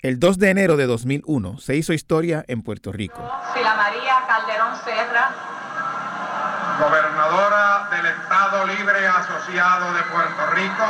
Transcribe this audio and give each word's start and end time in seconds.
El 0.00 0.20
2 0.20 0.38
de 0.38 0.50
enero 0.50 0.76
de 0.76 0.86
2001 0.86 1.58
se 1.58 1.74
hizo 1.74 1.92
historia 1.92 2.44
en 2.46 2.62
Puerto 2.62 2.92
Rico. 2.92 3.18
Sila 3.52 3.74
María 3.74 4.14
Calderón 4.28 4.76
Serra, 4.84 5.30
gobernadora 6.78 7.88
del 7.90 8.06
Estado 8.06 8.64
Libre 8.66 9.08
Asociado 9.08 9.92
de 9.92 10.02
Puerto 10.04 10.46
Rico, 10.54 10.86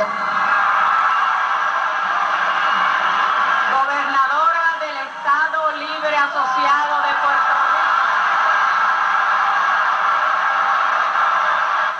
gobernadora 3.73 4.77
del 4.79 4.97
Estado 5.09 5.71
Libre 5.79 6.15
Asociado 6.15 7.01
de 7.01 7.13
Puerto 7.23 7.59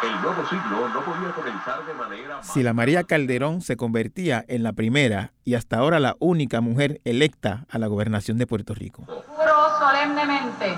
El 0.02 0.22
nuevo 0.22 0.46
siglo 0.48 0.88
no 0.90 1.02
podía 1.02 1.32
comenzar 1.32 1.86
de 1.86 1.94
manera 1.94 2.38
más 2.38 2.48
Sila 2.48 2.74
María 2.74 3.04
Calderón 3.04 3.62
se 3.62 3.76
convertía 3.76 4.46
en 4.48 4.64
la 4.64 4.72
primera 4.72 5.34
y 5.44 5.56
hasta 5.56 5.78
ahora 5.78 6.00
la 6.00 6.16
única 6.20 6.62
mujer 6.62 7.02
electa 7.04 7.66
a 7.70 7.78
la 7.78 7.88
gobernación 7.88 8.38
de 8.38 8.48
Puerto 8.48 8.74
Rico. 8.74 9.04
Rico. 9.08 9.24
Juro 9.28 9.80
solemnemente 9.80 10.78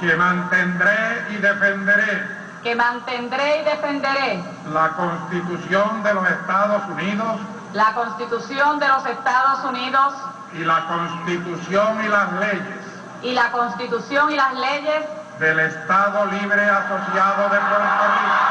que 0.00 0.14
mantendré 0.14 1.24
y 1.30 1.36
defenderé 1.36 2.22
que 2.62 2.74
mantendré 2.74 3.60
y 3.60 3.64
defenderé 3.64 4.40
la 4.72 4.90
Constitución 4.96 6.02
de 6.02 6.14
los 6.14 6.30
Estados 6.30 6.82
Unidos 6.90 7.40
la 7.72 7.94
Constitución 7.94 8.78
de 8.78 8.88
los 8.88 9.06
Estados 9.06 9.64
Unidos 9.64 10.14
y 10.52 10.64
la 10.64 10.86
Constitución 10.86 12.04
y 12.04 12.08
las 12.08 12.32
leyes 12.34 12.80
y 13.22 13.32
la 13.32 13.50
Constitución 13.50 14.30
y 14.30 14.36
las 14.36 14.54
leyes 14.54 15.04
del 15.40 15.58
Estado 15.58 16.26
Libre 16.26 16.62
Asociado 16.62 17.44
de 17.44 17.58
Puerto 17.58 18.04
Rico. 18.12 18.50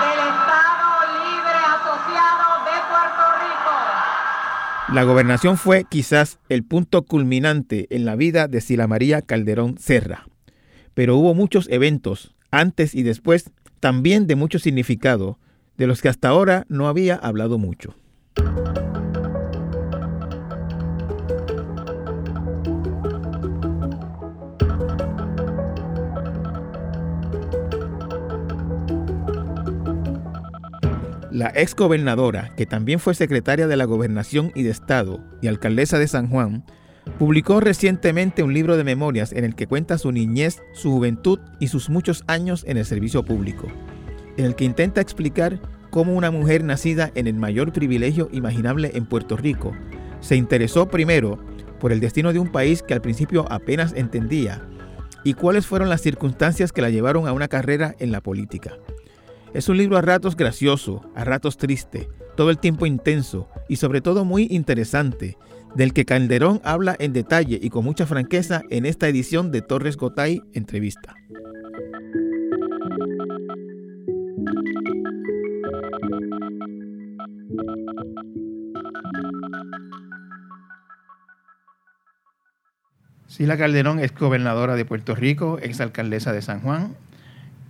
del 0.00 0.18
Estado 0.20 0.88
Libre 1.18 1.58
Asociado 1.74 2.64
de 2.64 2.76
Puerto 2.88 3.24
Rico. 3.40 3.74
La 4.92 5.04
gobernación 5.04 5.56
fue 5.56 5.84
quizás 5.88 6.40
el 6.48 6.64
punto 6.64 7.02
culminante 7.02 7.86
en 7.90 8.04
la 8.04 8.16
vida 8.16 8.48
de 8.48 8.60
Sila 8.60 8.88
María 8.88 9.22
Calderón 9.22 9.78
Serra, 9.78 10.26
pero 10.94 11.16
hubo 11.16 11.32
muchos 11.32 11.68
eventos 11.70 12.34
antes 12.50 12.96
y 12.96 13.04
después, 13.04 13.52
también 13.78 14.26
de 14.26 14.34
mucho 14.34 14.58
significado, 14.58 15.38
de 15.76 15.86
los 15.86 16.02
que 16.02 16.08
hasta 16.08 16.28
ahora 16.28 16.66
no 16.68 16.88
había 16.88 17.14
hablado 17.14 17.56
mucho. 17.56 17.94
La 31.40 31.50
ex 31.54 31.74
gobernadora, 31.74 32.52
que 32.54 32.66
también 32.66 32.98
fue 32.98 33.14
secretaria 33.14 33.66
de 33.66 33.78
la 33.78 33.86
Gobernación 33.86 34.52
y 34.54 34.62
de 34.62 34.68
Estado 34.68 35.24
y 35.40 35.46
alcaldesa 35.46 35.98
de 35.98 36.06
San 36.06 36.28
Juan, 36.28 36.66
publicó 37.18 37.60
recientemente 37.60 38.42
un 38.42 38.52
libro 38.52 38.76
de 38.76 38.84
memorias 38.84 39.32
en 39.32 39.44
el 39.44 39.54
que 39.54 39.66
cuenta 39.66 39.96
su 39.96 40.12
niñez, 40.12 40.60
su 40.74 40.90
juventud 40.90 41.40
y 41.58 41.68
sus 41.68 41.88
muchos 41.88 42.24
años 42.26 42.62
en 42.68 42.76
el 42.76 42.84
servicio 42.84 43.24
público, 43.24 43.68
en 44.36 44.44
el 44.44 44.54
que 44.54 44.66
intenta 44.66 45.00
explicar 45.00 45.62
cómo 45.88 46.12
una 46.12 46.30
mujer 46.30 46.62
nacida 46.62 47.10
en 47.14 47.26
el 47.26 47.36
mayor 47.36 47.72
privilegio 47.72 48.28
imaginable 48.32 48.90
en 48.92 49.06
Puerto 49.06 49.38
Rico 49.38 49.72
se 50.20 50.36
interesó 50.36 50.90
primero 50.90 51.42
por 51.78 51.90
el 51.90 52.00
destino 52.00 52.34
de 52.34 52.38
un 52.38 52.52
país 52.52 52.82
que 52.82 52.92
al 52.92 53.00
principio 53.00 53.50
apenas 53.50 53.94
entendía 53.94 54.60
y 55.24 55.32
cuáles 55.32 55.66
fueron 55.66 55.88
las 55.88 56.02
circunstancias 56.02 56.70
que 56.70 56.82
la 56.82 56.90
llevaron 56.90 57.26
a 57.26 57.32
una 57.32 57.48
carrera 57.48 57.94
en 57.98 58.12
la 58.12 58.20
política. 58.20 58.72
Es 59.52 59.68
un 59.68 59.78
libro 59.78 59.96
a 59.96 60.00
ratos 60.00 60.36
gracioso, 60.36 61.00
a 61.16 61.24
ratos 61.24 61.56
triste, 61.56 62.08
todo 62.36 62.50
el 62.50 62.58
tiempo 62.58 62.86
intenso 62.86 63.48
y 63.68 63.76
sobre 63.76 64.00
todo 64.00 64.24
muy 64.24 64.46
interesante, 64.48 65.38
del 65.74 65.92
que 65.92 66.04
Calderón 66.04 66.60
habla 66.62 66.94
en 67.00 67.12
detalle 67.12 67.58
y 67.60 67.68
con 67.68 67.84
mucha 67.84 68.06
franqueza 68.06 68.62
en 68.70 68.86
esta 68.86 69.08
edición 69.08 69.50
de 69.50 69.62
Torres 69.62 69.96
Gotay 69.96 70.40
Entrevista. 70.52 71.16
Sila 83.26 83.56
Calderón 83.56 83.98
es 83.98 84.14
gobernadora 84.14 84.76
de 84.76 84.84
Puerto 84.84 85.16
Rico, 85.16 85.58
ex 85.60 85.80
alcaldesa 85.80 86.32
de 86.32 86.42
San 86.42 86.60
Juan. 86.60 86.94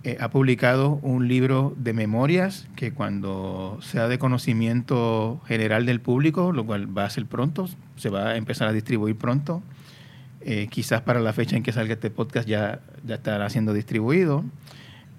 Eh, 0.03 0.17
ha 0.19 0.29
publicado 0.31 0.99
un 1.03 1.27
libro 1.27 1.75
de 1.77 1.93
memorias 1.93 2.67
que 2.75 2.91
cuando 2.91 3.77
sea 3.81 4.07
de 4.07 4.17
conocimiento 4.17 5.41
general 5.45 5.85
del 5.85 6.01
público, 6.01 6.51
lo 6.51 6.65
cual 6.65 6.97
va 6.97 7.05
a 7.05 7.09
ser 7.09 7.27
pronto, 7.27 7.69
se 7.97 8.09
va 8.09 8.29
a 8.29 8.35
empezar 8.35 8.67
a 8.67 8.73
distribuir 8.73 9.15
pronto. 9.15 9.61
Eh, 10.43 10.67
quizás 10.71 11.01
para 11.01 11.19
la 11.19 11.33
fecha 11.33 11.55
en 11.55 11.61
que 11.61 11.71
salga 11.71 11.93
este 11.93 12.09
podcast 12.09 12.47
ya, 12.47 12.79
ya 13.05 13.15
estará 13.15 13.47
siendo 13.49 13.73
distribuido. 13.73 14.43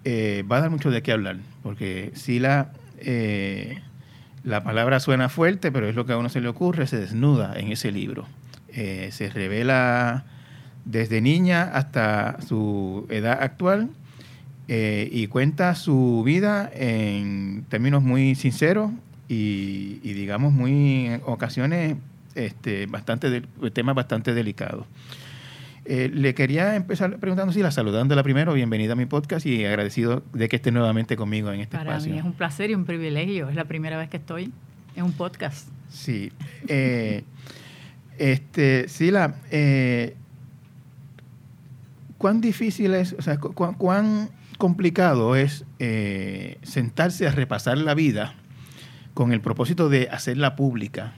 Eh, 0.04 0.44
va 0.50 0.56
a 0.56 0.60
dar 0.62 0.70
mucho 0.70 0.90
de 0.90 1.02
qué 1.02 1.12
hablar, 1.12 1.36
porque 1.62 2.10
Sila, 2.14 2.72
eh, 2.98 3.80
la 4.42 4.64
palabra 4.64 4.98
suena 4.98 5.28
fuerte, 5.28 5.70
pero 5.70 5.88
es 5.88 5.94
lo 5.94 6.06
que 6.06 6.12
a 6.12 6.18
uno 6.18 6.28
se 6.28 6.40
le 6.40 6.48
ocurre, 6.48 6.88
se 6.88 6.98
desnuda 6.98 7.54
en 7.56 7.70
ese 7.70 7.92
libro. 7.92 8.26
Eh, 8.68 9.10
se 9.12 9.30
revela 9.30 10.24
desde 10.84 11.20
niña 11.20 11.62
hasta 11.62 12.38
su 12.40 13.06
edad 13.10 13.40
actual 13.40 13.90
eh, 14.68 15.08
y 15.10 15.26
cuenta 15.26 15.74
su 15.74 16.22
vida 16.24 16.70
en 16.74 17.64
términos 17.68 18.02
muy 18.02 18.34
sinceros 18.34 18.90
y, 19.28 19.98
y 20.02 20.12
digamos 20.14 20.52
muy 20.52 21.06
en 21.06 21.22
ocasiones 21.24 21.96
este, 22.34 22.86
bastante 22.86 23.28
de- 23.30 23.70
temas 23.72 23.94
bastante 23.94 24.34
delicados. 24.34 24.86
Eh, 25.84 26.10
le 26.14 26.32
quería 26.34 26.76
empezar 26.76 27.18
preguntando 27.18 27.52
si 27.52 27.60
la 27.60 27.72
saludándola 27.72 28.22
primero, 28.22 28.52
bienvenida 28.54 28.92
a 28.92 28.96
mi 28.96 29.06
podcast 29.06 29.44
y 29.46 29.64
agradecido 29.64 30.22
de 30.32 30.48
que 30.48 30.54
esté 30.56 30.70
nuevamente 30.70 31.16
conmigo 31.16 31.50
en 31.50 31.60
este 31.60 31.76
Para 31.76 31.90
espacio. 31.90 32.12
mí 32.12 32.18
es 32.20 32.24
un 32.24 32.34
placer 32.34 32.70
y 32.70 32.74
un 32.76 32.84
privilegio. 32.84 33.48
Es 33.48 33.56
la 33.56 33.64
primera 33.64 33.98
vez 33.98 34.08
que 34.08 34.18
estoy 34.18 34.52
en 34.94 35.04
un 35.04 35.12
podcast. 35.12 35.68
Sí. 35.90 36.30
eh, 36.68 37.24
este, 38.16 38.88
Sila, 38.88 39.34
eh, 39.50 40.14
¿cuán 42.18 42.40
difícil 42.40 42.94
es, 42.94 43.14
o 43.18 43.22
sea, 43.22 43.38
cu- 43.38 43.52
cuán 43.76 44.28
complicado 44.62 45.34
es 45.34 45.64
eh, 45.80 46.56
sentarse 46.62 47.26
a 47.26 47.32
repasar 47.32 47.78
la 47.78 47.94
vida 47.94 48.34
con 49.12 49.32
el 49.32 49.40
propósito 49.40 49.88
de 49.88 50.08
hacerla 50.08 50.54
pública? 50.54 51.14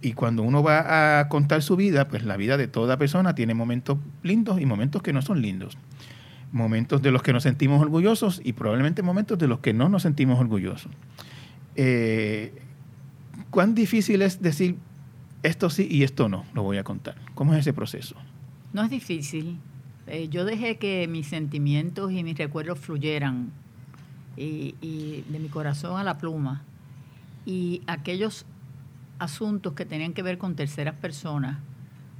Y 0.00 0.14
cuando 0.14 0.42
uno 0.42 0.64
va 0.64 1.20
a 1.20 1.28
contar 1.28 1.62
su 1.62 1.76
vida, 1.76 2.08
pues 2.08 2.24
la 2.24 2.36
vida 2.36 2.56
de 2.56 2.66
toda 2.66 2.98
persona 2.98 3.36
tiene 3.36 3.54
momentos 3.54 3.98
lindos 4.24 4.60
y 4.60 4.66
momentos 4.66 5.00
que 5.00 5.12
no 5.12 5.22
son 5.22 5.40
lindos. 5.40 5.78
Momentos 6.50 7.00
de 7.02 7.12
los 7.12 7.22
que 7.22 7.32
nos 7.32 7.44
sentimos 7.44 7.80
orgullosos 7.80 8.40
y 8.42 8.52
probablemente 8.52 9.02
momentos 9.02 9.38
de 9.38 9.46
los 9.46 9.60
que 9.60 9.72
no 9.72 9.88
nos 9.88 10.02
sentimos 10.02 10.40
orgullosos. 10.40 10.90
Eh, 11.76 12.52
¿Cuán 13.50 13.76
difícil 13.76 14.22
es 14.22 14.42
decir 14.42 14.76
esto 15.44 15.70
sí 15.70 15.86
y 15.88 16.02
esto 16.02 16.28
no? 16.28 16.46
Lo 16.52 16.64
voy 16.64 16.78
a 16.78 16.82
contar. 16.82 17.14
¿Cómo 17.36 17.54
es 17.54 17.60
ese 17.60 17.72
proceso? 17.72 18.16
No 18.72 18.82
es 18.82 18.90
difícil. 18.90 19.60
Eh, 20.06 20.28
yo 20.28 20.44
dejé 20.44 20.78
que 20.78 21.06
mis 21.08 21.28
sentimientos 21.28 22.10
y 22.12 22.24
mis 22.24 22.36
recuerdos 22.36 22.78
fluyeran 22.78 23.52
y, 24.36 25.24
de 25.28 25.38
mi 25.38 25.48
corazón 25.48 25.98
a 25.98 26.04
la 26.04 26.18
pluma. 26.18 26.62
Y 27.46 27.82
aquellos 27.86 28.44
asuntos 29.18 29.74
que 29.74 29.84
tenían 29.84 30.12
que 30.12 30.22
ver 30.22 30.38
con 30.38 30.56
terceras 30.56 30.94
personas 30.96 31.58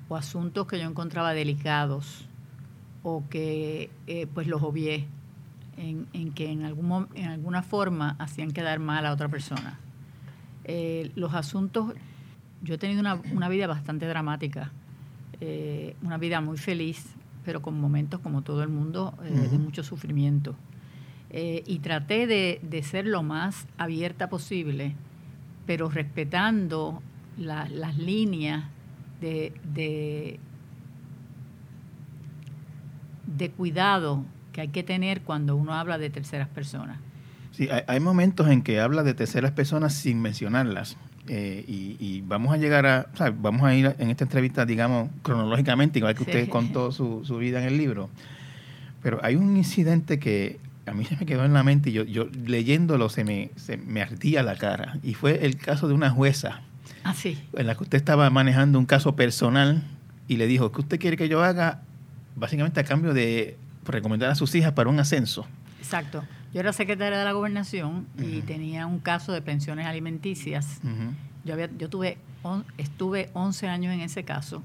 o 0.08 0.16
asuntos 0.16 0.66
que 0.66 0.78
yo 0.78 0.88
encontraba 0.88 1.32
delicados 1.32 2.26
o 3.02 3.24
que 3.28 3.90
eh, 4.06 4.26
pues 4.32 4.46
los 4.46 4.62
obvié 4.62 5.06
en, 5.76 6.32
que 6.32 6.50
en, 6.50 6.64
algún, 6.64 7.08
en 7.14 7.26
alguna 7.26 7.62
forma 7.62 8.14
hacían 8.20 8.52
quedar 8.52 8.78
mal 8.78 9.06
a 9.06 9.12
otra 9.12 9.28
persona. 9.28 9.80
Eh, 10.64 11.10
los 11.16 11.34
asuntos, 11.34 11.94
yo 12.62 12.74
he 12.74 12.78
tenido 12.78 13.00
una, 13.00 13.14
una 13.32 13.48
vida 13.48 13.66
bastante 13.66 14.06
dramática, 14.06 14.70
una 16.02 16.18
vida 16.18 16.40
muy 16.40 16.56
feliz, 16.56 17.04
pero 17.44 17.62
con 17.62 17.80
momentos 17.80 18.20
como 18.20 18.42
todo 18.42 18.62
el 18.62 18.68
mundo 18.68 19.14
eh, 19.24 19.48
de 19.50 19.58
mucho 19.58 19.82
sufrimiento. 19.82 20.54
Eh, 21.30 21.62
y 21.66 21.78
traté 21.78 22.26
de, 22.26 22.60
de 22.62 22.82
ser 22.82 23.06
lo 23.06 23.22
más 23.22 23.66
abierta 23.78 24.28
posible, 24.28 24.94
pero 25.66 25.88
respetando 25.88 27.02
la- 27.38 27.68
las 27.68 27.96
líneas 27.96 28.64
de, 29.20 29.54
de, 29.74 30.38
de 33.26 33.50
cuidado 33.50 34.24
que 34.52 34.60
hay 34.60 34.68
que 34.68 34.82
tener 34.82 35.22
cuando 35.22 35.56
uno 35.56 35.74
habla 35.74 35.96
de 35.98 36.10
terceras 36.10 36.48
personas. 36.48 36.98
Sí, 37.52 37.68
hay 37.86 38.00
momentos 38.00 38.48
en 38.48 38.62
que 38.62 38.80
habla 38.80 39.02
de 39.02 39.14
terceras 39.14 39.52
personas 39.52 39.94
sin 39.94 40.20
mencionarlas. 40.20 40.96
Eh, 41.28 41.64
y, 41.68 41.96
y 42.00 42.20
vamos 42.22 42.52
a 42.52 42.56
llegar 42.56 42.84
a, 42.86 43.06
o 43.12 43.16
sea, 43.16 43.30
vamos 43.36 43.62
a 43.62 43.74
ir 43.74 43.94
en 43.98 44.10
esta 44.10 44.24
entrevista, 44.24 44.64
digamos, 44.66 45.08
cronológicamente, 45.22 45.98
igual 45.98 46.14
que 46.14 46.24
Sí. 46.24 46.30
usted 46.30 46.48
contó 46.48 46.90
su, 46.92 47.22
su 47.24 47.36
vida 47.38 47.60
en 47.60 47.68
el 47.68 47.76
libro. 47.78 48.10
Pero 49.02 49.20
hay 49.22 49.36
un 49.36 49.56
incidente 49.56 50.18
que 50.18 50.58
a 50.86 50.92
mí 50.92 51.04
se 51.04 51.16
me 51.16 51.26
quedó 51.26 51.44
en 51.44 51.52
la 51.52 51.62
mente 51.62 51.90
y 51.90 51.92
yo, 51.92 52.04
yo 52.04 52.26
leyéndolo 52.46 53.08
se 53.08 53.24
me, 53.24 53.50
se 53.56 53.76
me 53.76 54.02
ardía 54.02 54.42
la 54.42 54.56
cara. 54.56 54.98
Y 55.02 55.14
fue 55.14 55.44
el 55.46 55.56
caso 55.56 55.86
de 55.88 55.94
una 55.94 56.10
jueza 56.10 56.60
Ah, 57.04 57.14
sí. 57.14 57.38
en 57.56 57.66
la 57.66 57.74
que 57.76 57.84
usted 57.84 57.98
estaba 57.98 58.28
manejando 58.30 58.78
un 58.78 58.86
caso 58.86 59.14
personal 59.16 59.82
y 60.28 60.36
le 60.36 60.46
dijo, 60.46 60.70
¿qué 60.72 60.80
usted 60.80 60.98
quiere 61.00 61.16
que 61.16 61.28
yo 61.28 61.42
haga? 61.42 61.82
Básicamente 62.36 62.80
a 62.80 62.84
cambio 62.84 63.12
de 63.14 63.56
recomendar 63.84 64.30
a 64.30 64.34
sus 64.34 64.54
hijas 64.54 64.72
para 64.72 64.88
un 64.88 64.98
ascenso. 65.00 65.46
Exacto. 65.78 66.24
Yo 66.52 66.60
era 66.60 66.72
secretaria 66.72 67.18
de 67.18 67.24
la 67.24 67.32
gobernación 67.32 68.06
y 68.18 68.42
tenía 68.42 68.86
un 68.86 68.98
caso 68.98 69.32
de 69.32 69.40
pensiones 69.42 69.86
alimenticias. 69.86 70.80
Yo, 71.44 71.54
había, 71.54 71.70
yo 71.78 71.88
tuve, 71.88 72.18
on- 72.42 72.64
estuve 72.78 73.30
11 73.32 73.68
años 73.68 73.92
en 73.94 74.00
ese 74.00 74.24
caso 74.24 74.62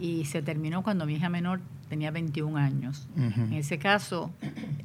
y 0.00 0.26
se 0.26 0.42
terminó 0.42 0.82
cuando 0.82 1.06
mi 1.06 1.14
hija 1.14 1.28
menor 1.28 1.60
tenía 1.88 2.10
21 2.10 2.56
años. 2.58 3.08
En 3.16 3.52
ese 3.54 3.78
caso, 3.78 4.30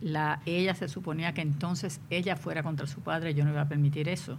la, 0.02 0.42
ella 0.46 0.76
se 0.76 0.88
suponía 0.88 1.34
que 1.34 1.42
entonces 1.42 2.00
ella 2.10 2.36
fuera 2.36 2.64
contra 2.64 2.88
su 2.88 3.02
padre, 3.02 3.34
yo 3.34 3.44
no 3.46 3.52
iba 3.52 3.62
a 3.62 3.68
permitir 3.68 4.08
eso. 4.10 4.38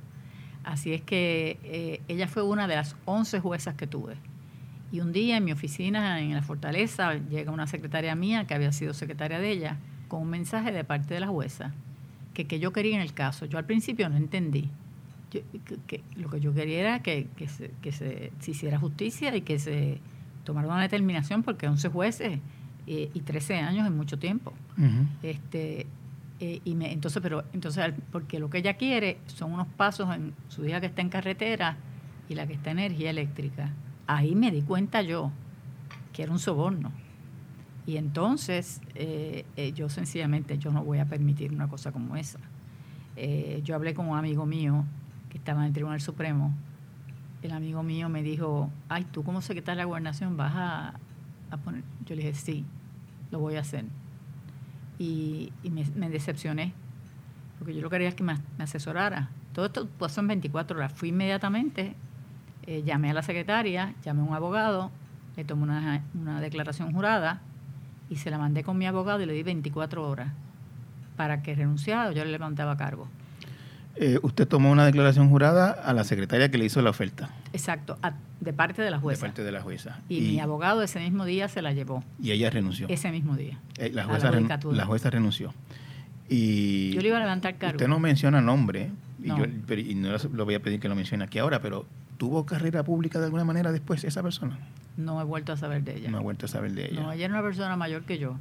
Así 0.64 0.92
es 0.92 1.02
que 1.02 1.58
eh, 1.64 2.00
ella 2.08 2.28
fue 2.28 2.42
una 2.42 2.66
de 2.68 2.76
las 2.76 2.96
11 3.06 3.40
juezas 3.40 3.74
que 3.74 3.86
tuve. 3.86 4.14
Y 4.92 5.00
un 5.00 5.12
día 5.12 5.36
en 5.36 5.44
mi 5.44 5.52
oficina 5.52 6.20
en 6.20 6.34
la 6.34 6.42
fortaleza 6.42 7.14
llega 7.14 7.52
una 7.52 7.66
secretaria 7.66 8.14
mía 8.14 8.46
que 8.46 8.54
había 8.54 8.72
sido 8.72 8.92
secretaria 8.94 9.38
de 9.38 9.50
ella 9.50 9.76
con 10.08 10.22
un 10.22 10.28
mensaje 10.30 10.72
de 10.72 10.82
parte 10.84 11.14
de 11.14 11.20
la 11.20 11.28
jueza 11.28 11.72
que, 12.42 12.46
que 12.46 12.58
yo 12.60 12.72
quería 12.72 12.96
en 12.96 13.02
el 13.02 13.12
caso. 13.12 13.46
Yo 13.46 13.58
al 13.58 13.64
principio 13.64 14.08
no 14.08 14.16
entendí. 14.16 14.68
Yo- 15.30 15.40
que- 15.86 16.02
lo 16.16 16.28
que 16.28 16.40
yo 16.40 16.52
quería 16.54 16.80
era 16.80 17.02
que, 17.02 17.26
que 17.36 17.48
se, 17.48 17.70
que 17.82 17.92
se, 17.92 18.32
se 18.40 18.50
hiciera 18.50 18.78
justicia 18.78 19.34
y 19.36 19.42
que 19.42 19.58
se 19.58 19.98
tomara 20.44 20.66
una 20.68 20.82
determinación 20.82 21.42
porque 21.42 21.68
11 21.68 21.88
jueces 21.88 22.38
eh, 22.86 23.10
y 23.14 23.20
13 23.20 23.56
años 23.58 23.86
es 23.86 23.92
mucho 23.92 24.18
tiempo. 24.18 24.52
Este, 25.22 25.86
eh, 26.40 26.60
y 26.64 26.74
me, 26.74 26.92
entonces, 26.92 27.22
pero 27.22 27.44
entonces, 27.52 27.92
porque 28.10 28.38
lo 28.38 28.48
que 28.50 28.58
ella 28.58 28.74
quiere 28.74 29.18
son 29.26 29.52
unos 29.52 29.66
pasos 29.68 30.14
en 30.14 30.32
su 30.48 30.64
hija 30.66 30.80
que 30.80 30.86
está 30.86 31.02
en 31.02 31.10
carretera 31.10 31.76
y 32.28 32.34
la 32.34 32.46
que 32.46 32.54
está 32.54 32.70
en 32.70 32.78
energía 32.80 33.10
eléctrica. 33.10 33.70
Ahí 34.06 34.34
me 34.34 34.50
di 34.50 34.62
cuenta 34.62 35.02
yo 35.02 35.30
que 36.12 36.22
era 36.24 36.32
un 36.32 36.38
soborno. 36.38 36.90
Y 37.90 37.96
entonces 37.96 38.80
eh, 38.94 39.44
eh, 39.56 39.72
yo 39.72 39.88
sencillamente 39.88 40.56
yo 40.58 40.70
no 40.70 40.84
voy 40.84 40.98
a 41.00 41.06
permitir 41.06 41.52
una 41.52 41.66
cosa 41.66 41.90
como 41.90 42.14
esa. 42.14 42.38
Eh, 43.16 43.62
yo 43.64 43.74
hablé 43.74 43.94
con 43.94 44.08
un 44.08 44.16
amigo 44.16 44.46
mío 44.46 44.84
que 45.28 45.38
estaba 45.38 45.62
en 45.62 45.66
el 45.66 45.72
Tribunal 45.72 46.00
Supremo. 46.00 46.54
El 47.42 47.50
amigo 47.50 47.82
mío 47.82 48.08
me 48.08 48.22
dijo, 48.22 48.70
ay, 48.88 49.08
tú 49.10 49.24
como 49.24 49.42
secretaria 49.42 49.78
de 49.78 49.82
la 49.82 49.84
gobernación 49.86 50.36
vas 50.36 50.52
a, 50.54 51.00
poner... 51.64 51.82
Yo 52.06 52.14
le 52.14 52.22
dije, 52.22 52.34
sí, 52.34 52.64
lo 53.32 53.40
voy 53.40 53.56
a 53.56 53.60
hacer 53.62 53.84
y, 54.96 55.52
me, 55.96 56.10
decepcioné, 56.10 56.72
porque 57.58 57.74
yo 57.74 57.82
lo 57.82 57.90
que 57.90 57.94
quería 57.94 58.10
es 58.10 58.14
que 58.14 58.22
me, 58.22 58.36
me 58.56 58.62
asesorara. 58.62 59.30
Todo 59.52 59.66
esto 59.66 59.88
pasó 59.98 60.20
en 60.20 60.28
24 60.28 60.78
horas. 60.78 60.92
Fui 60.92 61.08
inmediatamente, 61.08 61.96
llamé 62.84 63.10
a 63.10 63.14
la 63.14 63.22
secretaria, 63.22 63.96
llamé 64.04 64.20
a 64.20 64.24
un 64.26 64.34
abogado, 64.34 64.92
le 65.34 65.44
tomé 65.44 65.64
una, 65.64 66.04
una 66.14 66.40
declaración 66.40 66.92
jurada 66.92 67.42
y 68.10 68.16
se 68.16 68.30
la 68.30 68.36
mandé 68.38 68.62
con 68.64 68.76
mi 68.76 68.86
abogado 68.86 69.22
y 69.22 69.26
le 69.26 69.32
di 69.32 69.42
24 69.42 70.06
horas 70.06 70.32
para 71.16 71.42
que 71.42 71.54
renunciara 71.54 72.10
o 72.10 72.12
yo 72.12 72.24
le 72.24 72.30
levantaba 72.32 72.76
cargo. 72.76 73.08
Eh, 73.96 74.18
usted 74.22 74.46
tomó 74.46 74.70
una 74.70 74.84
declaración 74.86 75.28
jurada 75.30 75.70
a 75.72 75.92
la 75.92 76.04
secretaria 76.04 76.50
que 76.50 76.56
le 76.58 76.64
hizo 76.64 76.80
la 76.80 76.90
oferta 76.90 77.28
Exacto, 77.52 77.98
a- 78.02 78.14
de 78.40 78.52
parte 78.52 78.82
de 78.82 78.90
la 78.90 78.98
jueza. 79.00 79.20
de 79.20 79.28
parte 79.28 79.44
de 79.44 79.52
la 79.52 79.60
jueza. 79.62 79.98
y, 80.08 80.20
mi 80.20 80.40
abogado 80.40 80.82
ese 80.82 81.00
mismo 81.00 81.24
día 81.24 81.48
se 81.48 81.60
la 81.60 81.72
llevó, 81.72 82.02
y 82.22 82.30
ella 82.30 82.50
renunció. 82.50 82.86
ese 82.88 83.10
mismo 83.10 83.36
día. 83.36 83.58
Eh, 83.78 83.90
la, 83.92 84.04
jueza 84.04 84.30
la 84.30 84.40
la 84.72 84.84
jueza 84.86 85.10
renunció. 85.10 85.52
Y 86.28 86.92
Yo 86.92 87.00
le 87.02 87.08
iba 87.08 87.16
a 87.16 87.20
levantar 87.20 87.56
cargo. 87.58 87.76
usted 87.76 87.88
no 87.88 87.98
menciona 87.98 88.40
nombre, 88.40 88.90
y, 89.22 89.26
No. 89.28 89.38
yo, 89.38 89.44
pero- 89.66 89.80
y 89.80 89.94
no 89.96 90.10
lo 90.32 90.44
voy 90.44 90.54
a 90.54 90.60
pedir 90.62 90.78
que 90.80 90.88
lo 90.88 90.94
mencione 90.94 91.24
aquí 91.24 91.38
ahora, 91.38 91.60
pero 91.60 91.84
¿tuvo 92.16 92.46
carrera 92.46 92.84
pública 92.84 93.18
de 93.18 93.26
alguna 93.26 93.44
manera 93.44 93.72
después 93.72 94.04
esa 94.04 94.22
persona? 94.22 94.56
No 94.96 95.20
he 95.20 95.24
vuelto 95.24 95.52
a 95.52 95.56
saber 95.56 95.82
de 95.82 95.96
ella. 95.96 96.10
No 96.10 96.18
ha 96.18 96.22
vuelto 96.22 96.46
a 96.46 96.48
saber 96.48 96.72
de 96.72 96.86
ella. 96.86 97.00
No, 97.00 97.12
ella 97.12 97.24
era 97.24 97.34
una 97.34 97.42
persona 97.42 97.76
mayor 97.76 98.02
que 98.04 98.18
yo. 98.18 98.36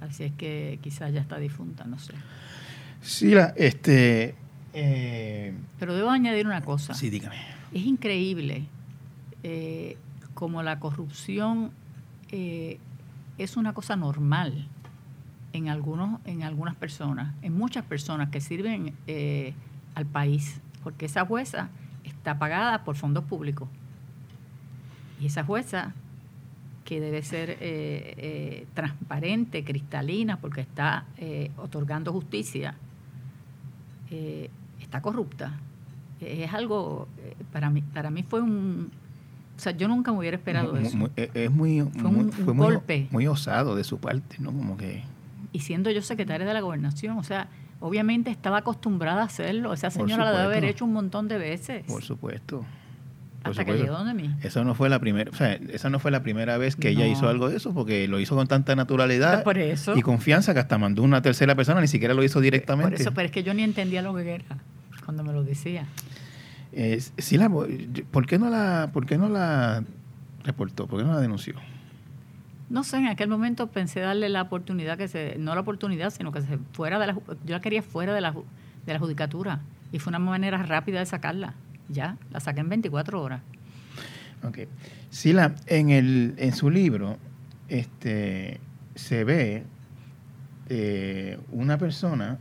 Así 0.00 0.24
es 0.24 0.32
que 0.32 0.78
quizás 0.82 1.12
ya 1.12 1.20
está 1.20 1.38
difunta, 1.38 1.84
no 1.84 1.98
sé. 1.98 2.14
Sí, 3.00 3.34
la, 3.34 3.54
este... 3.56 4.34
eh, 4.72 5.54
Pero 5.78 5.94
debo 5.94 6.10
añadir 6.10 6.46
una 6.46 6.62
cosa. 6.62 6.94
sí, 6.94 7.10
dígame. 7.10 7.36
Es 7.72 7.82
increíble 7.84 8.66
eh, 9.42 9.96
como 10.34 10.62
la 10.62 10.78
corrupción 10.80 11.70
eh, 12.30 12.78
es 13.38 13.56
una 13.56 13.72
cosa 13.74 13.96
normal 13.96 14.66
en, 15.52 15.68
algunos, 15.68 16.20
en 16.24 16.42
algunas 16.42 16.76
personas, 16.76 17.34
en 17.42 17.56
muchas 17.56 17.84
personas 17.84 18.30
que 18.30 18.40
sirven 18.40 18.94
eh, 19.06 19.54
al 19.94 20.06
país, 20.06 20.60
porque 20.82 21.06
esa 21.06 21.24
jueza 21.24 21.68
está 22.04 22.38
pagada 22.38 22.84
por 22.84 22.96
fondos 22.96 23.24
públicos. 23.24 23.68
Y 25.24 25.28
esa 25.28 25.42
jueza, 25.42 25.94
que 26.84 27.00
debe 27.00 27.22
ser 27.22 27.48
eh, 27.52 27.56
eh, 27.62 28.66
transparente, 28.74 29.64
cristalina, 29.64 30.36
porque 30.38 30.60
está 30.60 31.06
eh, 31.16 31.50
otorgando 31.56 32.12
justicia, 32.12 32.74
eh, 34.10 34.50
está 34.82 35.00
corrupta. 35.00 35.54
Es 36.20 36.52
algo, 36.52 37.08
para 37.54 37.70
mí, 37.70 37.80
para 37.80 38.10
mí 38.10 38.22
fue 38.22 38.42
un... 38.42 38.90
O 39.56 39.58
sea, 39.60 39.72
yo 39.72 39.88
nunca 39.88 40.12
me 40.12 40.18
hubiera 40.18 40.36
esperado 40.36 40.76
eso. 40.76 40.88
es 41.16 41.50
muy, 41.50 41.80
Fue 41.80 42.10
muy- 42.10 42.20
un- 42.24 42.32
fue 42.32 42.50
un 42.52 42.56
muy, 42.58 42.66
golpe. 42.66 43.08
muy 43.10 43.26
osado 43.26 43.76
de 43.76 43.84
su 43.84 43.96
parte, 43.98 44.36
¿no? 44.40 44.50
Como 44.52 44.76
que... 44.76 45.04
y 45.52 45.60
siendo 45.60 45.90
yo 45.90 46.02
secretaria 46.02 46.46
de 46.46 46.52
la 46.52 46.60
gobernación, 46.60 47.16
o 47.16 47.22
sea, 47.22 47.48
obviamente 47.80 48.30
estaba 48.30 48.58
acostumbrada 48.58 49.22
a 49.22 49.24
hacerlo. 49.24 49.72
Esa 49.72 49.88
señora 49.90 50.24
lo 50.26 50.30
debe 50.32 50.42
haber 50.44 50.64
hecho 50.66 50.84
un 50.84 50.92
montón 50.92 51.28
de 51.28 51.38
veces. 51.38 51.84
Por 51.86 52.02
supuesto. 52.02 52.62
Hasta 53.44 53.64
que 53.64 53.74
llegó 53.74 53.96
donde 53.98 54.14
mí. 54.14 54.34
Esa 54.42 54.64
no 54.64 54.74
fue 54.74 54.88
la 54.88 54.98
primera, 54.98 55.30
o 55.30 55.34
sea, 55.34 55.52
esa 55.54 55.90
no 55.90 55.98
fue 55.98 56.10
la 56.10 56.22
primera 56.22 56.56
vez 56.58 56.76
que 56.76 56.88
ella 56.88 57.06
hizo 57.06 57.28
algo 57.28 57.48
de 57.50 57.56
eso, 57.56 57.74
porque 57.74 58.08
lo 58.08 58.18
hizo 58.20 58.34
con 58.36 58.46
tanta 58.46 58.74
naturalidad 58.74 59.42
Por 59.44 59.58
eso. 59.58 59.96
y 59.96 60.02
confianza 60.02 60.54
que 60.54 60.60
hasta 60.60 60.78
mandó 60.78 61.02
una 61.02 61.22
tercera 61.22 61.54
persona, 61.54 61.80
ni 61.80 61.88
siquiera 61.88 62.14
lo 62.14 62.22
hizo 62.24 62.40
directamente. 62.40 62.92
Por 62.92 63.00
eso, 63.00 63.12
pero 63.12 63.26
es 63.26 63.32
que 63.32 63.42
yo 63.42 63.52
ni 63.54 63.62
entendía 63.62 64.02
lo 64.02 64.14
que 64.14 64.34
era 64.34 64.44
cuando 65.04 65.22
me 65.22 65.32
lo 65.32 65.44
decía. 65.44 65.86
Eh, 66.72 67.00
la- 67.32 67.50
¿por 68.10 68.26
qué 68.26 68.38
no 68.38 68.50
la, 68.50 68.90
por 68.92 69.06
qué 69.06 69.18
no 69.18 69.28
la 69.28 69.84
reportó? 70.44 70.86
¿Por 70.86 70.98
qué 71.00 71.04
no 71.06 71.12
la 71.12 71.20
denunció? 71.20 71.54
No 72.70 72.82
sé, 72.82 72.96
en 72.96 73.06
aquel 73.06 73.28
momento 73.28 73.66
pensé 73.68 74.00
darle 74.00 74.28
la 74.28 74.42
oportunidad 74.42 74.96
que 74.96 75.06
se, 75.06 75.36
no 75.38 75.54
la 75.54 75.60
oportunidad, 75.60 76.10
sino 76.10 76.32
que 76.32 76.40
se 76.40 76.58
fuera 76.72 76.98
de 76.98 77.08
la, 77.08 77.12
yo 77.12 77.54
la 77.54 77.60
quería 77.60 77.82
fuera 77.82 78.14
de 78.14 78.20
la, 78.20 78.32
de 78.86 78.92
la 78.92 78.98
judicatura 78.98 79.60
y 79.92 79.98
fue 79.98 80.10
una 80.10 80.18
manera 80.18 80.62
rápida 80.62 80.98
de 80.98 81.06
sacarla. 81.06 81.54
Ya, 81.88 82.16
la 82.30 82.40
saqué 82.40 82.60
en 82.60 82.68
24 82.68 83.22
horas. 83.22 83.42
Ok. 84.42 84.60
Sila, 85.10 85.54
en, 85.66 85.90
el, 85.90 86.34
en 86.38 86.52
su 86.54 86.70
libro 86.70 87.18
este, 87.68 88.60
se 88.94 89.24
ve 89.24 89.64
eh, 90.68 91.38
una 91.50 91.78
persona 91.78 92.38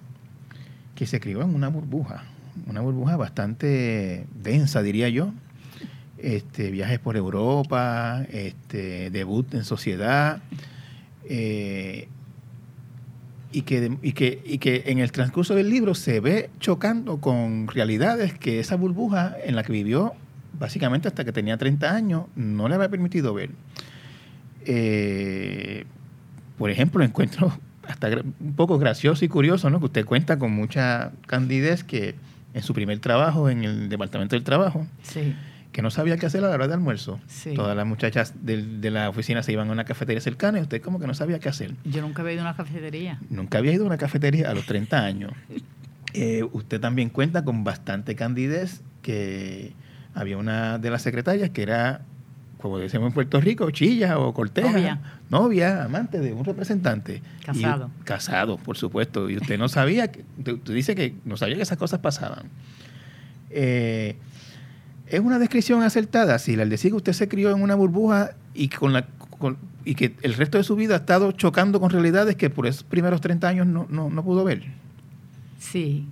que 0.96 1.06
se 1.06 1.20
crió 1.20 1.42
en 1.42 1.56
una 1.56 1.70
burbuja, 1.70 2.24
una 2.68 2.82
burbuja 2.82 3.18
bastante 3.18 4.28
densa, 4.36 4.82
diría 4.82 5.10
yo. 5.10 5.32
Este, 6.18 6.72
viajes 6.72 7.00
por 7.00 7.18
Europa, 7.18 8.26
este, 8.32 9.10
debut 9.12 9.54
en 9.56 9.66
sociedad, 9.66 10.42
eh, 11.26 12.08
y, 13.54 13.62
que, 13.62 13.98
y, 14.02 14.14
que, 14.14 14.42
y 14.44 14.58
que 14.58 14.84
en 14.88 15.00
el 15.00 15.12
transcurso 15.12 15.56
del 15.56 15.70
libro 15.70 15.96
se 15.96 16.20
ve 16.20 16.50
chocando 16.60 17.18
con 17.22 17.68
realidades 17.68 18.34
que 18.34 18.60
esa 18.60 18.76
burbuja 18.76 19.36
en 19.44 19.56
la 19.56 19.64
que 19.64 19.72
vivió 19.72 20.14
básicamente 20.60 21.08
hasta 21.08 21.24
que 21.24 21.32
tenía 21.32 21.58
30 21.58 21.96
años 21.96 22.26
no 22.36 22.68
le 22.68 22.76
había 22.76 22.90
permitido 22.90 23.34
ver. 23.34 23.52
Eh, 24.66 25.86
por 26.58 26.70
ejemplo, 26.70 27.04
encuentro 27.04 27.58
hasta 27.88 28.10
un 28.40 28.54
poco 28.56 28.78
gracioso 28.80 29.24
y 29.26 29.28
curioso, 29.28 29.70
¿no? 29.70 29.80
Que 29.80 29.86
usted 29.86 30.06
cuenta 30.06 30.40
con 30.40 30.52
mucha 30.52 31.12
candidez 31.28 31.84
que 31.84 32.16
en 32.54 32.64
su 32.64 32.74
primer 32.74 33.00
trabajo 33.00 33.50
en 33.50 33.64
el 33.64 33.90
Departamento 33.90 34.36
del 34.36 34.44
Trabajo, 34.44 34.86
Sí, 35.02 35.36
que 35.74 35.82
no 35.82 35.90
sabía 35.92 36.16
qué 36.18 36.28
hacer 36.28 36.42
a 36.46 36.48
la 36.48 36.54
hora 36.54 36.68
de 36.70 36.76
almuerzo. 36.76 37.20
Sí. 37.28 37.54
Todas 37.56 37.76
las 37.76 37.86
muchachas 37.86 38.34
de, 38.46 38.90
la 38.92 39.10
oficina 39.10 39.44
se 39.44 39.52
iban 39.52 39.68
a 39.68 39.72
una 39.74 39.84
cafetería 39.84 40.22
cercana 40.22 40.60
y 40.60 40.62
usted 40.62 40.82
como 40.82 41.00
que 41.00 41.08
no 41.08 41.14
sabía 41.16 41.40
qué 41.40 41.50
hacer. 41.50 41.74
yo 41.84 42.02
nunca 42.02 42.22
había 42.22 42.34
ido 42.36 42.44
a 42.44 42.46
una 42.46 42.56
cafetería. 42.56 43.20
Nunca 43.30 43.58
había 43.58 43.74
ido 43.74 43.84
a 43.84 43.88
una 43.88 43.98
cafetería 43.98 44.50
a 44.50 44.54
los 44.54 44.66
30 44.66 45.04
años. 45.04 45.34
Eh, 46.16 46.44
usted 46.52 46.80
también 46.80 47.10
cuenta 47.10 47.44
con 47.44 47.64
bastante 47.64 48.16
candidez 48.16 48.82
que 49.02 49.74
había 50.14 50.38
una 50.38 50.78
de 50.78 50.92
las 50.92 51.02
secretarias 51.02 51.50
que 51.50 51.64
era, 51.64 52.02
como 52.62 52.78
decimos 52.78 53.08
en 53.08 53.14
Puerto 53.14 53.42
Rico, 53.42 53.72
chilla 53.72 54.20
o 54.20 54.32
corteja. 54.32 54.70
Novia. 54.70 55.02
Novia, 55.32 55.84
amante 55.86 56.20
de 56.20 56.32
un 56.32 56.46
representante. 56.46 57.24
Casado. 57.44 57.90
Y- 58.00 58.04
casado, 58.04 58.58
por 58.58 58.78
supuesto. 58.78 59.28
Y 59.28 59.38
usted 59.38 59.58
no 59.58 59.68
sabía, 59.70 60.12
que- 60.12 60.24
usted 60.38 60.54
usted 60.54 60.74
dice 60.76 60.94
que 60.94 61.16
no 61.26 61.36
sabía 61.36 61.56
que 61.56 61.64
esas 61.64 61.80
cosas 61.80 61.98
pasaban. 62.00 62.44
Eh, 63.50 64.16
es 65.08 65.20
una 65.20 65.40
descripción 65.40 65.84
acertada, 65.84 66.40
si 66.40 66.60
al 66.60 66.70
decir 66.70 66.92
que 66.92 66.98
usted 66.98 67.14
se 67.14 67.28
crió 67.28 67.52
en 67.56 67.62
una 67.62 67.76
burbuja 67.76 68.32
y 68.54 68.70
con 68.70 68.94
la 68.94 69.06
con- 69.40 69.58
y 69.86 69.96
que 69.96 70.16
el 70.22 70.34
resto 70.36 70.58
de 70.58 70.64
su 70.64 70.76
vida 70.78 70.94
ha 70.94 70.98
estado 70.98 71.32
chocando 71.34 71.80
con 71.82 71.90
realidades 71.90 72.36
que 72.38 72.50
por 72.50 72.66
esos 72.68 72.84
primeros 72.84 73.20
30 73.20 73.48
años 73.50 73.68
no, 73.68 73.86
no, 73.90 74.10
no 74.10 74.24
pudo 74.24 74.44
ver. 74.46 74.64
Sí, 75.60 76.06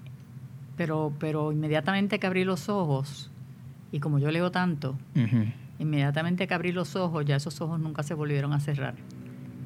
pero, 0.75 1.13
pero 1.19 1.51
inmediatamente 1.51 2.19
que 2.19 2.27
abrí 2.27 2.43
los 2.43 2.67
ojos, 2.67 3.31
y 3.91 3.99
como 3.99 4.19
yo 4.19 4.29
leo 4.31 4.51
tanto, 4.51 4.97
inmediatamente 5.79 6.47
que 6.47 6.53
abrí 6.53 6.71
los 6.71 6.95
ojos, 6.95 7.25
ya 7.25 7.35
esos 7.37 7.59
ojos 7.61 7.79
nunca 7.79 8.03
se 8.03 8.13
volvieron 8.13 8.53
a 8.53 8.59
cerrar. 8.59 8.95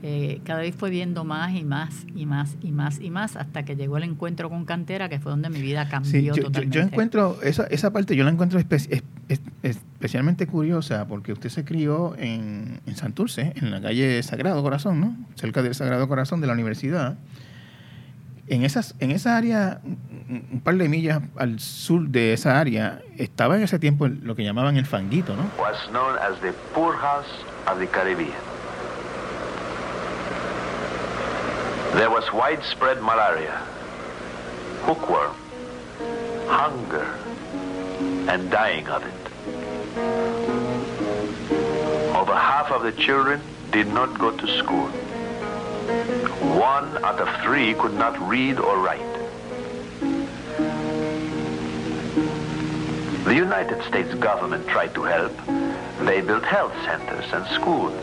Eh, 0.03 0.41
cada 0.43 0.59
vez 0.59 0.75
fue 0.75 0.91
viendo 0.91 1.23
más 1.23 1.55
y 1.55 1.63
más 1.63 2.05
y 2.15 2.25
más 2.27 2.57
y 2.61 2.71
más 2.71 2.99
y 3.01 3.09
más 3.09 3.35
hasta 3.35 3.65
que 3.65 3.75
llegó 3.75 3.97
el 3.97 4.03
encuentro 4.03 4.49
con 4.49 4.65
Cantera, 4.65 5.09
que 5.09 5.19
fue 5.19 5.31
donde 5.31 5.49
mi 5.49 5.61
vida 5.61 5.89
cambió 5.89 6.11
Sí, 6.11 6.21
yo, 6.23 6.35
yo- 6.35 6.43
totalmente. 6.43 6.77
yo 6.77 6.83
encuentro, 6.83 7.41
esa, 7.41 7.63
esa 7.67 7.91
parte 7.91 8.15
yo 8.15 8.23
la 8.23 8.29
encuentro 8.29 8.59
espe- 8.59 9.01
es- 9.29 9.41
es- 9.63 9.77
especialmente 9.77 10.45
curiosa 10.47 11.07
porque 11.07 11.33
usted 11.33 11.49
se 11.49 11.65
crió 11.65 12.15
en, 12.17 12.79
Santurce, 12.95 13.53
en 13.55 13.71
la 13.71 13.81
calle 13.81 14.21
Sagrado 14.23 14.61
Corazón, 14.61 15.01
¿no? 15.01 15.15
Cerca 15.35 15.61
del 15.61 15.73
Sagrado 15.75 16.07
Corazón 16.07 16.41
de 16.41 16.47
la 16.47 16.53
universidad. 16.53 17.17
En, 18.47 18.63
esas, 18.63 18.93
en 18.99 19.09
esa 19.09 19.35
área, 19.37 19.81
un, 19.83 20.45
un 20.51 20.61
par 20.61 20.75
de 20.75 20.87
millas 20.87 21.19
al 21.35 21.59
sur 21.59 22.07
de 22.09 22.33
esa 22.33 22.59
área, 22.59 23.01
estaba 23.17 23.57
en 23.57 23.63
ese 23.63 23.79
tiempo 23.79 24.07
lo 24.07 24.35
que 24.35 24.43
llamaban 24.43 24.77
el 24.77 24.85
fanguito, 24.85 25.35
¿no? 25.35 25.49
was 25.59 25.89
known 25.89 26.15
as 26.19 26.39
the 26.41 26.53
poorhouse 26.75 27.25
of 27.71 27.79
the 27.79 27.87
Caribbean. 27.87 28.29
There 31.95 32.09
was 32.09 32.25
widespread 32.33 32.99
malaria, 33.01 33.55
hookworm, 34.85 35.31
hunger, 36.49 37.05
and 38.27 38.49
dying 38.49 38.87
of 38.87 39.03
it. 39.03 39.13
Over 42.15 42.33
half 42.33 42.71
of 42.71 42.83
the 42.83 42.91
children 42.91 43.41
did 43.71 43.87
not 43.87 44.17
go 44.17 44.31
to 44.35 44.57
school. 44.57 44.87
One 46.57 47.03
out 47.03 47.19
of 47.19 47.29
three 47.43 47.73
could 47.75 47.93
not 47.93 48.19
read 48.27 48.59
or 48.59 48.79
write. 48.79 49.15
The 53.25 53.35
United 53.35 53.83
States 53.83 54.13
government 54.15 54.67
tried 54.67 54.93
to 54.95 55.03
help. 55.03 55.33
They 56.01 56.21
built 56.21 56.43
health 56.45 56.73
centers 56.83 57.25
and 57.33 57.45
schools. 57.47 57.93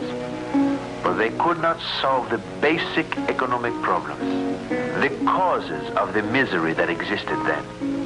But 1.03 1.13
they 1.13 1.31
could 1.31 1.59
not 1.59 1.79
solve 2.01 2.29
the 2.29 2.39
basic 2.61 3.17
economic 3.29 3.73
problems, 3.81 4.69
the 4.69 5.09
causes 5.25 5.89
of 5.95 6.13
the 6.13 6.23
misery 6.23 6.73
that 6.73 6.89
existed 6.89 7.37
then. 7.45 8.02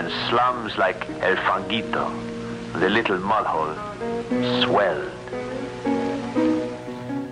And 0.00 0.08
slums 0.30 0.78
like 0.78 0.98
El 1.22 1.36
Fanguito, 1.36 2.08
the 2.80 2.88
little 2.88 3.18
mud 3.18 3.44
hole, 3.44 3.76
swelled. 4.64 5.10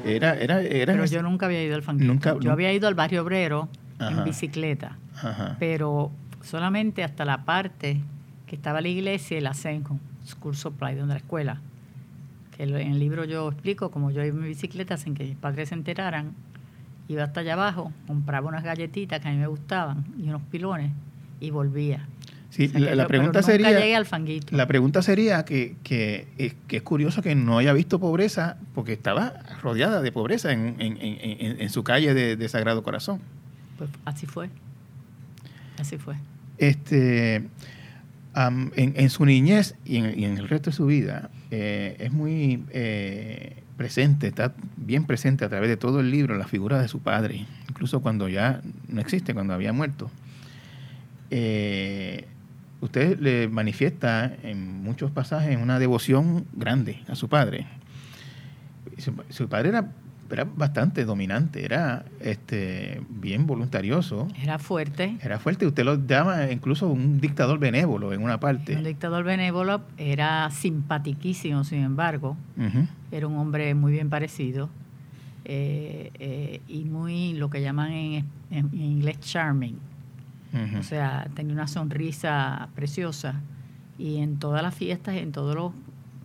Era, 0.05 0.35
era, 0.35 0.61
era 0.61 0.93
Pero 0.93 1.07
yo 1.07 1.23
nunca 1.23 1.47
había 1.47 1.65
ido 1.65 1.75
al 1.77 1.83
fanguito. 1.83 2.13
Nunca- 2.13 2.31
yo 2.33 2.35
nunca- 2.41 2.53
había 2.53 2.71
ido 2.75 2.87
al 2.87 2.95
barrio 2.95 3.23
obrero 3.23 3.71
Ajá. 3.99 4.11
en 4.19 4.25
bicicleta, 4.25 4.99
Ajá. 5.17 5.57
pero 5.59 6.11
solamente 6.43 7.03
hasta 7.05 7.25
la 7.25 7.45
parte 7.47 8.03
que 8.47 8.57
estaba 8.57 8.83
la 8.83 8.89
iglesia 8.89 9.39
y 9.39 9.41
la 9.41 9.55
Senco, 9.55 9.99
School 10.27 10.55
Supply, 10.55 10.95
donde 10.95 11.15
la 11.15 11.21
escuela. 11.21 11.61
Que 12.55 12.65
en 12.65 12.75
el 12.75 12.99
libro 12.99 13.25
yo 13.25 13.49
explico 13.49 13.91
cómo 13.91 14.11
yo 14.11 14.23
iba 14.23 14.35
en 14.37 14.43
mi 14.43 14.49
bicicleta 14.49 14.99
sin 14.99 15.15
que 15.15 15.25
mis 15.25 15.37
padres 15.37 15.71
se 15.71 15.75
enteraran. 15.75 16.35
Iba 17.09 17.25
hasta 17.25 17.41
allá 17.41 17.55
abajo, 17.55 17.93
compraba 18.07 18.47
unas 18.49 18.63
galletitas 18.63 19.21
que 19.21 19.29
a 19.29 19.31
mí 19.31 19.39
me 19.39 19.47
gustaban 19.47 20.05
y 20.19 20.29
unos 20.29 20.43
pilones 20.51 20.91
y 21.41 21.49
volvía. 21.51 22.07
Sí, 22.51 22.71
O 22.75 22.79
sea, 22.79 22.95
la, 22.95 23.07
pregunta 23.07 23.43
sería... 23.43 23.71
llegué 23.79 23.95
al 23.95 24.07
fanguito. 24.07 24.57
La 24.57 24.67
pregunta 24.67 25.03
sería 25.03 25.45
que, 25.45 25.77
que, 25.83 26.27
es, 26.39 26.55
que 26.67 26.79
es 26.79 26.83
curioso 26.83 27.21
que 27.23 27.35
no 27.35 27.59
haya 27.59 27.73
visto 27.75 28.01
pobreza 28.01 28.57
porque 28.75 28.95
estaba 28.95 29.35
rodeada 29.63 30.01
de 30.01 30.11
pobreza 30.13 30.53
en, 30.53 30.77
en- 30.79 30.97
en- 30.97 31.41
en- 31.41 31.61
en 31.61 31.71
su 31.71 31.85
calle 31.85 32.15
de, 32.15 32.37
de 32.37 32.49
Sagrado 32.49 32.83
Corazón. 32.83 33.21
Pues 33.77 33.91
así 34.07 34.27
fue. 34.27 34.49
Así 35.79 35.99
fue. 35.99 36.15
Este, 36.57 37.45
am, 38.33 38.73
en, 38.77 39.11
su 39.11 39.25
niñez 39.27 39.75
y 39.85 39.99
en, 39.99 40.19
y 40.19 40.25
en 40.25 40.39
el 40.39 40.49
resto 40.49 40.71
de 40.71 40.77
su 40.77 40.87
vida 40.87 41.31
eh, 41.51 41.97
es 42.01 42.11
muy 42.13 42.65
eh, 42.71 43.63
presente, 43.77 44.27
está 44.27 44.55
bien 44.77 45.05
presente 45.05 45.45
a 45.45 45.49
través 45.51 45.69
de 45.69 45.77
todo 45.77 46.01
el 46.01 46.11
libro 46.11 46.37
la 46.37 46.47
figura 46.49 46.81
de 46.81 46.89
su 46.89 47.01
padre, 47.01 47.47
incluso 47.69 48.01
cuando 48.01 48.27
ya 48.29 48.63
no 48.89 49.01
existe, 49.03 49.35
cuando 49.35 49.53
había 49.55 49.73
muerto. 49.75 50.11
Eh, 51.31 52.27
usted 52.81 53.19
le 53.21 53.49
manifiesta 53.49 54.33
en 54.43 54.83
muchos 54.83 55.11
pasajes 55.11 55.57
una 55.61 55.79
devoción 55.79 56.45
grande 56.53 57.01
a 57.09 57.15
su 57.15 57.29
padre. 57.29 57.67
Su, 58.99 59.13
su 59.29 59.49
padre 59.49 59.69
era, 59.71 59.91
era 60.31 60.45
bastante 60.45 61.05
dominante, 61.05 61.65
era 61.65 62.05
este, 62.21 63.01
bien 63.09 63.47
voluntarioso. 63.47 64.27
Era 64.43 64.59
fuerte. 64.59 65.17
Era 65.23 65.39
fuerte, 65.39 65.67
usted 65.67 65.85
lo 65.85 66.05
llama 66.07 66.51
incluso 66.51 66.89
un 66.89 67.21
dictador 67.21 67.59
benévolo 67.59 68.13
en 68.13 68.23
una 68.23 68.35
Un 68.35 68.41
parte. 68.41 68.77
dictador 68.77 69.25
benévolo 69.25 69.83
era 69.97 70.51
simpatiquísimo, 70.51 71.65
sin 71.65 71.83
embargo, 71.85 72.37
era 73.13 73.27
un 73.27 73.37
hombre 73.37 73.75
muy 73.75 73.93
bien 73.93 74.11
parecido 74.11 74.69
eh, 75.45 76.11
eh, 76.19 76.61
y 76.69 76.85
muy 76.85 77.33
lo 77.35 77.49
que 77.51 77.63
llaman 77.63 77.93
en, 77.93 78.15
en- 78.51 78.67
en 78.73 78.81
inglés 78.83 79.19
charming. 79.21 79.77
Ujú. 80.53 80.79
O 80.79 80.83
sea, 80.83 81.29
tenía 81.35 81.55
una 81.55 81.69
sonrisa 81.69 82.69
preciosa 82.75 83.41
y 83.99 84.19
en 84.19 84.39
todas 84.39 84.63
las 84.63 84.75
fiestas, 84.75 85.17
en 85.17 85.33
todos 85.33 85.55
los 85.55 85.73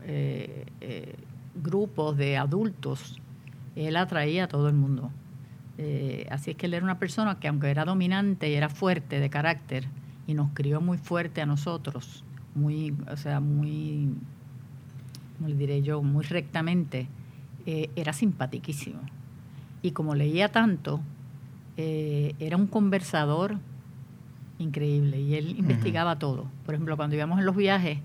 eh, 0.06 0.66
eh, 0.82 1.16
grupos 1.56 2.18
de 2.18 2.38
adultos, 2.38 3.20
él 3.76 3.96
atraía 3.96 4.46
a 4.46 4.48
todo 4.48 4.68
el 4.68 4.76
mundo. 4.76 5.12
Eh, 5.78 6.28
así 6.30 6.52
es 6.52 6.58
que 6.58 6.68
él 6.68 6.76
era 6.76 6.84
una 6.84 7.00
persona 7.00 7.40
que 7.40 7.48
aunque 7.48 7.70
era 7.70 7.84
dominante 7.84 8.50
y 8.50 8.54
era 8.54 8.70
fuerte 8.70 9.20
de 9.20 9.30
carácter 9.30 9.88
y 10.28 10.36
nos 10.36 10.52
crió 10.54 10.82
muy 10.82 10.98
fuerte 10.98 11.42
a 11.42 11.46
nosotros, 11.46 12.24
muy, 12.56 12.96
o 13.12 13.18
sea, 13.18 13.40
muy, 13.40 14.10
¿cómo 15.38 15.50
le 15.50 15.56
diré 15.56 15.82
yo? 15.82 16.02
Muy 16.04 16.24
rectamente, 16.24 17.08
eh, 17.66 17.90
era 17.96 18.14
simpatiquísimo. 18.14 19.00
Y 19.82 19.92
como 19.92 20.16
leía 20.16 20.52
tanto, 20.52 21.02
eh, 21.76 22.36
era 22.40 22.56
un 22.56 22.68
conversador 22.68 23.58
increíble 24.64 25.20
y 25.22 25.36
él 25.36 25.56
investigaba 25.58 26.18
todo. 26.20 26.48
Por 26.66 26.74
ejemplo, 26.76 26.96
cuando 26.98 27.16
íbamos 27.16 27.40
en 27.40 27.46
los 27.46 27.56
viajes, 27.56 28.00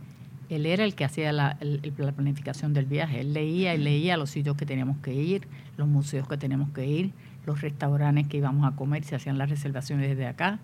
él 0.50 0.64
era 0.66 0.84
el 0.84 0.94
que 0.94 1.04
hacía 1.04 1.30
la, 1.32 1.56
el- 1.60 1.80
el- 1.82 1.94
la 1.98 2.12
planificación 2.12 2.72
del 2.74 2.86
viaje. 2.86 3.20
Él 3.20 3.32
leía 3.34 3.74
y 3.74 3.78
leía 3.78 4.16
los 4.16 4.30
sitios 4.30 4.56
que 4.56 4.64
teníamos 4.66 4.96
que 4.98 5.12
ir, 5.14 5.46
los 5.76 5.86
museos 5.88 6.26
que 6.28 6.36
teníamos 6.36 6.70
que 6.70 6.86
ir, 6.86 7.12
los 7.46 7.60
restaurantes 7.60 8.26
que 8.28 8.38
íbamos 8.38 8.70
a 8.70 8.74
comer, 8.76 9.04
se 9.04 9.14
hacían 9.16 9.38
las 9.38 9.50
reservaciones 9.50 10.08
desde 10.08 10.26
acá, 10.26 10.58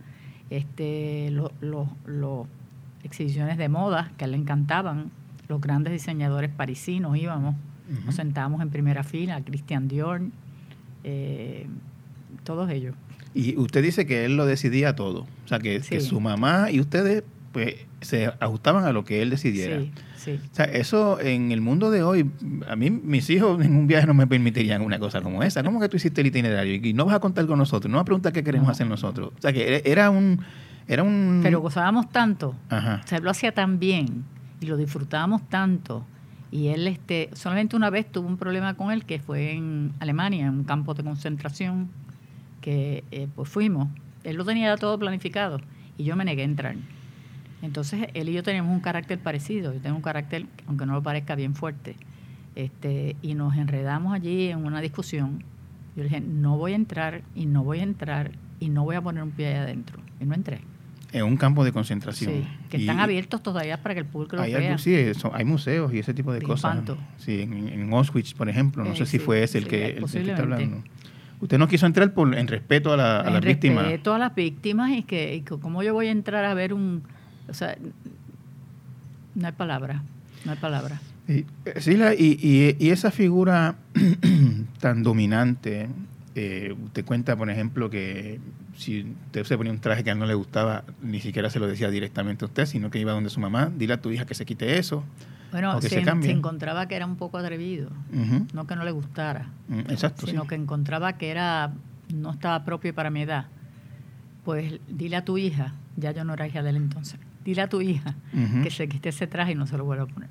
este, 0.50 1.30
los 1.30 1.50
los- 1.60 1.88
los 2.06 2.46
exhibiciones 3.02 3.58
de 3.58 3.68
moda 3.68 4.10
que 4.16 4.24
a 4.24 4.26
él 4.26 4.32
le 4.32 4.38
encantaban, 4.38 5.10
los 5.48 5.60
grandes 5.60 5.92
diseñadores 5.92 6.50
parisinos 6.50 7.16
íbamos, 7.18 7.54
nos 8.06 8.14
sentábamos 8.14 8.62
en 8.62 8.70
primera 8.70 9.02
fila, 9.04 9.42
Christian 9.42 9.88
Dior, 9.88 10.22
eh, 11.04 11.66
todos 12.44 12.70
ellos. 12.70 12.94
Y 13.34 13.56
usted 13.56 13.82
dice 13.82 14.06
que 14.06 14.24
él 14.24 14.36
lo 14.36 14.46
decidía 14.46 14.94
todo. 14.94 15.26
O 15.44 15.48
sea, 15.48 15.58
que, 15.58 15.82
su 16.00 16.20
mamá 16.20 16.70
y 16.70 16.80
ustedes 16.80 17.24
pues 17.52 17.74
se 18.00 18.26
ajustaban 18.40 18.84
a 18.84 18.92
lo 18.92 19.04
que 19.04 19.22
él 19.22 19.30
decidiera. 19.30 19.80
Sí, 19.80 19.92
sí. 20.16 20.40
O 20.52 20.54
sea, 20.54 20.64
eso 20.66 21.20
en 21.20 21.52
el 21.52 21.60
mundo 21.60 21.90
de 21.90 22.02
hoy, 22.02 22.28
a 22.68 22.74
mí 22.76 22.90
mis 22.90 23.30
hijos 23.30 23.64
en 23.64 23.76
un 23.76 23.86
viaje 23.86 24.06
no 24.06 24.14
me 24.14 24.26
permitirían 24.26 24.82
una 24.82 24.98
cosa 24.98 25.20
como 25.20 25.42
esa. 25.42 25.62
¿Cómo 25.62 25.80
que 25.80 25.88
tú 25.88 25.96
hiciste 25.96 26.20
el 26.20 26.26
itinerario 26.28 26.74
y 26.74 26.92
no 26.94 27.04
vas 27.06 27.14
a 27.14 27.20
contar 27.20 27.46
con 27.46 27.58
nosotros? 27.58 27.90
No 27.90 27.98
vas 27.98 28.02
a 28.02 28.06
preguntar 28.06 28.32
qué 28.32 28.42
queremos 28.42 28.66
No. 28.66 28.72
hacer 28.72 28.86
nosotros. 28.88 29.30
O 29.36 29.40
sea, 29.40 29.52
que 29.52 29.68
era- 29.76 29.80
era 29.84 30.10
un... 30.10 30.40
Era 30.86 31.02
un 31.02 31.40
Pero 31.42 31.60
gozábamos 31.60 32.10
tanto, 32.10 32.54
Ajá. 32.68 33.00
o 33.02 33.08
sea, 33.08 33.16
él 33.18 33.24
lo 33.24 33.30
hacía 33.30 33.52
tan 33.52 33.78
bien 33.78 34.24
y 34.60 34.66
lo 34.66 34.76
disfrutábamos 34.76 35.48
tanto. 35.48 36.04
Y 36.50 36.68
él 36.68 36.86
este, 36.88 37.30
solamente 37.32 37.74
una 37.74 37.88
vez 37.88 38.10
tuvo 38.12 38.28
un 38.28 38.36
problema 38.36 38.74
con 38.74 38.90
él 38.92 39.04
que 39.06 39.18
fue 39.18 39.52
en 39.52 39.92
Alemania, 40.00 40.46
en 40.46 40.50
un 40.58 40.64
campo 40.64 40.92
de 40.92 41.02
concentración, 41.02 41.88
que 42.64 43.04
eh, 43.10 43.28
pues 43.36 43.46
fuimos. 43.50 43.88
Él 44.24 44.36
lo 44.36 44.44
tenía 44.46 44.74
todo 44.78 44.98
planificado 44.98 45.60
y 45.98 46.04
yo 46.04 46.16
me 46.16 46.24
negué 46.24 46.40
a 46.42 46.44
entrar. 46.46 46.76
Entonces 47.60 48.08
él 48.14 48.30
y 48.30 48.32
yo 48.32 48.42
tenemos 48.42 48.72
un 48.72 48.80
carácter 48.80 49.18
parecido. 49.18 49.74
Yo 49.74 49.80
tengo 49.80 49.96
un 49.96 50.02
carácter, 50.02 50.46
aunque 50.66 50.86
no 50.86 50.94
lo 50.94 51.02
parezca, 51.02 51.34
bien 51.34 51.54
fuerte. 51.54 51.94
Este, 52.54 53.16
y 53.20 53.34
nos 53.34 53.54
enredamos 53.56 54.14
allí 54.14 54.48
en 54.48 54.64
una 54.64 54.80
discusión. 54.80 55.44
Yo 55.94 56.02
le 56.04 56.08
dije, 56.08 56.20
no 56.22 56.56
voy 56.56 56.72
a 56.72 56.76
entrar 56.76 57.20
y 57.34 57.44
no 57.46 57.62
voy 57.64 57.80
a 57.80 57.82
entrar 57.82 58.30
y 58.60 58.70
no 58.70 58.82
voy 58.84 58.96
a 58.96 59.02
poner 59.02 59.22
un 59.22 59.30
pie 59.30 59.48
allá 59.48 59.62
adentro. 59.64 59.98
Y 60.20 60.24
no 60.24 60.34
entré. 60.34 60.60
En 61.12 61.24
un 61.24 61.36
campo 61.36 61.64
de 61.64 61.72
concentración. 61.72 62.32
Sí, 62.32 62.48
que 62.70 62.78
Y- 62.78 62.80
están 62.80 62.98
abiertos 63.00 63.42
todavía 63.42 63.80
para 63.82 63.94
que 63.94 64.00
el 64.00 64.06
público 64.06 64.36
lo 64.36 64.42
Hay, 64.42 64.54
vea. 64.54 64.78
sí, 64.78 64.94
eso- 64.94 65.32
hay 65.34 65.44
museos 65.44 65.92
y 65.92 65.98
ese 65.98 66.14
tipo 66.14 66.32
de, 66.32 66.40
De 66.40 66.46
cosas. 66.46 66.78
Sí, 67.18 67.42
en, 67.42 67.68
en 67.68 67.92
Auschwitz, 67.92 68.32
por 68.34 68.48
ejemplo, 68.48 68.82
no 68.84 68.92
Eh, 68.92 68.96
sé 68.96 69.04
si 69.06 69.18
fue 69.18 69.42
ese 69.42 69.58
el 69.58 69.64
sí, 69.64 69.70
que, 69.70 69.86
el- 69.86 70.04
el 70.04 70.10
que 70.10 70.30
está 70.30 70.42
hablando. 70.42 70.82
Usted 71.44 71.58
no 71.58 71.68
quiso 71.68 71.86
entrar 71.86 72.12
por, 72.14 72.34
en 72.34 72.48
respeto 72.48 72.92
a, 72.92 72.96
la, 72.96 73.20
a 73.20 73.26
en 73.28 73.32
las 73.34 73.44
víctimas. 73.44 73.84
respeto 73.84 74.14
a 74.14 74.18
las 74.18 74.34
víctimas 74.34 74.90
y 74.92 75.02
que, 75.02 75.34
y 75.36 75.40
que 75.42 75.58
cómo 75.58 75.82
yo 75.82 75.92
voy 75.94 76.08
a 76.08 76.10
entrar 76.10 76.44
a 76.44 76.54
ver 76.54 76.74
un... 76.74 77.02
O 77.48 77.54
sea, 77.54 77.76
no 79.34 79.46
hay 79.46 79.52
palabra, 79.52 80.02
no 80.44 80.52
hay 80.52 80.58
palabra. 80.58 81.00
Y, 81.28 81.44
eh, 81.66 81.80
Sila, 81.80 82.14
y, 82.14 82.38
y- 82.42 82.76
y 82.84 82.90
esa 82.90 83.10
figura 83.10 83.76
tan 84.80 85.02
dominante, 85.02 85.88
eh, 86.34 86.74
usted 86.84 87.04
cuenta, 87.04 87.36
por 87.36 87.50
ejemplo, 87.50 87.90
que 87.90 88.40
si 88.76 89.02
usted 89.26 89.44
se 89.44 89.56
ponía 89.56 89.72
un 89.72 89.78
traje 89.80 90.02
que 90.02 90.10
a 90.10 90.12
él 90.14 90.18
no 90.18 90.26
le 90.26 90.34
gustaba, 90.34 90.84
ni 91.02 91.20
siquiera 91.20 91.50
se 91.50 91.58
lo 91.60 91.66
decía 91.66 91.90
directamente 91.90 92.44
a 92.44 92.48
usted, 92.48 92.66
sino 92.66 92.90
que 92.90 92.98
iba 92.98 93.12
donde 93.12 93.30
su 93.30 93.40
mamá, 93.40 93.70
dile 93.76 93.94
a 93.94 94.00
tu 94.00 94.10
hija 94.10 94.24
que 94.26 94.34
se 94.34 94.44
quite 94.46 94.78
eso. 94.78 95.04
Bueno, 95.54 95.80
se, 95.80 95.88
se 95.88 96.02
cambie. 96.02 96.30
se 96.30 96.36
encontraba 96.36 96.88
que 96.88 96.96
era 96.96 97.06
un 97.06 97.14
poco 97.16 97.38
atrevido, 97.38 97.90
no 98.52 98.66
que 98.66 98.74
no 98.76 98.84
le 98.84 98.90
gustara, 98.90 99.46
Mm, 99.68 99.78
Exacto. 99.88 100.26
sino 100.26 100.42
sí. 100.42 100.48
que 100.48 100.54
encontraba 100.56 101.12
que 101.14 101.30
era 101.30 101.72
no 102.12 102.32
estaba 102.32 102.64
propio 102.64 102.92
para 102.94 103.08
mi 103.10 103.22
edad. 103.22 103.46
Pues 104.44 104.80
dile 104.88 105.16
a 105.16 105.24
tu 105.24 105.38
hija, 105.38 105.72
ya 105.96 106.10
yo 106.10 106.24
no 106.24 106.34
era 106.34 106.46
hija 106.48 106.62
de 106.62 106.70
él 106.70 106.76
entonces, 106.76 107.18
dile 107.44 107.62
a 107.62 107.68
tu 107.68 107.80
hija 107.80 108.14
que 108.62 108.70
se 108.70 108.88
quite 108.88 109.08
ese 109.10 109.26
traje 109.26 109.52
y 109.52 109.54
no 109.54 109.66
se 109.66 109.78
lo 109.78 109.84
vuelva 109.84 110.04
a 110.04 110.06
poner. 110.08 110.28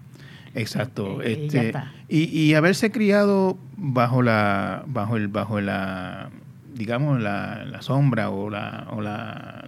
Exacto. 0.55 1.21
Eh, 1.23 1.31
y 1.31 1.45
este, 1.45 1.57
ya 1.57 1.63
está. 1.63 1.91
y, 2.09 2.23
y 2.25 2.53
haberse 2.53 2.91
criado 2.91 3.57
bajo 3.77 4.21
la, 4.21 4.83
bajo 4.87 5.17
el, 5.17 5.29
bajo 5.29 5.59
la, 5.61 6.29
digamos, 6.75 7.19
la, 7.21 7.63
la 7.65 7.81
sombra 7.81 8.29
o 8.29 8.49
la, 8.51 8.87
o 8.91 9.01
la, 9.01 9.63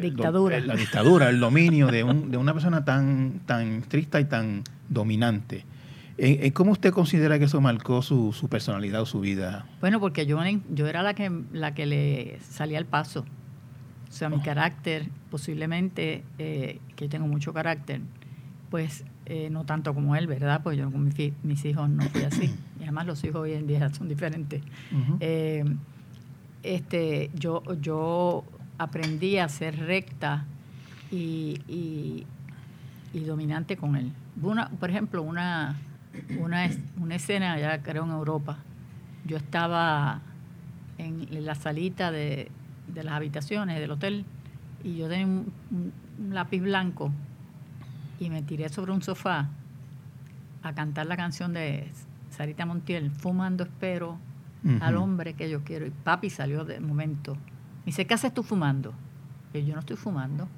Dictadura. 0.00 0.60
la 0.60 0.76
dictadura, 0.76 1.28
el 1.30 1.40
dominio 1.40 1.86
de, 1.88 2.04
un- 2.04 2.30
de 2.30 2.36
una 2.36 2.52
persona 2.52 2.84
tan, 2.84 3.40
tan 3.46 3.76
estricta 3.82 4.20
y 4.20 4.24
tan 4.26 4.62
dominante. 4.88 5.64
Eh, 6.18 6.38
eh, 6.42 6.52
¿Cómo 6.52 6.72
usted 6.72 6.92
considera 6.92 7.38
que 7.38 7.44
eso 7.44 7.60
marcó 7.60 8.00
su, 8.02 8.32
su 8.32 8.48
personalidad 8.48 9.02
o 9.02 9.06
su 9.06 9.20
vida? 9.20 9.66
Bueno, 9.80 10.00
porque 10.00 10.24
yo, 10.26 10.38
yo 10.72 10.86
era 10.86 11.02
la 11.02 11.12
que, 11.14 11.30
la 11.52 11.74
que 11.74 11.84
le 11.86 12.38
salía 12.40 12.78
al 12.78 12.86
paso. 12.86 13.24
O 14.08 14.12
sea, 14.12 14.28
mi 14.30 14.40
carácter, 14.40 15.08
posiblemente, 15.30 16.22
eh, 16.38 16.78
que 16.94 17.04
yo 17.04 17.10
tengo 17.10 17.26
mucho 17.26 17.52
carácter, 17.52 18.00
pues 18.70 19.04
eh, 19.26 19.48
no 19.50 19.64
tanto 19.64 19.92
como 19.94 20.16
él, 20.16 20.26
¿verdad? 20.26 20.62
Pues 20.62 20.78
yo 20.78 20.90
con 20.90 21.12
mis 21.42 21.64
hijos 21.66 21.90
no 21.90 22.02
fui 22.04 22.22
así. 22.22 22.54
Y 22.80 22.84
además 22.84 23.06
los 23.06 23.22
hijos 23.24 23.42
hoy 23.42 23.52
en 23.52 23.66
día 23.66 23.88
son 23.92 24.08
diferentes. 24.08 24.62
Eh, 25.20 25.64
este, 26.62 27.30
yo, 27.34 27.62
yo 27.80 28.44
aprendí 28.78 29.38
a 29.38 29.48
ser 29.48 29.78
recta 29.78 30.44
y, 31.10 31.60
y- 31.68 32.26
y 33.12 33.20
dominante 33.20 33.76
con 33.76 33.96
él. 33.96 34.12
Una, 34.42 34.68
por 34.68 34.90
ejemplo, 34.90 35.22
una, 35.22 35.76
una, 36.38 36.68
una 37.00 37.14
escena, 37.14 37.58
ya 37.58 37.82
creo 37.82 38.04
en 38.04 38.10
Europa, 38.10 38.58
yo 39.24 39.36
estaba 39.38 40.20
en, 40.98 41.26
la 41.44 41.54
salita 41.54 42.10
de, 42.10 42.50
de 42.88 43.04
las 43.04 43.14
habitaciones 43.14 43.78
del 43.80 43.90
hotel 43.92 44.24
y 44.84 44.96
yo 44.96 45.08
tenía 45.08 45.26
un, 45.26 45.52
un- 45.70 45.92
un 46.18 46.34
lápiz 46.34 46.60
blanco 46.60 47.10
y 48.20 48.30
me 48.30 48.42
tiré 48.42 48.68
sobre 48.70 48.92
un 48.92 49.02
sofá 49.02 49.48
a 50.62 50.72
cantar 50.74 51.06
la 51.06 51.16
canción 51.16 51.52
de 51.52 51.90
Sarita 52.30 52.64
Montiel, 52.66 53.10
Fumando 53.10 53.64
Espero 53.64 54.18
al 54.82 54.96
hombre 54.96 55.34
que 55.34 55.48
yo 55.48 55.62
quiero. 55.62 55.86
Y 55.86 55.90
papi 55.90 56.28
salió 56.28 56.64
de 56.64 56.80
momento. 56.80 57.36
Me 57.86 57.90
dice, 57.90 58.04
¿qué 58.06 58.14
haces 58.14 58.34
tú 58.34 58.42
fumando? 58.42 58.92
Y 59.54 59.64
yo 59.64 59.72
no 59.74 59.80
estoy 59.80 59.96
fumando. 59.96 60.48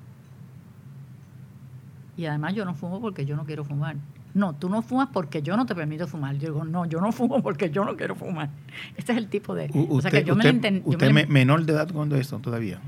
Y 2.16 2.26
además 2.26 2.54
yo 2.54 2.64
no 2.64 2.74
fumo 2.74 3.00
porque 3.00 3.24
yo 3.24 3.36
no 3.36 3.44
quiero 3.44 3.64
fumar. 3.64 3.96
No, 4.34 4.54
tú 4.54 4.68
no 4.68 4.82
fumas 4.82 5.08
porque 5.12 5.42
yo 5.42 5.56
no 5.56 5.66
te 5.66 5.74
permito 5.74 6.06
fumar. 6.06 6.34
Yo 6.36 6.48
digo, 6.52 6.64
no, 6.64 6.84
yo 6.86 7.00
no 7.00 7.12
fumo 7.12 7.42
porque 7.42 7.70
yo 7.70 7.84
no 7.84 7.96
quiero 7.96 8.14
fumar. 8.14 8.50
Este 8.96 9.12
es 9.12 9.18
el 9.18 9.28
tipo 9.28 9.54
de... 9.54 9.70
U- 9.72 9.96
o 9.98 10.00
sea 10.00 10.10
que 10.10 10.18
usted 10.18 10.26
yo 10.26 10.34
me 10.36 10.44
usted- 10.44 10.60
enten- 10.62 10.82
yo 10.84 10.90
usted 10.90 11.12
me 11.12 11.26
menor 11.26 11.64
de 11.64 11.72
edad 11.72 11.88
cuando 11.92 12.16
eso 12.16 12.38
todavía. 12.38 12.80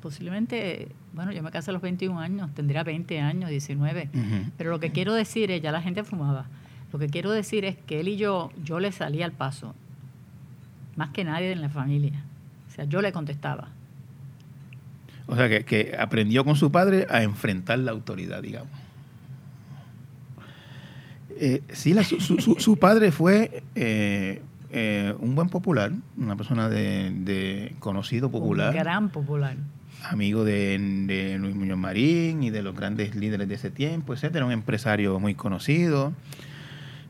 posiblemente, 0.00 0.88
bueno, 1.12 1.32
yo 1.32 1.42
me 1.42 1.50
casé 1.50 1.70
a 1.70 1.72
los 1.72 1.82
21 1.82 2.18
años, 2.20 2.50
tendría 2.54 2.82
20 2.84 3.20
años, 3.20 3.50
19. 3.50 4.08
Ujú. 4.14 4.50
Pero 4.56 4.70
lo 4.70 4.78
que 4.80 4.90
quiero 4.92 5.12
decir 5.14 5.50
es, 5.50 5.60
ya 5.60 5.72
la 5.72 5.82
gente 5.82 6.04
fumaba, 6.04 6.46
lo 6.92 6.98
que 6.98 7.08
quiero 7.08 7.30
decir 7.32 7.64
es 7.64 7.76
que 7.76 8.00
él 8.00 8.08
y 8.08 8.16
yo, 8.16 8.50
yo 8.64 8.78
le 8.80 8.92
salía 8.92 9.24
al 9.24 9.32
paso, 9.32 9.74
más 10.96 11.10
que 11.10 11.24
nadie 11.24 11.52
en 11.52 11.60
la 11.60 11.68
familia. 11.68 12.22
Sea, 12.76 12.84
yo 12.84 13.00
le 13.02 13.10
contestaba. 13.12 13.68
O 15.26 15.34
sea, 15.34 15.48
que, 15.48 15.64
que 15.64 15.96
aprendió 15.98 16.44
con 16.44 16.54
su 16.56 16.70
padre 16.70 17.06
a 17.10 17.22
enfrentar 17.22 17.78
la 17.80 17.90
autoridad, 17.90 18.42
digamos. 18.42 18.68
Eh, 21.38 21.62
sí, 21.72 21.92
la- 21.92 22.04
su, 22.04 22.20
su- 22.20 22.38
su- 22.40 22.56
su 22.58 22.76
padre 22.78 23.12
fue 23.12 23.62
eh, 23.74 24.40
eh, 24.70 25.14
un 25.18 25.34
buen 25.34 25.48
popular, 25.48 25.92
una 26.16 26.36
persona 26.36 26.68
de, 26.68 27.10
de 27.10 27.74
conocido 27.78 28.30
popular, 28.30 28.70
Un 28.70 28.76
gran 28.80 29.08
popular. 29.10 29.56
amigo 30.08 30.44
de, 30.44 30.78
de 31.06 31.38
Luis 31.38 31.54
Muñoz 31.54 31.78
Marín 31.78 32.42
y 32.42 32.50
de 32.50 32.62
los 32.62 32.74
grandes 32.74 33.14
líderes 33.16 33.48
de 33.48 33.54
ese 33.56 33.70
tiempo, 33.70 34.14
etcétera, 34.14 34.46
un 34.46 34.52
empresario 34.52 35.18
muy 35.20 35.34
conocido. 35.34 36.12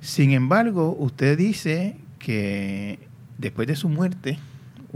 Sin 0.01 0.33
embargo, 0.33 0.97
usted 0.99 1.39
dice 1.39 1.97
que 2.19 2.99
después 3.39 3.69
de 3.69 3.77
su 3.77 3.89
muerte, 3.89 4.39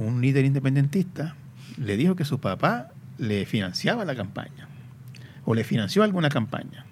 un 0.06 0.20
líder 0.20 0.44
independentista 0.44 1.36
le 1.76 1.96
dijo 1.96 2.16
que 2.16 2.24
su 2.24 2.40
papá 2.40 2.88
le 3.18 3.44
financiaba 3.44 4.04
la 4.04 4.14
campaña 4.14 4.68
o 5.44 5.54
le 5.54 5.64
financió 5.64 6.02
alguna 6.02 6.28
campaña. 6.28 6.86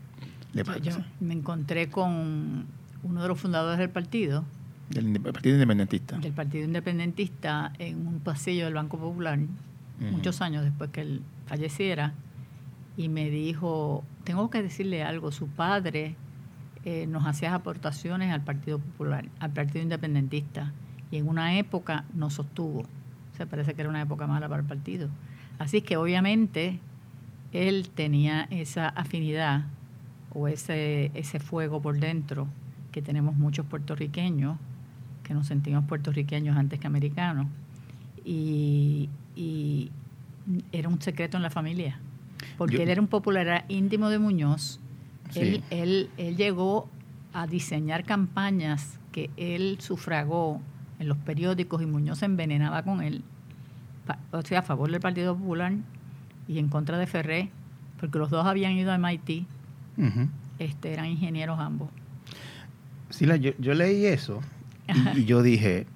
¿Le 0.53 0.65
Yo 0.83 0.97
me 1.21 1.35
encontré 1.35 1.89
con 1.91 2.67
uno 3.03 3.23
de 3.23 3.29
los 3.29 3.39
fundadores 3.39 3.79
del 3.79 3.91
partido, 3.91 4.45
Del 4.91 5.21
Partido 5.21 5.55
Independentista. 5.55 6.19
del 6.19 6.33
Partido 6.33 6.65
Independentista, 6.65 7.73
en 7.79 8.07
un 8.07 8.21
pasillo 8.21 8.65
del 8.65 8.75
Banco 8.75 8.99
Popular, 8.99 9.39
muchos 10.01 10.41
años 10.41 10.65
después 10.65 10.91
que 10.91 11.03
él 11.03 11.23
falleciera, 11.47 12.15
y 12.97 13.09
me 13.09 13.31
dijo, 13.31 14.05
tengo 14.25 14.51
que 14.51 14.63
decirle 14.63 15.03
algo, 15.03 15.31
su 15.31 15.47
padre 15.49 16.17
eh, 16.85 17.07
nos 17.07 17.27
hacía 17.27 17.55
aportaciones 17.55 18.33
al 18.33 18.43
Partido 18.43 18.79
Popular, 18.79 19.27
al 19.41 19.53
Partido 19.53 19.83
Independentista, 19.83 20.73
y 21.11 21.19
en 21.19 21.29
una 21.29 21.59
época 21.59 22.05
nos 22.15 22.35
sostuvo. 22.35 22.87
Sea, 23.39 23.47
parece 23.47 23.73
que 23.75 23.81
era 23.81 23.89
una 23.89 24.03
época 24.03 24.27
mala 24.27 24.49
para 24.49 24.61
el 24.63 24.67
partido. 24.69 25.09
Así 25.59 25.81
que 25.81 25.97
obviamente 25.97 26.79
él 27.53 27.89
tenía 27.95 28.47
esa 28.51 28.89
afinidad 28.89 29.65
o 30.35 30.49
ese, 30.49 31.11
ese 31.15 31.39
fuego 31.41 31.81
por 31.81 31.99
dentro 31.99 32.47
que 32.93 33.01
tenemos 33.01 33.37
muchos 33.37 33.65
puertorriqueños, 33.67 34.59
que 35.23 35.35
nos 35.35 35.47
sentimos 35.47 35.85
puertorriqueños 35.85 36.57
antes 36.57 36.79
que 36.81 36.87
americanos, 36.87 37.47
y, 38.25 39.09
y 39.37 39.91
era 40.73 40.89
un 40.89 41.01
secreto 41.01 41.37
en 41.37 41.43
la 41.43 41.51
familia, 41.51 41.99
porque 42.57 42.77
Yo- 42.77 42.83
él 42.83 42.89
era 42.91 43.01
un 43.01 43.07
popular 43.09 43.65
íntimo 43.69 44.09
de 44.11 44.19
Muñoz, 44.19 44.81
Sí. 45.31 45.41
él, 45.41 45.63
él, 45.71 46.11
él 46.17 46.37
llegó 46.37 46.89
a 47.35 47.47
diseñar 47.47 48.05
campañas 48.05 48.99
que 49.13 49.31
él 49.37 49.77
sufragó 49.81 50.61
en 50.99 51.09
los 51.09 51.19
periódicos 51.19 51.83
y 51.83 51.87
Muñoz 51.87 52.19
se 52.19 52.25
envenenaba 52.27 52.83
con 52.83 53.03
él, 53.03 53.23
o 54.31 54.43
sea, 54.43 54.61
a 54.61 54.63
favor 54.63 54.91
del 54.91 55.01
Partido 55.01 55.37
Popular 55.37 55.73
y 56.47 56.59
en 56.59 56.69
contra 56.69 56.99
de 56.99 57.07
Ferré, 57.07 57.51
porque 58.01 58.19
los 58.19 58.31
dos 58.31 58.47
habían 58.47 58.73
ido 58.73 58.93
a 58.93 58.99
MIT, 58.99 59.47
este, 60.59 60.93
eran 60.93 61.07
ingenieros 61.07 61.59
ambos. 61.59 61.89
Sila, 63.11 63.37
yo, 63.37 63.53
yo 63.59 63.75
leí 63.75 64.07
eso 64.07 64.41
y, 65.15 65.21
y 65.21 65.25
yo 65.25 65.43
dije, 65.43 65.87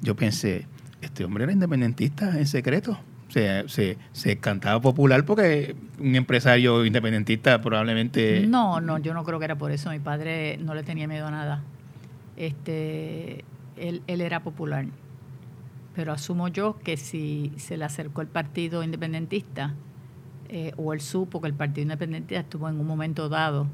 yo 0.00 0.16
pensé, 0.16 0.66
este 1.00 1.24
hombre 1.24 1.44
era 1.44 1.52
independentista 1.52 2.38
en 2.38 2.46
secreto. 2.46 2.98
O 3.28 3.30
sea, 3.30 3.68
se, 3.68 3.98
se 4.12 4.38
cantaba 4.38 4.80
popular 4.80 5.24
porque 5.26 5.76
un 5.98 6.14
empresario 6.14 6.86
independentista 6.86 7.60
probablemente... 7.60 8.46
No, 8.46 8.80
no, 8.80 8.96
yo 8.98 9.12
no 9.12 9.22
creo 9.22 9.38
que 9.38 9.44
era 9.44 9.58
por 9.58 9.70
eso. 9.70 9.90
Mi 9.90 9.98
padre 9.98 10.56
no 10.56 10.74
le 10.74 10.82
tenía 10.82 11.06
miedo 11.06 11.26
a 11.26 11.30
nada. 11.30 11.62
Este, 12.38 13.44
él, 13.80 14.02
él 14.06 14.20
era 14.20 14.42
popular. 14.42 14.86
Pero 15.94 16.12
asumo 16.12 16.48
yo 16.48 16.78
que 16.78 16.96
si 16.96 17.52
se 17.56 17.76
le 17.76 17.84
acercó 17.84 18.20
el 18.20 18.28
partido 18.28 18.82
independentista, 18.84 19.74
eh, 20.48 20.72
o 20.76 20.92
él 20.92 21.00
supo 21.00 21.40
que 21.40 21.48
el 21.48 21.54
partido 21.54 21.82
independentista 21.82 22.40
estuvo 22.40 22.68
en 22.68 22.78
un 22.80 22.86
momento 22.86 23.28
dado 23.28 23.66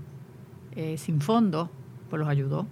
eh, 0.74 0.96
sin 0.98 1.20
fondos, 1.20 1.68
pues 2.10 2.18
los 2.20 2.28
ayudó. 2.28 2.66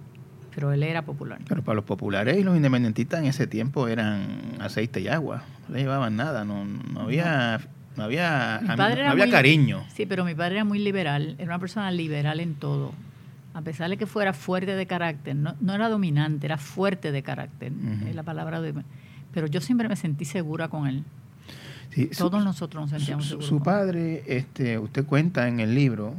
Pero 0.55 0.71
él 0.71 0.83
era 0.83 1.03
popular. 1.03 1.39
Pero 1.47 1.63
para 1.63 1.75
los 1.77 1.85
populares 1.85 2.37
y 2.37 2.43
los 2.43 2.55
independentistas 2.55 3.19
en 3.21 3.25
ese 3.27 3.47
tiempo 3.47 3.87
eran 3.87 4.27
aceite 4.59 5.01
y 5.01 5.07
agua. 5.07 5.43
No 5.67 5.75
le 5.75 5.81
llevaban 5.81 6.15
nada, 6.15 6.45
no, 6.45 6.63
no 6.65 7.01
había, 7.01 7.59
no 7.97 8.03
había, 8.03 8.59
no 8.61 8.83
había 8.83 9.15
muy- 9.15 9.31
cariño. 9.31 9.83
Sí, 9.93 10.05
pero 10.05 10.23
mi 10.25 10.35
padre 10.35 10.55
era 10.55 10.63
muy 10.63 10.77
liberal, 10.79 11.35
era 11.39 11.45
una 11.45 11.59
persona 11.59 11.89
liberal 11.91 12.39
en 12.39 12.53
todo. 12.55 12.91
A 13.53 13.61
pesar 13.61 13.89
de 13.89 13.97
que 13.97 14.05
fuera 14.07 14.33
fuerte 14.33 14.75
de 14.75 14.85
carácter, 14.87 15.35
no, 15.35 15.55
no 15.61 15.73
era 15.75 15.87
dominante, 15.89 16.45
era 16.47 16.57
fuerte 16.57 17.11
de 17.11 17.21
carácter, 17.23 17.71
es 18.07 18.15
la 18.15 18.23
palabra 18.23 18.61
de... 18.61 18.73
Pero 19.31 19.47
yo 19.47 19.61
siempre 19.61 19.87
me 19.87 19.95
sentí 19.95 20.25
segura 20.25 20.67
con 20.69 20.87
él. 20.87 21.03
Sí, 21.91 22.09
su- 22.11 22.29
Todos 22.29 22.43
nosotros 22.43 22.81
nos 22.83 22.89
sentíamos 22.89 23.25
seguros. 23.27 23.47
su 23.47 23.61
padre, 23.61 24.23
este, 24.27 24.79
usted 24.79 25.05
cuenta 25.05 25.47
en 25.47 25.59
el 25.59 25.75
libro, 25.75 26.15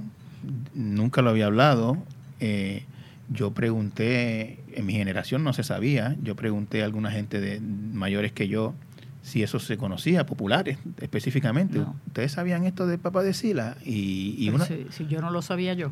nunca 0.74 1.22
lo 1.22 1.30
había 1.30 1.46
hablado. 1.46 1.98
eh, 2.40 2.84
yo 3.30 3.52
pregunté, 3.52 4.62
en 4.74 4.84
mi 4.84 4.92
generación 4.92 5.42
no 5.44 5.54
se 5.54 5.64
sabía, 5.64 6.14
yo 6.22 6.36
pregunté 6.36 6.82
a 6.82 6.84
alguna 6.84 7.10
gente 7.10 7.40
de 7.40 7.58
mayores 7.58 8.32
que 8.32 8.48
yo 8.48 8.74
si 9.22 9.42
eso 9.42 9.58
se 9.58 9.78
conocía, 9.78 10.26
populares 10.26 10.76
específicamente. 11.00 11.78
No. 11.78 11.96
¿Ustedes 12.06 12.32
sabían 12.32 12.64
esto 12.66 12.86
de 12.86 12.98
Papá 12.98 13.22
de 13.22 13.32
Sila? 13.32 13.76
Y, 13.82 14.34
y 14.38 14.44
Pero 14.50 14.56
una, 14.56 14.64
si, 14.66 14.86
si 14.90 15.06
yo 15.06 15.22
no 15.22 15.30
lo 15.30 15.40
sabía 15.40 15.72
yo. 15.72 15.90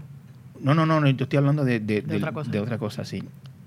No, 0.63 0.75
no, 0.75 0.87
no, 0.87 1.01
no, 1.01 1.09
yo 1.09 1.25
estoy 1.25 1.37
hablando 1.39 1.65
de, 1.65 1.81
de, 1.81 2.05
otra 2.17 2.33
cosa. 2.33 2.51
de 2.51 2.61
otra 2.61 2.79
cosa, 2.79 3.05
sí. 3.05 3.23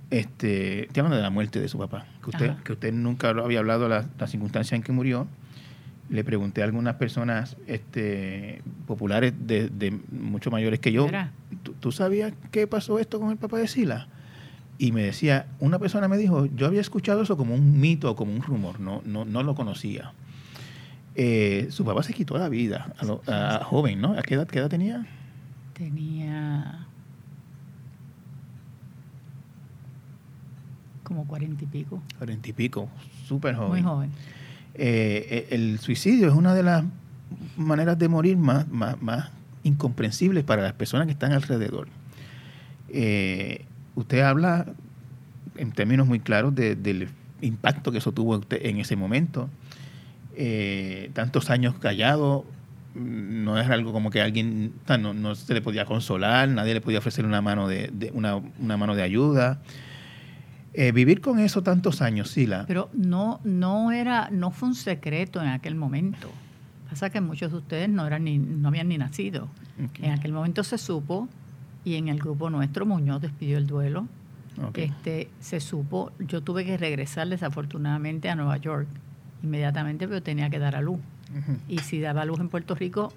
Este, 0.09 0.83
estoy 0.85 1.01
hablando 1.01 1.17
de 1.17 1.23
la 1.23 1.29
muerte 1.29 1.59
de 1.59 1.67
su 1.67 1.77
papá, 1.77 2.05
que 2.23 2.29
usted, 2.29 2.49
Ajá. 2.51 2.63
que 2.63 2.73
usted 2.73 2.93
nunca 2.93 3.33
lo 3.33 3.43
había 3.43 3.59
hablado 3.59 3.83
de 3.83 3.89
la, 3.89 4.05
la 4.17 4.27
circunstancia 4.27 4.75
en 4.75 4.83
que 4.83 4.91
murió. 4.91 5.27
Le 6.09 6.23
pregunté 6.23 6.61
a 6.61 6.65
algunas 6.65 6.95
personas 6.95 7.57
este, 7.65 8.61
populares 8.85 9.33
de, 9.39 9.97
mucho 10.11 10.51
mayores 10.51 10.79
que 10.79 10.91
yo. 10.91 11.09
¿tú, 11.63 11.73
tú 11.79 11.91
sabías 11.91 12.31
qué 12.51 12.67
pasó 12.67 12.99
esto 12.99 13.19
con 13.19 13.31
el 13.31 13.37
papá 13.37 13.57
de 13.57 13.67
Sila? 13.67 14.07
Y 14.77 14.91
me 14.91 15.01
decía, 15.01 15.47
una 15.59 15.79
persona 15.79 16.07
me 16.07 16.17
dijo, 16.17 16.45
yo 16.45 16.67
había 16.67 16.81
escuchado 16.81 17.23
eso 17.23 17.35
como 17.37 17.55
un 17.55 17.79
mito 17.79 18.11
o 18.11 18.15
como 18.15 18.33
un 18.35 18.41
rumor, 18.43 18.79
no, 18.79 19.01
no, 19.05 19.25
no 19.25 19.41
lo 19.41 19.55
conocía. 19.55 20.11
Eh, 21.15 21.67
su 21.71 21.83
papá 21.85 22.03
se 22.03 22.13
quitó 22.13 22.37
la 22.37 22.49
vida 22.49 22.93
a, 22.99 23.05
lo- 23.05 23.21
a- 23.25 23.55
a 23.55 23.63
joven, 23.63 23.99
¿no? 24.01 24.13
¿A 24.17 24.21
qué 24.21 24.35
edad, 24.35 24.47
qué 24.47 24.59
edad 24.59 24.69
tenía? 24.69 25.07
Tenía 25.75 26.87
como 31.03 31.27
cuarenta 31.27 31.63
y 31.63 31.67
pico. 31.67 32.01
Cuarenta 32.17 32.49
y 32.49 32.53
pico, 32.53 32.89
súper 33.27 33.55
joven. 33.55 33.69
Muy 33.71 33.81
joven. 33.83 34.09
Eh, 34.73 35.27
eh, 35.29 35.47
el 35.51 35.79
suicidio 35.79 36.27
es 36.27 36.33
una 36.33 36.53
de 36.55 36.63
las 36.63 36.83
maneras 37.57 37.97
de 37.99 38.07
morir 38.09 38.37
más, 38.37 38.67
más, 38.69 39.01
más 39.01 39.29
incomprensibles 39.63 40.43
para 40.43 40.61
las 40.63 40.73
personas 40.73 41.05
que 41.07 41.13
están 41.13 41.31
alrededor. 41.33 41.87
Eh, 42.89 43.65
usted 43.95 44.21
habla 44.21 44.65
en 45.57 45.71
términos 45.71 46.07
muy 46.07 46.19
claros 46.19 46.55
de- 46.55 46.75
del 46.75 47.09
impacto 47.41 47.91
que 47.91 47.99
eso 47.99 48.11
tuvo 48.11 48.33
en 48.35 48.41
usted 48.41 48.65
en 48.65 48.77
ese 48.79 48.95
momento. 48.95 49.49
Eh, 50.35 51.11
tantos 51.13 51.49
años 51.49 51.75
callado, 51.75 52.45
no 52.95 53.59
es 53.59 53.69
algo 53.69 53.91
como 53.93 54.09
que 54.09 54.21
alguien 54.21 54.73
no, 54.99 55.13
no 55.13 55.35
se 55.35 55.53
le 55.53 55.61
podía 55.61 55.85
consolar, 55.85 56.47
nadie 56.49 56.73
le 56.73 56.81
podía 56.81 56.99
ofrecer 56.99 57.25
una 57.25 57.41
mano 57.41 57.67
de, 57.67 57.89
de- 57.93 58.11
una, 58.13 58.35
una 58.35 58.77
mano 58.77 58.95
de 58.95 59.03
ayuda. 59.03 59.61
Eh, 60.73 60.91
vivir 60.91 61.21
con 61.21 61.39
eso 61.39 61.61
tantos 61.63 62.01
años, 62.01 62.29
Sila. 62.31 62.65
Pero 62.67 62.89
no, 62.93 63.39
no 63.43 63.91
era, 63.91 64.29
no 64.31 64.51
fue 64.51 64.69
un 64.69 64.75
secreto 64.75 65.41
en 65.41 65.47
aquel 65.47 65.75
momento. 65.75 66.29
Pasa 66.89 67.09
que 67.09 67.21
muchos 67.21 67.51
de 67.51 67.57
ustedes 67.57 67.89
no 67.89 68.05
eran 68.05 68.25
ni, 68.25 68.37
no 68.37 68.67
habían 68.69 68.89
ni 68.89 68.97
nacido. 68.97 69.47
En 70.01 70.11
aquel 70.11 70.31
momento 70.33 70.63
se 70.63 70.77
supo, 70.77 71.27
y 71.83 71.95
en 71.95 72.07
el 72.07 72.19
grupo 72.19 72.49
nuestro, 72.49 72.85
Muñoz 72.85 73.21
despidió 73.21 73.57
el 73.57 73.67
duelo. 73.67 74.07
Este, 74.85 75.29
se 75.41 75.59
supo, 75.59 76.11
yo 76.19 76.41
tuve 76.41 76.63
que 76.65 76.77
regresar 76.77 77.27
desafortunadamente 77.27 78.29
a 78.29 78.35
Nueva 78.35 78.55
York 78.57 78.87
inmediatamente, 79.43 80.07
pero 80.07 80.23
tenía 80.23 80.49
que 80.49 80.59
dar 80.59 80.75
a 80.75 80.81
luz. 80.81 80.99
Y 81.67 81.79
si 81.79 81.99
daba 81.99 82.23
luz 82.25 82.39
en 82.39 82.49
Puerto 82.49 82.75
Rico, 82.75 83.11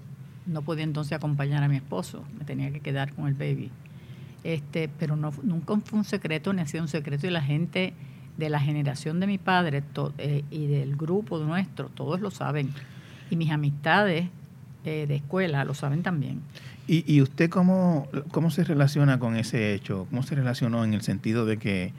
no 0.46 0.62
podía 0.62 0.84
entonces 0.84 1.12
acompañar 1.12 1.62
a 1.62 1.68
mi 1.68 1.76
esposo, 1.76 2.24
me 2.38 2.44
tenía 2.44 2.70
que 2.72 2.80
quedar 2.80 3.12
con 3.12 3.26
el 3.28 3.34
baby. 3.34 3.70
Este, 4.44 4.88
pero 4.98 5.16
no, 5.16 5.32
nunca 5.42 5.76
fue 5.84 5.98
un 5.98 6.04
secreto 6.04 6.52
ni 6.52 6.62
ha 6.62 6.66
sido 6.66 6.82
un 6.84 6.88
secreto 6.88 7.26
y 7.26 7.30
la 7.30 7.42
gente 7.42 7.92
de 8.36 8.48
la 8.50 8.60
generación 8.60 9.18
de 9.20 9.26
mi 9.26 9.36
padre 9.36 9.82
to- 9.82 10.14
eh, 10.16 10.44
y 10.50 10.66
del 10.66 10.96
grupo 10.96 11.38
nuestro, 11.38 11.88
todos 11.88 12.20
lo 12.20 12.30
saben. 12.30 12.70
Y 13.30 13.36
mis 13.36 13.50
amistades 13.50 14.28
eh, 14.84 15.06
de 15.06 15.16
escuela 15.16 15.64
lo 15.64 15.74
saben 15.74 16.02
también. 16.02 16.40
¿Y, 16.86 17.04
y 17.12 17.20
usted 17.20 17.50
cómo, 17.50 18.08
cómo 18.30 18.50
se 18.50 18.64
relaciona 18.64 19.18
con 19.18 19.36
ese 19.36 19.74
hecho? 19.74 20.06
¿Cómo 20.08 20.22
se 20.22 20.34
relacionó 20.36 20.84
en 20.84 20.94
el 20.94 21.02
sentido 21.02 21.44
de 21.44 21.58
que 21.58 21.92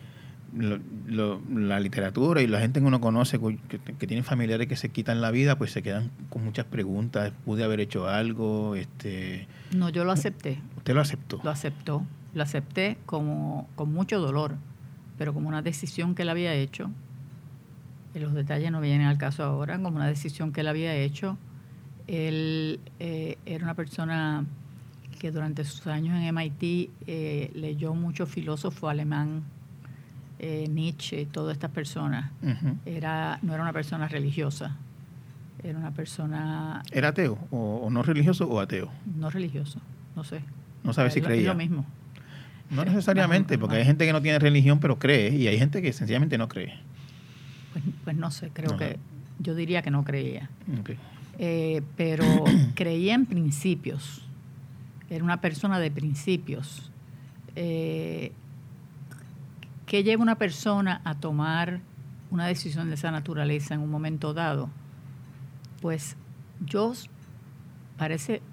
lo- 0.58 0.80
lo- 1.08 1.42
la 1.54 1.80
literatura 1.80 2.42
y 2.42 2.48
la 2.48 2.60
gente 2.60 2.80
que 2.80 2.86
uno 2.86 3.00
conoce, 3.02 3.40
que, 3.68 3.80
que 3.80 4.08
tienen 4.08 4.24
familiares 4.24 4.68
que 4.68 4.76
se 4.76 4.90
quitan 4.90 5.22
la 5.22 5.32
vida, 5.32 5.58
pues 5.58 5.72
se 5.72 5.82
quedan 5.84 6.12
con 6.30 6.44
muchas 6.44 6.66
preguntas? 6.66 7.32
¿Pude 7.46 7.64
haber 7.64 7.80
hecho 7.80 8.08
algo? 8.08 8.76
Este, 8.76 9.48
No, 9.76 9.90
yo 9.90 10.04
lo 10.06 10.12
acepté. 10.12 10.60
¿Usted 10.78 10.94
lo 10.94 11.02
aceptó? 11.02 11.40
lo 11.44 11.50
aceptó, 11.50 12.06
lo 12.34 12.44
acepté 12.44 12.98
como 13.06 13.68
con 13.76 13.94
mucho 13.94 14.20
dolor, 14.20 14.56
pero 15.18 15.34
como 15.34 15.48
una 15.48 15.62
decisión 15.62 16.16
que 16.16 16.22
él 16.24 16.30
había 16.30 16.54
hecho. 16.54 16.90
Y 18.16 18.20
los 18.20 18.34
detalles 18.34 18.72
no 18.72 18.82
vienen 18.82 19.08
al 19.08 19.18
caso 19.18 19.44
ahora, 19.44 19.78
como 19.82 19.98
una 19.98 20.08
decisión 20.08 20.52
que 20.52 20.62
él 20.62 20.68
había 20.68 20.96
hecho. 20.96 21.38
Él 22.08 22.80
eh, 23.00 23.38
era 23.46 23.64
una 23.64 23.76
persona 23.76 24.46
que 25.20 25.32
durante 25.32 25.64
sus 25.64 25.86
años 25.88 26.16
en 26.18 26.24
MIT 26.24 26.90
eh, 27.08 27.52
leyó 27.54 27.94
mucho 27.94 28.26
filósofo 28.26 28.90
alemán, 28.90 29.44
eh, 30.39 30.67
Nietzsche, 30.69 31.25
todas 31.25 31.54
estas 31.54 31.71
personas. 31.71 32.32
Era, 32.86 33.39
no 33.41 33.54
era 33.54 33.62
una 33.63 33.73
persona 33.73 34.08
religiosa, 34.08 34.75
era 35.63 35.78
una 35.78 35.91
persona 35.91 36.82
¿Era 36.91 37.10
ateo? 37.10 37.38
O, 37.52 37.82
o 37.84 37.89
no 37.89 38.02
religioso 38.04 38.47
o 38.47 38.60
ateo? 38.60 38.89
no 39.17 39.30
religiosa, 39.30 39.80
no 40.15 40.23
sé. 40.23 40.41
No 40.84 40.93
sabe 40.93 41.12
si 41.12 41.19
lo- 41.19 41.28
es 41.28 41.34
creía. 41.34 41.49
lo 41.49 41.56
mismo. 41.56 41.86
No 42.69 42.86
necesariamente, 42.86 43.58
porque 43.58 43.75
hay 43.78 43.86
gente 43.86 44.06
que 44.06 44.13
no 44.13 44.21
tiene 44.21 44.39
religión 44.39 44.80
pero 44.80 44.97
cree 44.99 45.36
y 45.36 45.47
hay 45.47 45.58
gente 45.58 45.82
que 45.82 45.91
sencillamente 45.93 46.38
no 46.38 46.47
cree. 46.47 46.73
Pues, 47.73 47.84
pues 48.06 48.15
no 48.15 48.32
sé, 48.32 48.49
creo 48.54 48.69
Ajá. 48.71 48.78
que 48.80 48.99
yo 49.39 49.56
diría 49.56 49.82
que 49.82 49.91
no 49.91 50.04
creía. 50.04 50.49
Eh, 51.38 51.82
pero 51.97 52.23
creía 52.75 53.13
en 53.15 53.25
principios. 53.25 54.21
Era 55.10 55.23
una 55.23 55.41
persona 55.41 55.80
de 55.80 55.89
principios. 55.91 56.91
Eh, 57.56 58.32
¿Qué 59.89 60.04
lleva 60.04 60.21
una 60.21 60.36
persona 60.36 61.02
a 61.04 61.15
tomar 61.15 61.80
una 62.30 62.45
decisión 62.45 62.89
de 62.89 62.93
esa 62.93 63.10
naturaleza 63.10 63.73
en 63.73 63.82
un 63.82 63.89
momento 63.89 64.36
dado? 64.36 64.69
Pues 65.82 66.15
yo, 66.63 66.93
parece, 67.97 68.43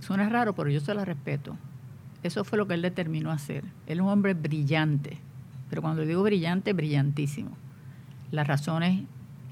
suena 0.00 0.28
raro, 0.28 0.54
pero 0.54 0.68
yo 0.68 0.80
se 0.80 0.92
la 0.92 1.06
respeto. 1.06 1.56
Eso 2.22 2.44
fue 2.44 2.58
lo 2.58 2.68
que 2.68 2.74
él 2.74 2.82
determinó 2.82 3.30
hacer. 3.30 3.64
Él 3.86 3.96
es 3.96 4.00
un 4.02 4.10
hombre 4.10 4.34
brillante, 4.34 5.16
pero 5.70 5.80
cuando 5.80 6.02
digo 6.02 6.22
brillante, 6.22 6.74
brillantísimo. 6.74 7.56
Las 8.30 8.46
razones 8.46 9.04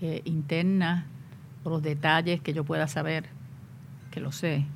eh, 0.03 0.21
internas 0.27 1.07
o 1.65 1.71
los 1.71 1.83
detalles 1.83 2.43
que 2.43 2.53
yo 2.53 2.65
pueda 2.65 2.89
saber, 2.89 3.31
que 4.11 4.21
lo 4.21 4.33
sé, 4.33 4.67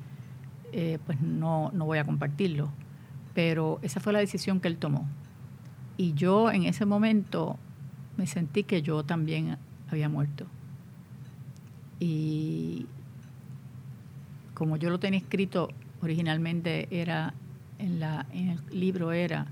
eh, 0.71 0.97
pues 1.05 1.21
no, 1.21 1.69
no 1.71 1.85
voy 1.85 1.99
a 1.99 2.03
compartirlo. 2.03 2.71
Pero 3.35 3.77
esa 3.83 3.99
fue 3.99 4.11
la 4.11 4.17
decisión 4.17 4.59
que 4.59 4.69
él 4.69 4.77
tomó. 4.77 5.07
Y 5.97 6.13
yo 6.13 6.51
en 6.51 6.63
ese 6.63 6.85
momento 6.85 7.57
me 8.17 8.27
sentí 8.27 8.63
que 8.63 8.81
yo 8.81 9.03
también 9.03 9.57
había 9.89 10.09
muerto. 10.09 10.45
Y 11.99 12.85
como 14.53 14.77
yo 14.77 14.89
lo 14.89 14.99
tenía 14.99 15.19
escrito 15.19 15.69
originalmente 16.01 16.87
era 16.91 17.33
en 17.79 17.99
la 17.99 18.25
en 18.33 18.49
el 18.49 18.59
libro 18.71 19.11
era 19.11 19.47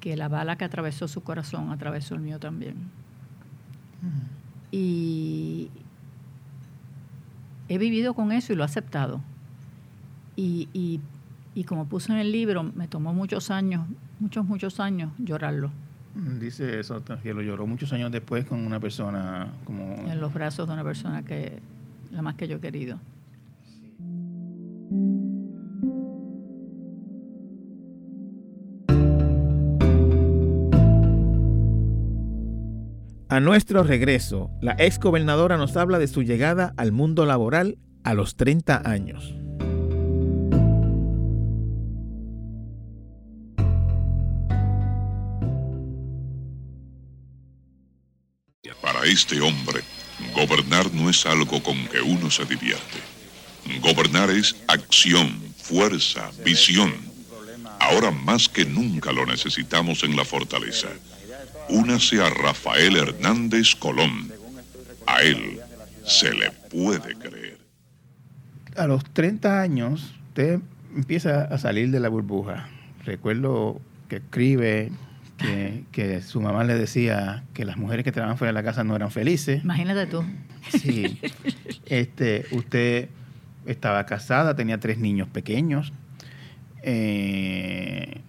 que 0.00 0.16
la 0.16 0.28
bala 0.28 0.56
que 0.56 0.64
atravesó 0.64 1.08
su 1.08 1.22
corazón 1.22 1.70
atravesó 1.70 2.14
el 2.14 2.20
mío 2.20 2.38
también. 2.38 2.76
Y 4.70 5.70
he 7.68 7.78
vivido 7.78 8.14
con 8.14 8.32
eso 8.32 8.52
y 8.52 8.56
lo 8.56 8.62
he 8.62 8.66
aceptado. 8.66 9.20
Y, 10.36 10.68
y, 10.72 11.00
y 11.54 11.64
como 11.64 11.86
puse 11.86 12.12
en 12.12 12.18
el 12.18 12.30
libro, 12.30 12.62
me 12.62 12.86
tomó 12.86 13.14
muchos 13.14 13.50
años, 13.50 13.86
muchos, 14.20 14.44
muchos 14.44 14.80
años 14.80 15.12
llorarlo 15.18 15.70
Dice 16.16 16.80
eso, 16.80 17.02
que 17.22 17.34
lo 17.34 17.42
lloró 17.42 17.66
muchos 17.66 17.92
años 17.92 18.10
después 18.10 18.46
con 18.46 18.66
una 18.66 18.80
persona 18.80 19.52
como... 19.64 19.96
en 20.10 20.18
los 20.18 20.32
brazos 20.32 20.66
de 20.66 20.72
una 20.72 20.82
persona 20.82 21.22
que 21.22 21.60
la 22.10 22.22
más 22.22 22.36
que 22.36 22.48
yo 22.48 22.56
he 22.56 22.60
querido. 22.60 22.98
A 33.28 33.40
nuestro 33.40 33.82
regreso, 33.82 34.50
la 34.62 34.74
ex 34.78 34.98
gobernadora 34.98 35.58
nos 35.58 35.76
habla 35.76 35.98
de 35.98 36.06
su 36.06 36.22
llegada 36.22 36.72
al 36.78 36.92
mundo 36.92 37.26
laboral 37.26 37.76
a 38.04 38.14
los 38.14 38.36
30 38.36 38.88
años. 38.88 39.34
Este 49.06 49.40
hombre, 49.40 49.82
gobernar 50.34 50.92
no 50.92 51.08
es 51.10 51.26
algo 51.26 51.62
con 51.62 51.86
que 51.88 52.00
uno 52.00 52.30
se 52.30 52.44
divierte. 52.44 52.98
Gobernar 53.80 54.30
es 54.30 54.56
acción, 54.68 55.42
fuerza, 55.56 56.30
visión. 56.44 56.94
Ahora 57.80 58.10
más 58.10 58.48
que 58.48 58.64
nunca 58.64 59.12
lo 59.12 59.26
necesitamos 59.26 60.02
en 60.02 60.16
la 60.16 60.24
fortaleza. 60.24 60.88
Únase 61.68 62.22
a 62.22 62.30
Rafael 62.30 62.96
Hernández 62.96 63.74
Colón. 63.74 64.32
A 65.06 65.22
él 65.22 65.60
se 66.04 66.32
le 66.32 66.50
puede 66.50 67.14
creer. 67.16 67.58
A 68.76 68.86
los 68.86 69.04
30 69.12 69.60
años, 69.60 70.14
usted 70.28 70.60
empieza 70.94 71.44
a 71.44 71.58
salir 71.58 71.90
de 71.90 72.00
la 72.00 72.08
burbuja. 72.08 72.68
Recuerdo 73.04 73.80
que 74.08 74.16
escribe 74.16 74.90
que, 75.38 75.84
que 75.92 76.22
su 76.22 76.40
mamá 76.40 76.64
le 76.64 76.74
decía 76.74 77.44
que 77.54 77.64
las 77.64 77.76
mujeres 77.76 78.04
que 78.04 78.12
trabajaban 78.12 78.38
fuera 78.38 78.50
de 78.50 78.54
la 78.54 78.62
casa 78.62 78.84
no 78.84 78.96
eran 78.96 79.10
felices. 79.10 79.62
Imagínate 79.64 80.06
tú. 80.06 80.24
Sí. 80.70 81.20
Este, 81.86 82.46
usted 82.50 83.08
estaba 83.66 84.04
casada, 84.06 84.56
tenía 84.56 84.78
tres 84.80 84.98
niños 84.98 85.28
pequeños. 85.28 85.92
eh, 86.82 88.20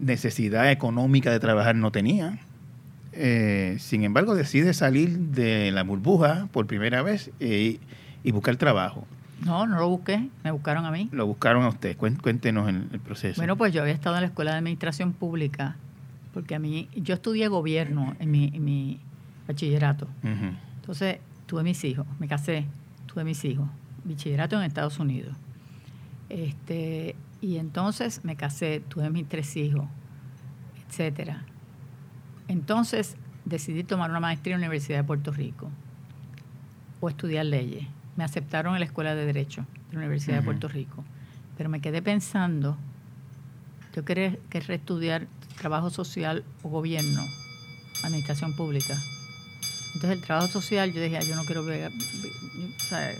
necesidad 0.00 0.70
económica 0.70 1.30
de 1.30 1.40
trabajar 1.40 1.76
no 1.76 1.90
tenía. 1.92 2.38
Eh, 3.12 3.76
sin 3.78 4.04
embargo, 4.04 4.34
decide 4.34 4.74
salir 4.74 5.18
de 5.18 5.70
la 5.70 5.82
burbuja 5.82 6.48
por 6.52 6.66
primera 6.66 7.02
vez 7.02 7.30
eh, 7.40 7.78
y 8.22 8.32
buscar 8.32 8.56
trabajo. 8.56 9.06
No, 9.44 9.66
no 9.66 9.78
lo 9.78 9.88
busqué, 9.88 10.30
me 10.42 10.50
buscaron 10.50 10.86
a 10.86 10.90
mí. 10.90 11.08
Lo 11.12 11.26
buscaron 11.26 11.64
a 11.64 11.68
usted. 11.68 11.96
Cuéntenos 11.96 12.68
el, 12.68 12.88
el 12.92 13.00
proceso. 13.00 13.40
Bueno, 13.40 13.56
pues 13.56 13.72
yo 13.72 13.82
había 13.82 13.92
estado 13.92 14.16
en 14.16 14.22
la 14.22 14.28
Escuela 14.28 14.52
de 14.52 14.58
Administración 14.58 15.12
Pública, 15.12 15.76
porque 16.32 16.54
a 16.54 16.58
mí, 16.58 16.88
yo 16.94 17.14
estudié 17.14 17.48
gobierno 17.48 18.16
en 18.18 18.30
mi, 18.30 18.50
en 18.54 18.64
mi 18.64 19.00
bachillerato. 19.46 20.08
Entonces, 20.22 21.18
tuve 21.46 21.62
mis 21.62 21.84
hijos, 21.84 22.06
me 22.18 22.26
casé, 22.26 22.66
tuve 23.06 23.24
mis 23.24 23.44
hijos, 23.44 23.68
bachillerato 24.04 24.56
en 24.56 24.62
Estados 24.62 24.98
Unidos. 24.98 25.36
Este, 26.28 27.14
y 27.40 27.58
entonces 27.58 28.24
me 28.24 28.36
casé, 28.36 28.82
tuve 28.88 29.10
mis 29.10 29.28
tres 29.28 29.56
hijos, 29.56 29.84
etcétera. 30.88 31.44
Entonces 32.48 33.16
decidí 33.44 33.84
tomar 33.84 34.10
una 34.10 34.20
maestría 34.20 34.54
en 34.54 34.62
la 34.62 34.66
Universidad 34.66 34.98
de 34.98 35.04
Puerto 35.04 35.30
Rico 35.32 35.70
o 37.00 37.08
estudiar 37.08 37.46
leyes. 37.46 37.86
Me 38.16 38.24
aceptaron 38.24 38.74
en 38.74 38.80
la 38.80 38.86
Escuela 38.86 39.14
de 39.14 39.26
Derecho 39.26 39.66
de 39.88 39.94
la 39.94 39.98
Universidad 40.00 40.36
de 40.38 40.42
Puerto 40.42 40.68
Rico. 40.68 41.04
Pero 41.56 41.68
me 41.68 41.80
quedé 41.80 42.02
pensando, 42.02 42.76
yo 43.94 44.04
quería, 44.04 44.36
quería 44.50 44.76
estudiar 44.76 45.26
trabajo 45.58 45.90
social 45.90 46.44
o 46.62 46.68
gobierno, 46.68 47.22
administración 48.02 48.54
pública. 48.54 48.94
Entonces 49.94 50.18
el 50.18 50.24
trabajo 50.24 50.48
social, 50.48 50.92
yo 50.92 51.00
dije, 51.00 51.18
"Ah, 51.18 51.22
yo 51.22 51.36
no 51.36 51.44
quiero 51.44 51.64
ver... 51.64 51.92
o 51.92 52.80
sea, 52.82 53.12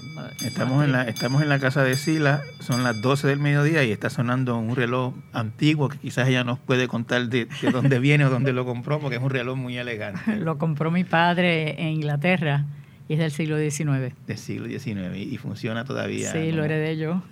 Estamos 0.44 0.82
en, 0.84 0.90
la, 0.90 1.02
estamos 1.04 1.40
en 1.42 1.48
la 1.48 1.60
casa 1.60 1.84
de 1.84 1.96
Sila, 1.96 2.42
son 2.58 2.82
las 2.82 3.00
12 3.00 3.28
del 3.28 3.38
mediodía 3.38 3.84
y 3.84 3.92
está 3.92 4.10
sonando 4.10 4.58
un 4.58 4.74
reloj 4.74 5.14
antiguo 5.32 5.88
que 5.88 5.98
quizás 5.98 6.26
ella 6.28 6.42
nos 6.42 6.58
puede 6.58 6.88
contar 6.88 7.28
de, 7.28 7.46
de 7.62 7.70
dónde 7.70 8.00
viene 8.00 8.24
o 8.24 8.30
dónde 8.30 8.52
lo 8.52 8.64
compró, 8.64 8.98
porque 8.98 9.16
es 9.16 9.22
un 9.22 9.30
reloj 9.30 9.56
muy 9.56 9.78
elegante 9.78 10.36
Lo 10.38 10.58
compró 10.58 10.90
mi 10.90 11.04
padre 11.04 11.80
en 11.80 11.88
Inglaterra 11.90 12.64
y 13.08 13.14
es 13.14 13.18
del 13.18 13.30
siglo 13.30 13.58
XIX. 13.58 14.14
del 14.26 14.38
siglo 14.38 14.66
XIX 14.68 15.16
y, 15.16 15.34
y 15.34 15.36
funciona 15.36 15.84
todavía. 15.84 16.32
Sí, 16.32 16.46
lo 16.50 16.62
como- 16.62 16.64
heredé 16.64 16.96
yo. 16.96 17.22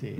Sí. 0.00 0.16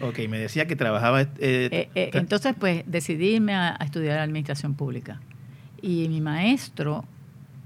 Ok, 0.00 0.18
me 0.28 0.38
decía 0.38 0.66
que 0.66 0.76
trabajaba... 0.76 1.20
eh, 1.22 1.28
Eh, 1.38 1.88
eh, 1.94 2.10
entonces, 2.14 2.54
pues, 2.58 2.84
decidí 2.86 3.34
irme 3.36 3.54
a, 3.54 3.76
a 3.78 3.84
estudiar 3.84 4.18
administración 4.18 4.74
pública. 4.74 5.20
Y 5.82 6.08
mi 6.08 6.20
maestro 6.20 7.04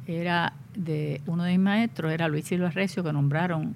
era 0.06 0.52
de, 0.74 1.20
uno 1.26 1.44
de 1.44 1.52
mis 1.52 1.60
maestros 1.60 2.12
era 2.12 2.28
Luis 2.28 2.44
Silva 2.44 2.70
Recio, 2.70 3.02
que 3.04 3.12
nombraron, 3.12 3.74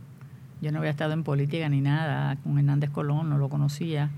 yo 0.61 0.72
no 0.72 0.78
había 0.78 0.90
estado 0.90 1.12
en 1.12 1.22
política 1.22 1.68
ni 1.68 1.81
nada, 1.81 2.37
con 2.42 2.59
Hernández 2.59 2.90
Colón, 2.90 3.31
no 3.31 3.38
lo 3.38 3.48
conocía. 3.48 4.11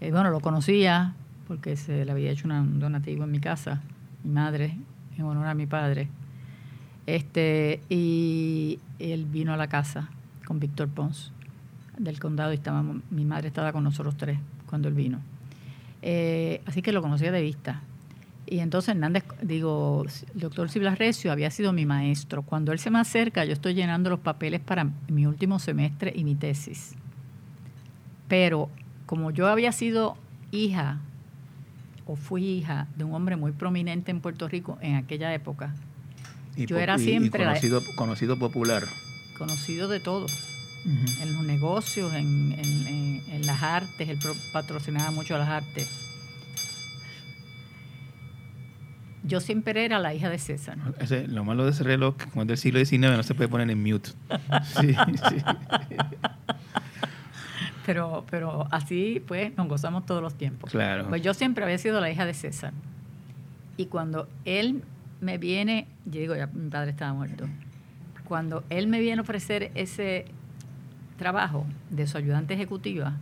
Eh, 0.00 0.10
bueno, 0.12 0.30
lo 0.30 0.40
conocía 0.40 1.14
porque 1.46 1.76
se 1.76 2.04
le 2.06 2.10
había 2.12 2.30
hecho 2.30 2.46
una- 2.46 2.62
un 2.62 2.80
donativo 2.80 3.24
en 3.24 3.30
mi 3.30 3.38
casa, 3.40 3.82
mi 4.24 4.30
madre, 4.32 4.76
en 5.18 5.24
honor 5.24 5.46
a 5.46 5.54
mi 5.54 5.66
padre. 5.66 6.08
Este, 7.08 7.80
y 7.88 8.80
él 8.98 9.24
vino 9.24 9.54
a 9.54 9.56
la 9.56 9.66
casa 9.66 10.10
con 10.44 10.60
Víctor 10.60 10.90
Pons 10.90 11.32
del 11.96 12.20
condado 12.20 12.52
y 12.52 12.56
estábamos, 12.56 12.98
mi 13.10 13.24
madre 13.24 13.48
estaba 13.48 13.72
con 13.72 13.82
nosotros 13.82 14.14
tres 14.18 14.38
cuando 14.66 14.88
él 14.88 14.94
vino. 14.94 15.18
Eh, 16.02 16.60
así 16.66 16.82
que 16.82 16.92
lo 16.92 17.00
conocía 17.00 17.32
de 17.32 17.40
vista. 17.40 17.80
Y 18.44 18.58
entonces 18.58 18.90
Hernández, 18.90 19.24
digo, 19.40 20.04
doctor 20.34 20.68
Silva 20.68 20.94
Recio 20.96 21.32
había 21.32 21.50
sido 21.50 21.72
mi 21.72 21.86
maestro. 21.86 22.42
Cuando 22.42 22.72
él 22.72 22.78
se 22.78 22.90
me 22.90 22.98
acerca, 22.98 23.46
yo 23.46 23.54
estoy 23.54 23.72
llenando 23.72 24.10
los 24.10 24.20
papeles 24.20 24.60
para 24.60 24.90
mi 25.08 25.24
último 25.24 25.58
semestre 25.58 26.12
y 26.14 26.24
mi 26.24 26.34
tesis. 26.34 26.94
Pero 28.28 28.68
como 29.06 29.30
yo 29.30 29.46
había 29.46 29.72
sido 29.72 30.18
hija 30.50 30.98
o 32.04 32.16
fui 32.16 32.44
hija 32.44 32.86
de 32.96 33.04
un 33.04 33.14
hombre 33.14 33.36
muy 33.36 33.52
prominente 33.52 34.10
en 34.10 34.20
Puerto 34.20 34.46
Rico 34.46 34.76
en 34.82 34.96
aquella 34.96 35.32
época, 35.32 35.74
y 36.62 36.66
yo 36.66 36.78
era 36.78 36.96
y 36.96 36.98
siempre 37.04 37.44
la- 37.44 37.54
conocido, 37.94 38.36
popular. 38.38 38.84
conocido 39.36 39.88
de 39.88 40.00
todo, 40.00 40.26
en 41.20 41.32
los 41.34 41.42
negocios, 41.44 42.12
en, 42.14 42.52
en- 42.52 42.86
en- 42.86 43.22
en 43.30 43.46
las 43.46 43.62
artes, 43.62 44.08
él 44.08 44.18
patrocinaba 44.52 45.10
mucho 45.10 45.36
las 45.38 45.48
artes. 45.48 45.88
Yo 49.24 49.40
siempre 49.40 49.84
era 49.84 49.98
la 49.98 50.14
hija 50.14 50.30
de 50.30 50.38
César. 50.38 50.78
Ese- 51.00 51.26
lo 51.28 51.44
malo 51.44 51.64
de 51.64 51.72
ese 51.72 51.82
reloj, 51.84 52.16
que 52.16 52.26
como 52.26 52.42
es 52.42 52.48
del 52.48 52.56
siglo 52.56 52.78
XIX, 52.84 53.16
no 53.16 53.22
se 53.22 53.34
puede 53.34 53.48
poner 53.48 53.70
en 53.70 53.82
mute. 53.82 54.10
Sí, 54.80 54.94
sí. 55.28 55.36
Pero, 57.84 58.24
pero 58.30 58.66
así 58.70 59.22
pues 59.26 59.56
nos 59.56 59.66
gozamos 59.68 60.04
todos 60.06 60.22
los 60.22 60.34
tiempos. 60.34 60.70
Claro. 60.70 61.08
Pues 61.08 61.22
yo 61.22 61.32
siempre 61.34 61.64
había 61.64 61.78
sido 61.78 62.00
la 62.00 62.10
hija 62.10 62.26
de 62.26 62.34
César. 62.34 62.72
Y 63.76 63.86
cuando 63.86 64.28
él 64.44 64.82
me 65.20 65.38
viene, 65.38 65.86
yo 66.06 66.20
digo, 66.20 66.36
ya 66.36 66.46
mi 66.46 66.70
padre 66.70 66.90
estaba 66.90 67.12
muerto, 67.12 67.48
cuando 68.24 68.64
él 68.70 68.86
me 68.86 69.00
viene 69.00 69.20
a 69.20 69.22
ofrecer 69.22 69.70
ese 69.74 70.26
trabajo 71.16 71.66
de 71.90 72.06
su 72.06 72.18
ayudante 72.18 72.54
ejecutiva, 72.54 73.16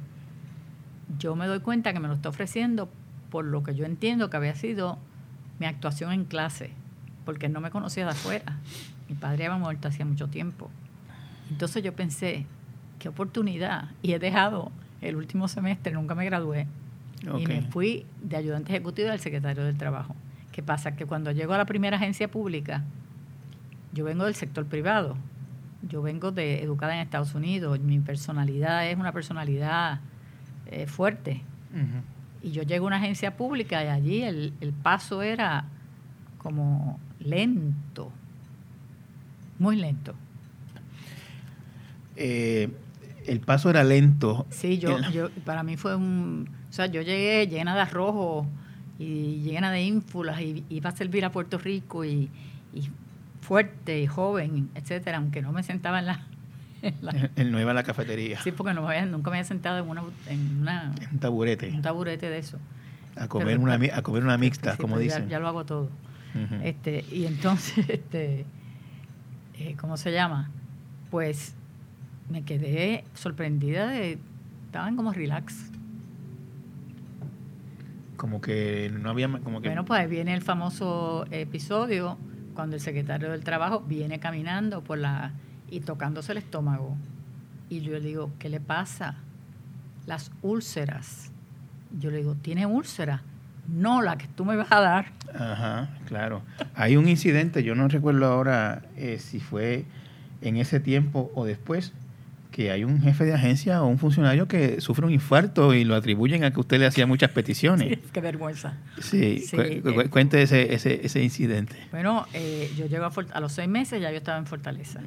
yo 1.18 1.36
me 1.36 1.46
doy 1.46 1.60
cuenta 1.60 1.92
que 1.92 2.00
me 2.00 2.08
lo 2.08 2.14
está 2.14 2.28
ofreciendo 2.28 2.90
por 3.30 3.44
lo 3.44 3.62
que 3.62 3.74
yo 3.74 3.84
entiendo 3.84 4.30
que 4.30 4.36
había 4.36 4.54
sido 4.54 4.98
mi 5.58 5.66
actuación 5.66 6.12
en 6.12 6.24
clase, 6.24 6.70
porque 7.24 7.48
no 7.48 7.60
me 7.60 7.70
conocía 7.70 8.04
de 8.04 8.10
afuera. 8.10 8.58
Mi 9.08 9.14
padre 9.14 9.46
había 9.46 9.58
muerto 9.58 9.88
hacía 9.88 10.04
mucho 10.04 10.28
tiempo. 10.28 10.70
Entonces 11.50 11.82
yo 11.82 11.94
pensé, 11.94 12.46
qué 12.98 13.08
oportunidad. 13.08 13.90
Y 14.02 14.12
he 14.12 14.18
dejado 14.18 14.72
el 15.00 15.16
último 15.16 15.48
semestre, 15.48 15.92
nunca 15.92 16.14
me 16.14 16.24
gradué. 16.24 16.66
Y 17.38 17.46
me 17.46 17.62
fui 17.62 18.06
de 18.22 18.36
ayudante 18.36 18.72
ejecutivo 18.72 19.08
del 19.08 19.20
secretario 19.20 19.64
del 19.64 19.76
Trabajo. 19.76 20.14
¿Qué 20.56 20.62
pasa? 20.62 20.96
Que 20.96 21.04
cuando 21.04 21.32
llego 21.32 21.52
a 21.52 21.58
la 21.58 21.66
primera 21.66 21.98
agencia 21.98 22.28
pública, 22.28 22.82
yo 23.92 24.06
vengo 24.06 24.24
del 24.24 24.34
sector 24.34 24.64
privado. 24.64 25.18
Yo 25.86 26.00
vengo 26.00 26.32
de 26.32 26.62
educada 26.62 26.94
en 26.94 27.00
Estados 27.00 27.34
Unidos. 27.34 27.78
Mi 27.78 28.00
personalidad 28.00 28.88
es 28.88 28.96
una 28.96 29.12
personalidad 29.12 30.00
eh, 30.64 30.86
fuerte. 30.86 31.42
Y 32.42 32.52
yo 32.52 32.62
llego 32.62 32.86
a 32.86 32.88
una 32.88 32.96
agencia 32.96 33.36
pública 33.36 33.84
y 33.84 33.88
allí 33.88 34.22
el, 34.22 34.54
el 34.62 34.72
paso 34.72 35.20
era 35.20 35.66
como 36.38 36.98
lento, 37.20 38.10
muy 39.58 39.76
lento. 39.76 40.14
Eh, 42.16 42.70
el 43.26 43.40
paso 43.40 43.68
era 43.68 43.84
lento. 43.84 44.46
Sí, 44.48 44.78
yo, 44.78 44.98
yo, 45.10 45.28
para 45.44 45.62
mí 45.62 45.76
fue 45.76 45.96
un, 45.96 46.48
o 46.70 46.72
sea, 46.72 46.86
yo 46.86 47.02
llegué 47.02 47.46
llena 47.46 47.74
de 47.74 47.82
arrojo 47.82 48.46
y 48.98 49.40
llena 49.42 49.70
de 49.70 49.82
ínfulas 49.82 50.40
y 50.40 50.64
iba 50.70 50.90
a 50.90 50.96
servir 50.96 51.24
a 51.24 51.30
Puerto 51.32 51.58
Rico 51.58 52.04
y, 52.04 52.30
y 52.74 52.88
fuerte 53.40 54.00
y 54.00 54.06
joven, 54.06 54.70
etcétera, 54.74 55.18
aunque 55.18 55.42
no 55.42 55.52
me 55.52 55.62
sentaba 55.62 55.98
en 56.00 56.06
la, 56.06 56.26
en 56.82 56.94
la- 57.02 57.30
Él 57.36 57.52
no 57.52 57.60
iba 57.60 57.70
a 57.70 57.74
la 57.74 57.82
cafetería. 57.82 58.40
sí, 58.42 58.52
porque 58.52 58.72
no 58.74 58.82
me 58.82 58.88
había- 58.88 59.06
nunca 59.06 59.30
me 59.30 59.36
había 59.38 59.46
sentado 59.48 59.78
en 59.82 59.88
una, 59.88 60.02
en 60.28 60.60
una 60.62 60.92
un 61.12 61.18
taburete. 61.18 61.70
un 61.70 61.82
taburete 61.82 62.28
de 62.30 62.38
eso. 62.38 62.58
A 63.16 63.28
comer, 63.28 63.46
Pero- 63.58 63.60
una, 63.62 63.74
a 63.96 64.02
comer 64.02 64.22
una 64.24 64.36
mixta, 64.38 64.72
Sí, 64.72 64.78
como 64.82 64.96
ya- 64.96 65.02
dicen. 65.02 65.28
Ya, 65.28 65.38
lo 65.38 65.48
hago 65.48 65.64
todo. 65.64 65.90
Este, 66.62 67.02
y 67.10 67.24
entonces, 67.24 67.78
este, 67.88 68.44
eh, 69.58 69.74
¿cómo 69.80 69.96
se 69.96 70.12
llama? 70.12 70.50
Pues 71.10 71.54
me 72.28 72.42
quedé 72.42 73.04
sorprendida 73.14 73.86
de, 73.86 74.18
estaban 74.66 74.96
como 74.96 75.12
relax. 75.14 75.70
Como 78.16 78.40
que 78.40 78.90
no 78.92 79.10
había. 79.10 79.28
Como 79.28 79.60
que, 79.60 79.68
Bueno, 79.68 79.84
pues 79.84 80.00
ahí 80.00 80.06
viene 80.06 80.34
el 80.34 80.42
famoso 80.42 81.26
episodio 81.30 82.18
cuando 82.54 82.76
el 82.76 82.82
secretario 82.82 83.30
del 83.30 83.44
trabajo 83.44 83.80
viene 83.80 84.18
caminando 84.18 84.82
por 84.82 84.98
la 84.98 85.32
y 85.70 85.80
tocándose 85.80 86.32
el 86.32 86.38
estómago. 86.38 86.96
Y 87.68 87.80
yo 87.80 87.92
le 87.92 88.00
digo, 88.00 88.32
¿qué 88.38 88.48
le 88.48 88.60
pasa? 88.60 89.16
Las 90.06 90.30
úlceras. 90.42 91.30
Yo 91.98 92.10
le 92.10 92.18
digo, 92.18 92.34
¿tiene 92.34 92.66
úlcera? 92.66 93.22
No, 93.68 94.02
la 94.02 94.16
que 94.16 94.28
tú 94.28 94.44
me 94.44 94.56
vas 94.56 94.70
a 94.70 94.80
dar. 94.80 95.12
Ajá, 95.34 95.90
claro. 96.06 96.42
Hay 96.74 96.96
un 96.96 97.08
incidente, 97.08 97.64
yo 97.64 97.74
no 97.74 97.88
recuerdo 97.88 98.26
ahora 98.26 98.82
eh, 98.96 99.18
si 99.18 99.40
fue 99.40 99.84
en 100.40 100.56
ese 100.56 100.78
tiempo 100.78 101.32
o 101.34 101.44
después, 101.44 101.92
que 102.56 102.70
hay 102.70 102.84
un 102.84 103.02
jefe 103.02 103.24
de 103.26 103.34
agencia 103.34 103.82
o 103.82 103.86
un 103.86 103.98
funcionario 103.98 104.48
que 104.48 104.80
sufre 104.80 105.04
un 105.04 105.12
infarto 105.12 105.74
y 105.74 105.84
lo 105.84 105.94
atribuyen 105.94 106.42
a 106.42 106.50
que 106.52 106.58
usted 106.60 106.78
le 106.78 106.86
hacía 106.86 107.06
muchas 107.06 107.28
peticiones. 107.30 107.98
Qué 108.14 108.20
vergüenza. 108.22 108.78
Sí, 108.98 109.40
Sí, 109.40 109.82
cu- 109.82 109.92
cu- 109.92 110.00
eh. 110.00 110.08
cuente 110.08 110.40
ese, 110.40 110.72
ese, 110.72 111.04
ese 111.04 111.22
incidente. 111.22 111.76
Bueno, 111.90 112.26
eh, 112.32 112.72
yo 112.78 112.86
llego 112.86 113.04
a, 113.34 113.40
los 113.40 113.52
seis 113.52 113.68
meses, 113.68 114.00
ya 114.00 114.10
yo 114.10 114.16
estaba 114.16 114.38
en 114.38 114.46
Fortaleza. 114.46 115.02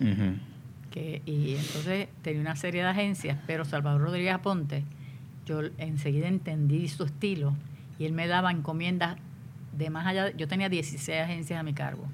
Que, 0.92 1.24
y 1.26 1.56
entonces 1.56 2.08
tenía 2.22 2.40
una 2.42 2.56
serie 2.56 2.84
de 2.84 2.90
agencias, 2.90 3.40
pero 3.48 3.66
Salvador 3.66 4.02
Rodríguez 4.02 4.36
Aponte, 4.36 4.84
yo 5.48 5.62
enseguida 5.80 6.28
entendí 6.28 6.88
su 6.88 7.04
estilo 7.04 7.56
y 7.98 8.06
él 8.06 8.14
me 8.14 8.28
daba 8.28 8.52
encomiendas 8.52 9.18
de 9.76 9.90
más 9.90 10.06
allá. 10.06 10.30
yo 10.38 10.48
tenía 10.48 10.70
16 10.70 11.20
agencias 11.20 11.60
a 11.60 11.64
mi 11.64 11.74
cargo, 11.74 12.08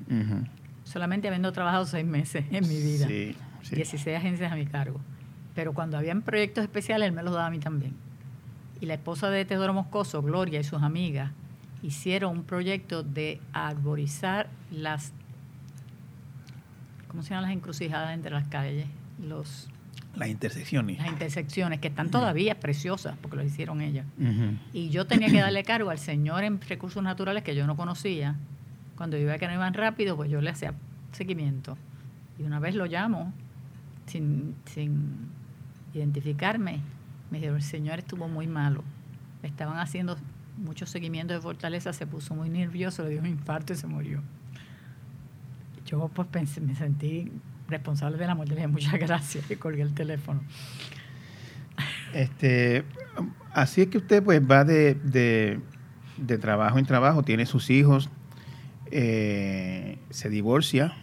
solamente 0.86 1.28
habiendo 1.28 1.52
trabajado 1.52 1.86
seis 1.86 2.06
meses 2.06 2.46
en 2.52 2.66
mi 2.70 2.78
vida. 2.82 3.06
Sí, 3.08 3.36
sí. 3.64 3.76
16 3.76 4.16
agencias 4.18 4.50
a 4.54 4.56
mi 4.56 4.66
cargo. 4.66 5.02
Pero 5.56 5.74
cuando 5.74 5.98
habían 5.98 6.22
proyectos 6.22 6.64
especiales, 6.64 7.08
él 7.08 7.14
me 7.16 7.24
los 7.24 7.34
daba 7.34 7.48
a 7.48 7.50
mí 7.50 7.60
también. 7.60 7.94
y 8.82 8.86
la 8.88 8.96
esposa 8.96 9.30
de 9.30 9.46
Teodoro 9.46 9.74
Moscoso, 9.74 10.22
Gloria, 10.22 10.60
y 10.60 10.64
sus 10.66 10.84
amigas, 10.84 11.32
hicieron 11.82 12.38
un 12.38 12.44
proyecto 12.44 13.04
de 13.04 13.40
arborizar 13.54 14.50
las, 14.70 15.14
¿cómo 17.08 17.24
se 17.24 17.30
llaman 17.30 17.44
las 17.44 17.52
encrucijadas 17.54 18.14
entre 18.14 18.32
las 18.32 18.48
calles? 18.50 18.88
Los, 19.26 19.70
Las 20.16 20.28
intersecciones. 20.28 20.98
las 20.98 21.08
intersecciones, 21.08 21.80
que 21.80 21.88
están 21.88 22.10
todavía 22.12 22.60
preciosas, 22.60 23.16
porque 23.22 23.38
lo 23.38 23.44
hicieron 23.44 23.80
ellas. 23.82 24.06
Y 24.74 24.90
yo 24.90 25.08
tenía 25.08 25.30
que 25.30 25.40
darle 25.40 25.64
cargo 25.64 25.90
al 25.90 26.00
señor 26.00 26.44
en 26.44 26.60
recursos 26.62 27.02
naturales 27.02 27.44
que 27.44 27.56
yo 27.56 27.66
no 27.66 27.78
conocía. 27.78 28.36
Cuando 28.98 29.18
yo 29.18 29.26
veía 29.26 29.38
que 29.40 29.48
no 29.48 29.54
iban 29.54 29.74
rápido, 29.74 30.18
pues 30.18 30.30
yo 30.30 30.42
le 30.42 30.50
hacía 30.50 30.74
seguimiento. 31.14 31.78
Y 32.38 32.44
una 32.44 32.60
vez 32.60 32.76
lo 32.76 32.86
llamo, 32.86 33.32
sin, 34.08 34.56
sin 34.66 35.30
identificarme, 35.96 36.80
me 37.32 37.38
dijeron, 37.38 37.58
el 37.58 37.64
señor 37.64 38.00
estuvo 38.00 38.28
muy 38.28 38.48
malo. 38.48 38.84
Estaban 39.44 39.78
haciendo 39.80 40.18
mucho 40.58 40.86
seguimiento 40.86 41.34
de 41.34 41.42
fortaleza, 41.42 41.92
se 41.94 42.08
puso 42.08 42.34
muy 42.36 42.50
nervioso, 42.50 43.04
le 43.04 43.10
dio 43.12 43.20
un 43.20 43.26
infarto 43.28 43.74
y 43.74 43.76
se 43.76 43.88
murió. 43.88 44.22
Yo 45.86 46.08
pues 46.14 46.28
pensé, 46.30 46.62
me 46.62 46.76
sentí 46.76 47.32
responsable 47.68 48.18
de 48.18 48.26
la 48.28 48.36
muerte, 48.36 48.54
le 48.56 48.62
dije 48.62 48.68
muchas 48.68 48.94
gracias 49.00 49.50
y 49.52 49.56
colgué 49.56 49.82
el 49.82 49.94
teléfono. 49.94 50.42
Este, 52.14 52.84
así 53.54 53.82
es 53.82 53.88
que 53.88 53.98
usted 53.98 54.24
pues 54.24 54.42
va 54.42 54.64
de, 54.64 54.96
de- 54.96 55.60
de 56.18 56.38
trabajo 56.38 56.80
en 56.80 56.86
trabajo, 56.86 57.24
tiene 57.24 57.46
sus 57.46 57.70
hijos, 57.70 58.10
eh, 58.90 59.98
se 60.12 60.30
divorcia. 60.30 60.94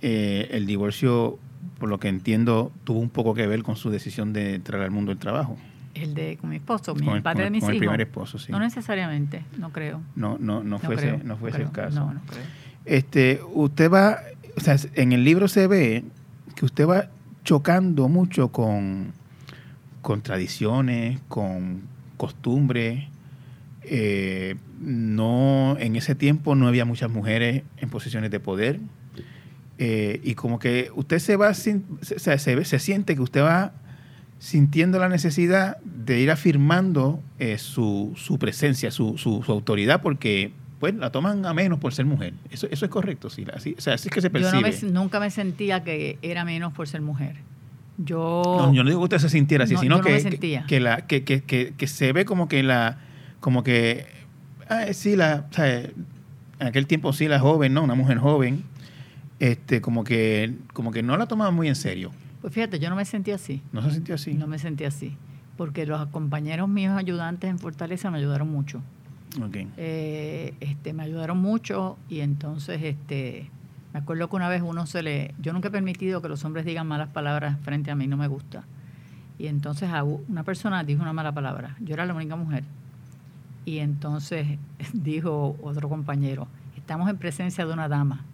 Eh, 0.00 0.48
el 0.52 0.64
divorcio, 0.66 1.38
por 1.78 1.88
lo 1.88 1.98
que 1.98 2.08
entiendo, 2.08 2.72
tuvo 2.84 2.98
un 3.00 3.10
poco 3.10 3.34
que 3.34 3.46
ver 3.46 3.62
con 3.62 3.76
su 3.76 3.90
decisión 3.90 4.32
de 4.32 4.54
entrar 4.54 4.80
al 4.82 4.90
mundo 4.90 5.10
del 5.10 5.18
trabajo. 5.18 5.56
El 5.94 6.14
de 6.14 6.36
con 6.38 6.50
mi 6.50 6.56
esposo, 6.56 6.94
mi, 6.94 7.00
Con 7.02 7.10
el 7.10 7.16
el- 7.18 7.22
padre 7.22 7.34
con 7.34 7.42
de 7.44 7.46
el- 7.46 7.52
mis 7.52 7.60
con 7.62 7.70
el 7.70 7.76
hijos. 7.76 7.80
primer 7.82 8.00
esposo, 8.00 8.38
sí. 8.38 8.50
No 8.52 8.58
necesariamente, 8.58 9.44
no 9.58 9.70
creo. 9.70 10.00
No, 10.16 10.36
no, 10.40 10.62
no, 10.64 10.64
No 10.64 10.78
fue, 10.80 10.96
creo, 10.96 11.14
ese, 11.16 11.24
no 11.24 11.36
fue 11.36 11.50
ese 11.50 11.58
creo. 11.58 11.68
el 11.68 11.72
caso. 11.74 12.00
No, 12.00 12.14
no 12.14 12.20
creo. 12.26 12.42
Este, 12.84 13.40
usted 13.54 13.90
va, 13.90 14.18
o 14.56 14.60
sea, 14.60 14.76
en 14.94 15.12
el 15.12 15.22
libro 15.24 15.46
se 15.48 15.66
ve 15.68 16.04
que 16.56 16.64
usted 16.64 16.86
va 16.86 17.06
chocando 17.44 18.08
mucho 18.08 18.48
con, 18.48 19.12
con 20.02 20.20
tradiciones, 20.22 21.20
con 21.28 21.82
costumbres. 22.16 23.04
Eh, 23.82 24.56
no, 24.80 25.76
en 25.78 25.96
ese 25.96 26.14
tiempo 26.14 26.54
no 26.54 26.66
había 26.68 26.84
muchas 26.84 27.10
mujeres 27.10 27.62
en 27.76 27.88
posiciones 27.90 28.30
de 28.30 28.40
poder. 28.40 28.80
Eh, 29.78 30.20
y 30.22 30.34
como 30.34 30.58
que 30.58 30.90
usted 30.94 31.18
se 31.18 31.36
va, 31.36 31.52
sin- 31.54 31.84
se, 32.00 32.18
se- 32.38 32.64
se 32.64 32.78
siente 32.78 33.14
que 33.16 33.22
usted 33.22 33.42
va 33.42 33.72
sintiendo 34.38 34.98
la 34.98 35.08
necesidad 35.08 35.78
de 35.84 36.20
ir 36.20 36.30
afirmando 36.30 37.20
eh, 37.38 37.58
su, 37.58 38.12
su 38.16 38.38
presencia, 38.38 38.90
su, 38.90 39.16
su, 39.18 39.42
su 39.42 39.52
autoridad, 39.52 40.02
porque 40.02 40.52
pues 40.80 40.94
la 40.94 41.10
toman 41.10 41.46
a 41.46 41.54
menos 41.54 41.78
por 41.78 41.94
ser 41.94 42.04
mujer. 42.04 42.34
Eso, 42.50 42.66
eso 42.70 42.84
es 42.84 42.90
correcto, 42.90 43.30
sí. 43.30 43.44
Así, 43.54 43.74
o 43.78 43.80
sea, 43.80 43.94
así 43.94 44.08
es 44.08 44.14
que 44.14 44.20
se 44.20 44.28
Yo 44.28 44.32
percibe. 44.32 44.70
no 44.70 44.86
me- 44.86 44.92
nunca 44.92 45.18
me 45.20 45.30
sentía 45.30 45.82
que 45.82 46.18
era 46.20 46.44
menos 46.44 46.72
por 46.74 46.86
ser 46.86 47.00
mujer. 47.00 47.36
Yo, 47.96 48.42
No, 48.58 48.74
yo 48.74 48.82
no 48.82 48.90
digo 48.90 49.00
que 49.00 49.04
usted 49.04 49.18
se 49.18 49.28
sintiera 49.30 49.64
así, 49.64 49.74
No, 49.74 49.80
sino 49.80 49.96
yo 49.96 50.02
no 50.02 50.08
que, 50.08 50.38
que- 50.38 50.62
que, 50.66 50.80
la, 50.80 51.06
que, 51.06 51.24
que, 51.24 51.42
que, 51.42 51.74
que 51.76 51.86
se 51.86 52.12
ve 52.12 52.24
como 52.24 52.48
que 52.48 52.62
la, 52.62 52.98
como 53.40 53.62
que, 53.62 54.06
ah, 54.68 54.86
sí, 54.92 55.16
la, 55.16 55.46
o 55.50 55.54
sea, 55.54 55.78
en 55.80 55.94
aquel 56.66 56.86
tiempo 56.86 57.12
sí 57.12 57.28
la 57.28 57.38
joven, 57.40 57.72
¿no? 57.72 57.82
Una 57.82 57.94
mujer 57.94 58.18
joven, 58.18 58.64
este, 59.38 59.80
como 59.80 60.04
que, 60.04 60.54
como 60.72 60.90
que 60.90 61.02
no 61.02 61.16
la 61.16 61.26
tomaban 61.26 61.54
muy 61.54 61.68
en 61.68 61.76
serio. 61.76 62.10
pues 62.40 62.52
fíjate, 62.52 62.78
yo 62.78 62.90
no 62.90 62.96
me 62.96 63.04
sentía 63.04 63.36
así. 63.36 63.62
¿No 63.72 63.82
se 63.82 63.90
sintió 63.92 64.14
así? 64.14 64.34
No 64.34 64.46
me 64.46 64.58
sentía 64.58 64.88
así. 64.88 65.16
Porque 65.56 65.86
los 65.86 66.06
compañeros 66.08 66.68
míos 66.68 66.96
ayudantes 66.96 67.50
en 67.50 67.58
Fortaleza 67.58 68.10
me 68.10 68.18
ayudaron 68.18 68.50
mucho. 68.50 68.82
Eh, 69.76 70.54
este, 70.60 70.92
me 70.92 71.02
ayudaron 71.02 71.38
mucho 71.38 71.98
y 72.08 72.20
entonces 72.20 72.80
este, 72.82 73.50
me 73.92 74.00
acuerdo 74.00 74.28
que 74.28 74.36
una 74.36 74.48
vez 74.48 74.62
uno 74.62 74.86
se 74.86 75.02
le... 75.02 75.34
Yo 75.40 75.52
nunca 75.52 75.68
he 75.68 75.70
permitido 75.70 76.22
que 76.22 76.28
los 76.28 76.44
hombres 76.44 76.64
digan 76.64 76.86
malas 76.86 77.08
palabras 77.08 77.58
frente 77.62 77.90
a 77.90 77.96
mí, 77.96 78.06
no 78.06 78.16
me 78.16 78.28
gusta. 78.28 78.64
Y 79.38 79.48
entonces 79.48 79.90
una 80.28 80.44
persona 80.44 80.84
dijo 80.84 81.02
una 81.02 81.12
mala 81.12 81.32
palabra. 81.32 81.76
Yo 81.80 81.94
era 81.94 82.06
la 82.06 82.14
única 82.14 82.36
mujer. 82.36 82.64
Y 83.64 83.78
entonces 83.78 84.58
dijo 84.92 85.56
otro 85.62 85.88
compañero, 85.88 86.46
estamos 86.76 87.08
en 87.08 87.18
presencia 87.18 87.66
de 87.66 87.72
una 87.72 87.88
dama. 87.88 88.24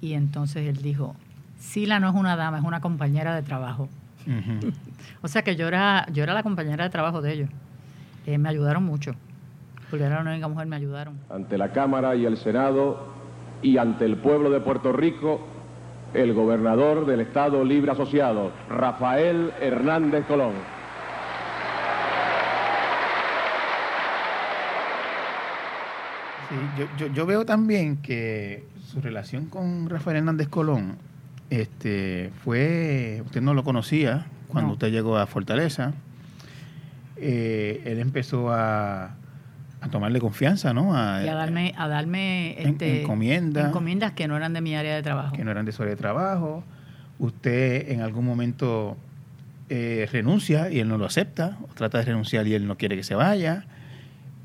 Y 0.00 0.14
entonces 0.14 0.68
él 0.68 0.82
dijo, 0.82 1.16
Sila 1.58 2.00
no 2.00 2.08
es 2.08 2.14
una 2.14 2.36
dama, 2.36 2.58
es 2.58 2.64
una 2.64 2.80
compañera 2.80 3.34
de 3.34 3.42
trabajo. 3.42 3.88
O 5.20 5.26
sea 5.26 5.42
que 5.42 5.56
yo 5.56 5.66
era, 5.66 6.06
yo 6.12 6.22
era 6.22 6.32
la 6.32 6.44
compañera 6.44 6.84
de 6.84 6.90
trabajo 6.90 7.20
de 7.20 7.32
ellos. 7.32 7.50
Eh, 8.26 8.38
me 8.38 8.48
ayudaron 8.48 8.84
mucho. 8.84 9.12
Porque 9.90 10.04
era 10.04 10.22
la 10.22 10.30
única 10.30 10.46
mujer, 10.46 10.66
me 10.66 10.76
ayudaron. 10.76 11.18
Ante 11.28 11.58
la 11.58 11.72
Cámara 11.72 12.14
y 12.14 12.24
el 12.24 12.36
Senado 12.36 13.08
y 13.62 13.78
ante 13.78 14.04
el 14.04 14.16
pueblo 14.16 14.50
de 14.50 14.60
Puerto 14.60 14.92
Rico, 14.92 15.40
el 16.14 16.34
gobernador 16.34 17.06
del 17.06 17.20
Estado 17.20 17.64
Libre 17.64 17.92
Asociado, 17.92 18.52
Rafael 18.68 19.52
Hernández 19.60 20.24
Colón. 20.26 20.52
Sí, 26.48 26.70
yo, 26.74 26.86
yo, 26.96 27.06
yo 27.08 27.26
veo 27.26 27.44
también 27.44 27.98
que 27.98 28.64
su 28.86 29.00
relación 29.00 29.46
con 29.46 29.88
Rafael 29.90 30.16
Hernández 30.18 30.48
Colón 30.48 30.96
este, 31.50 32.30
fue, 32.42 33.22
usted 33.26 33.40
no 33.42 33.52
lo 33.54 33.64
conocía 33.64 34.26
cuando 34.48 34.68
No. 34.68 34.72
usted 34.74 34.90
llegó 34.90 35.18
a 35.18 35.26
Fortaleza. 35.26 35.92
Eh, 37.16 37.82
él 37.84 37.98
empezó 37.98 38.50
a, 38.52 39.14
a 39.80 39.88
tomarle 39.90 40.20
confianza, 40.20 40.72
¿no? 40.72 40.96
A, 40.96 41.22
y 41.24 41.28
a 41.28 41.34
darme, 41.34 41.74
a 41.76 41.88
darme 41.88 42.60
en- 42.62 42.68
este, 42.70 43.02
encomienda. 43.02 43.66
encomiendas 43.66 44.12
que 44.12 44.28
no 44.28 44.36
eran 44.36 44.52
de 44.52 44.60
mi 44.60 44.74
área 44.74 44.94
de 44.94 45.02
trabajo. 45.02 45.34
que 45.36 45.44
no 45.44 45.50
eran 45.50 45.66
de 45.66 45.72
sobre 45.72 45.96
trabajo. 45.96 46.62
Usted 47.18 47.90
en 47.90 48.00
algún 48.00 48.24
momento 48.24 48.96
eh, 49.68 50.08
renuncia 50.12 50.70
y 50.70 50.78
él 50.78 50.88
no 50.88 50.96
lo 50.96 51.04
acepta, 51.06 51.58
o 51.62 51.66
trata 51.74 51.98
de 51.98 52.04
renunciar 52.04 52.46
y 52.46 52.54
él 52.54 52.66
no 52.66 52.76
quiere 52.78 52.96
que 52.96 53.02
se 53.04 53.14
vaya. 53.16 53.66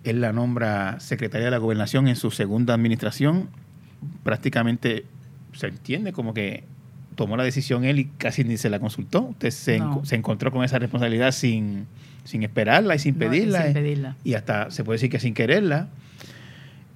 Él 0.03 0.19
la 0.21 0.33
nombra 0.33 0.99
secretaria 0.99 1.45
de 1.45 1.51
la 1.51 1.57
gobernación 1.59 2.07
en 2.07 2.15
su 2.15 2.29
segunda 2.31 2.73
administración. 2.73 3.49
Prácticamente 4.23 5.05
se 5.53 5.67
entiende 5.67 6.11
como 6.13 6.33
que 6.33 6.63
tomó 7.15 7.37
la 7.37 7.43
decisión 7.43 7.83
él 7.85 7.99
y 7.99 8.05
casi 8.05 8.43
ni 8.43 8.57
se 8.57 8.69
la 8.69 8.79
consultó. 8.79 9.21
Usted 9.21 9.51
se, 9.51 9.79
No. 9.79 10.01
enco- 10.01 10.05
se 10.05 10.15
encontró 10.15 10.51
con 10.51 10.63
esa 10.63 10.79
responsabilidad 10.79 11.31
sin, 11.31 11.85
sin 12.23 12.43
esperarla 12.43 12.95
y 12.95 12.99
sin 12.99 13.17
No, 13.17 13.25
y 13.25 13.29
pedirla. 13.29 13.61
sin 13.61 13.69
eh, 13.69 13.73
pedirla. 13.73 14.15
Y 14.23 14.33
hasta 14.33 14.71
se 14.71 14.83
puede 14.83 14.95
decir 14.95 15.09
que 15.09 15.19
sin 15.19 15.33
quererla. 15.33 15.87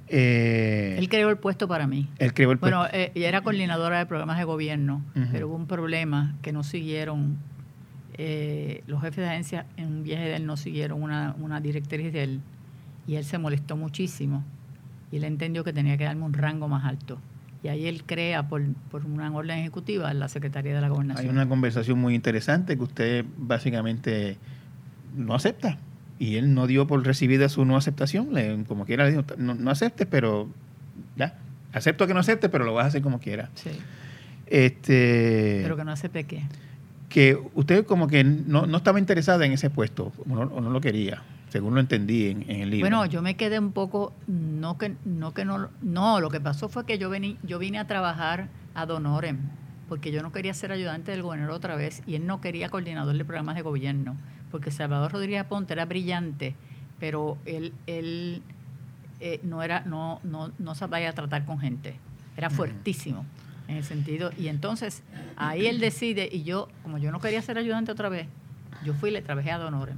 Eh, 0.10 0.96
Él 0.98 1.10
creó 1.10 1.30
el 1.30 1.38
puesto 1.38 1.68
para 1.68 1.86
mí. 1.86 2.08
él 2.20 2.34
creó 2.34 2.52
el 2.52 2.58
Bueno, 2.58 2.80
puesto. 2.82 2.98
eh, 2.98 3.12
ella 3.14 3.28
era 3.28 3.42
coordinadora 3.42 4.00
de 4.00 4.06
programas 4.06 4.38
de 4.38 4.46
gobierno, 4.46 5.02
pero 5.34 5.50
hubo 5.50 5.56
un 5.58 5.68
problema 5.68 6.36
que 6.42 6.54
no 6.54 6.64
siguieron, 6.64 7.38
eh, 8.18 8.84
los 8.88 9.02
jefes 9.02 9.18
de 9.26 9.30
agencia 9.30 9.66
en 9.76 9.88
un 9.88 10.04
viaje 10.04 10.24
de 10.30 10.36
él 10.38 10.46
no 10.46 10.56
siguieron 10.56 11.04
una, 11.04 11.36
una 11.40 11.60
directriz 11.60 12.14
de 12.14 12.24
él 12.24 12.40
y 13.08 13.16
él 13.16 13.24
se 13.26 13.38
molestó 13.38 13.76
muchísimo 13.78 14.44
y 15.12 15.18
él 15.18 15.24
entendió 15.24 15.64
que 15.64 15.74
tenía 15.74 15.98
que 15.98 16.04
darme 16.04 16.24
un 16.26 16.34
rango 16.34 16.68
más 16.68 16.86
alto. 16.86 17.18
Y 17.64 17.70
ahí 17.70 17.88
él 17.88 18.04
crea 18.06 18.48
por, 18.48 18.62
por 18.92 19.06
una 19.06 19.32
orden 19.36 19.58
ejecutiva 19.60 20.14
la 20.14 20.28
Secretaría 20.28 20.76
de 20.76 20.82
la 20.82 20.88
Hay 20.88 20.94
Gobernación. 20.94 21.30
una 21.30 21.48
conversación 21.50 21.98
muy 22.00 22.14
interesante 22.14 22.78
que 22.78 22.84
usted 22.84 23.26
básicamente 23.38 24.38
no 25.16 25.34
acepta. 25.34 25.78
Y 26.20 26.36
él 26.36 26.54
no 26.54 26.68
dio 26.68 26.86
por 26.88 27.04
recibida 27.06 27.48
su 27.50 27.66
no 27.66 27.76
aceptación. 27.78 28.34
Le, 28.34 28.64
como 28.66 28.86
quiera 28.86 29.06
le 29.06 29.12
dijo, 29.12 29.24
no, 29.38 29.56
no 29.56 29.72
aceptes, 29.72 30.08
pero 30.10 30.50
ya. 31.16 31.36
Acepto 31.74 32.06
que 32.08 32.14
no 32.14 32.20
aceptes, 32.20 32.50
pero 32.50 32.64
lo 32.66 32.74
vas 32.74 32.86
a 32.86 32.88
hacer 32.90 33.02
como 33.02 33.20
quiera. 33.20 33.50
Sí, 33.56 33.70
Este, 34.48 35.60
pero 35.64 35.76
que 35.78 35.84
no 35.84 35.92
acepte 35.92 36.24
qué. 36.26 36.44
que 37.10 37.38
usted 37.56 37.86
como 37.86 38.08
que 38.08 38.24
no, 38.24 38.66
no 38.66 38.78
estaba 38.78 39.00
interesada 39.00 39.46
en 39.46 39.52
ese 39.54 39.70
puesto, 39.70 40.12
o 40.18 40.36
no, 40.36 40.42
o 40.42 40.62
no 40.62 40.70
lo 40.70 40.82
quería, 40.82 41.22
según 41.50 41.76
lo 41.76 41.80
entendí 41.80 42.28
en, 42.28 42.44
en 42.50 42.62
el 42.62 42.70
libro. 42.72 42.90
Bueno, 42.90 43.06
yo 43.06 43.22
me 43.22 43.36
quedé 43.36 43.60
un 43.60 43.72
poco, 43.72 44.14
no 44.28 44.78
que 44.78 44.96
no, 45.06 45.34
que 45.34 45.46
no, 45.46 45.70
no 45.82 46.20
lo 46.20 46.30
que 46.30 46.40
pasó 46.40 46.70
fue 46.70 46.86
que 46.86 46.98
yo 46.98 47.10
vení, 47.10 47.38
yo 47.44 47.60
vine 47.60 47.80
a 47.80 47.88
trabajar 47.88 48.50
a 48.76 48.86
Donorem, 48.86 49.38
porque 49.88 50.12
yo 50.12 50.22
no 50.22 50.32
quería 50.32 50.54
ser 50.54 50.72
ayudante 50.72 51.12
del 51.12 51.24
gobernador 51.24 51.56
otra 51.56 51.76
vez, 51.76 52.04
y 52.06 52.16
él 52.16 52.28
no 52.28 52.42
quería 52.42 52.70
coordinador 52.70 53.18
de 53.18 53.26
programas 53.26 53.56
de 53.56 53.62
gobierno, 53.62 54.18
porque 54.52 54.72
Salvador 54.72 55.14
Rodríguez 55.14 55.46
Ponte 55.46 55.74
era 55.74 55.86
brillante, 55.86 56.56
pero 57.00 57.38
él, 57.46 57.74
él 57.86 58.42
eh, 59.20 59.40
no 59.44 59.64
era, 59.64 59.82
no, 59.82 60.20
no, 60.24 60.52
no 60.60 60.76
sabía 60.76 61.14
tratar 61.14 61.46
con 61.46 61.60
gente, 61.60 61.96
era 62.36 62.50
fuertísimo 62.50 63.26
en 63.68 63.78
el 63.78 63.84
sentido, 63.84 64.32
y 64.38 64.48
entonces 64.48 65.04
ahí 65.38 65.68
él 65.68 65.80
decide, 65.80 66.30
y 66.32 66.44
yo, 66.44 66.68
como 66.84 66.98
yo 66.98 67.12
no 67.12 67.20
quería 67.20 67.42
ser 67.42 67.58
ayudante 67.58 67.92
otra 67.92 68.10
vez, 68.10 68.28
yo 68.84 68.94
fui 68.94 69.10
y 69.10 69.14
le 69.14 69.22
trabajé 69.22 69.52
a 69.52 69.58
Donorem. 69.58 69.98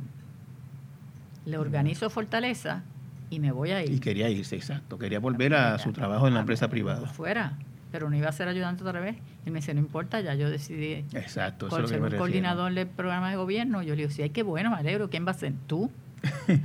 Le 1.45 1.57
organizo 1.57 2.09
Fortaleza 2.09 2.83
y 3.29 3.39
me 3.39 3.51
voy 3.51 3.71
a 3.71 3.83
ir. 3.83 3.91
y 3.91 3.99
quería 3.99 4.29
irse, 4.29 4.55
exacto. 4.55 4.97
Quería 4.97 5.19
volver 5.19 5.53
a 5.53 5.77
su 5.79 5.91
trabajo 5.93 6.27
en 6.27 6.33
la 6.33 6.41
empresa 6.41 6.67
privada. 6.69 7.07
Fuera, 7.07 7.53
pero 7.91 8.09
no 8.09 8.15
iba 8.15 8.27
a 8.29 8.31
ser 8.31 8.47
ayudante 8.47 8.83
otra 8.83 8.99
vez. 8.99 9.15
Y 9.45 9.51
me 9.51 9.59
dice, 9.59 9.73
no 9.73 9.79
importa, 9.79 10.19
ya 10.21 10.35
yo 10.35 10.49
decidí 10.49 11.05
Exacto, 11.13 11.67
eso 11.67 11.75
es 11.77 11.81
por 11.81 11.81
lo 11.81 11.87
que 11.87 11.93
ser 11.93 12.01
un 12.13 12.17
coordinador 12.17 12.73
del 12.73 12.87
programa 12.87 13.29
de 13.29 13.35
gobierno. 13.37 13.81
Yo 13.83 13.95
le 13.95 14.03
digo, 14.03 14.09
sí, 14.11 14.21
ay, 14.21 14.29
qué 14.31 14.43
bueno, 14.43 14.69
me 14.71 14.77
alegro. 14.77 15.09
¿Quién 15.09 15.25
va 15.25 15.31
a 15.31 15.35
ser? 15.35 15.53
Tú. 15.67 15.89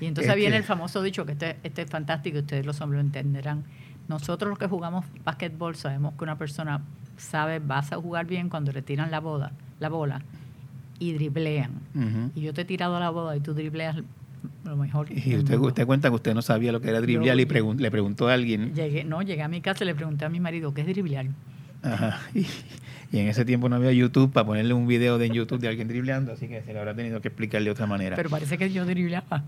Y 0.00 0.06
entonces 0.06 0.28
Este- 0.30 0.38
viene 0.40 0.56
el 0.56 0.62
famoso 0.62 1.02
dicho 1.02 1.26
que 1.26 1.32
este, 1.32 1.56
este 1.64 1.82
es 1.82 1.90
fantástico 1.90 2.36
y 2.36 2.40
ustedes 2.42 2.64
los 2.64 2.80
hombres 2.80 3.00
lo 3.02 3.06
entenderán. 3.06 3.64
Nosotros 4.06 4.48
los 4.48 4.56
que 4.56 4.68
jugamos 4.68 5.04
básquetbol 5.24 5.74
sabemos 5.74 6.14
que 6.16 6.22
una 6.22 6.38
persona 6.38 6.82
sabe, 7.16 7.58
vas 7.58 7.90
a 7.90 7.96
jugar 7.96 8.24
bien 8.26 8.48
cuando 8.48 8.70
le 8.70 8.80
tiran 8.80 9.10
la 9.10 9.18
boda, 9.18 9.50
la 9.80 9.88
bola 9.88 10.22
y 11.00 11.14
driblean. 11.14 11.72
Y 12.36 12.42
yo 12.42 12.54
te 12.54 12.60
he 12.60 12.64
tirado 12.64 13.00
la 13.00 13.10
boda 13.10 13.36
y 13.36 13.40
tú 13.40 13.54
dribleas 13.54 13.96
lo 14.64 14.76
mejor. 14.76 15.08
Y 15.10 15.36
usted, 15.36 15.58
usted 15.58 15.86
cuenta 15.86 16.08
que 16.08 16.14
usted 16.14 16.34
no 16.34 16.42
sabía 16.42 16.72
lo 16.72 16.80
que 16.80 16.88
era 16.90 17.00
driblear 17.00 17.36
Yo- 17.36 17.42
y 17.42 17.46
pregun- 17.46 17.78
le 17.78 17.90
preguntó 17.90 18.28
a 18.28 18.34
alguien. 18.34 18.74
Llegué, 18.74 19.04
no, 19.04 19.22
llegué 19.22 19.42
a 19.42 19.48
mi 19.48 19.60
casa 19.60 19.84
y 19.84 19.86
le 19.86 19.94
pregunté 19.94 20.24
a 20.24 20.28
mi 20.28 20.40
marido, 20.40 20.72
¿qué 20.74 20.82
es 20.82 20.86
driblear? 20.86 21.26
Ajá. 21.82 22.20
Y, 22.34 22.40
y 23.12 23.18
en 23.18 23.28
ese 23.28 23.44
tiempo 23.44 23.68
no 23.68 23.76
había 23.76 23.92
YouTube 23.92 24.32
para 24.32 24.46
ponerle 24.46 24.74
un 24.74 24.86
video 24.86 25.18
de 25.18 25.30
YouTube 25.30 25.60
de 25.60 25.68
alguien 25.68 25.88
dribleando, 25.88 26.32
así 26.32 26.48
que 26.48 26.62
se 26.62 26.72
le 26.72 26.78
habrá 26.78 26.94
tenido 26.94 27.20
que 27.20 27.28
explicar 27.28 27.62
de 27.62 27.70
otra 27.70 27.86
manera. 27.86 28.16
Pero 28.16 28.30
parece 28.30 28.58
que 28.58 28.70
yo 28.70 28.84
dribleaba. 28.84 29.44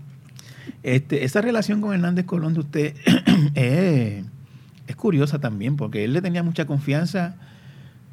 Este, 0.83 1.23
esa 1.23 1.41
relación 1.41 1.81
con 1.81 1.93
Hernández 1.93 2.25
Colón 2.25 2.53
de 2.53 2.59
usted 2.61 2.95
es, 3.55 4.23
es 4.87 4.95
curiosa 4.95 5.39
también, 5.39 5.75
porque 5.75 6.03
él 6.03 6.13
le 6.13 6.21
tenía 6.21 6.43
mucha 6.43 6.65
confianza. 6.65 7.35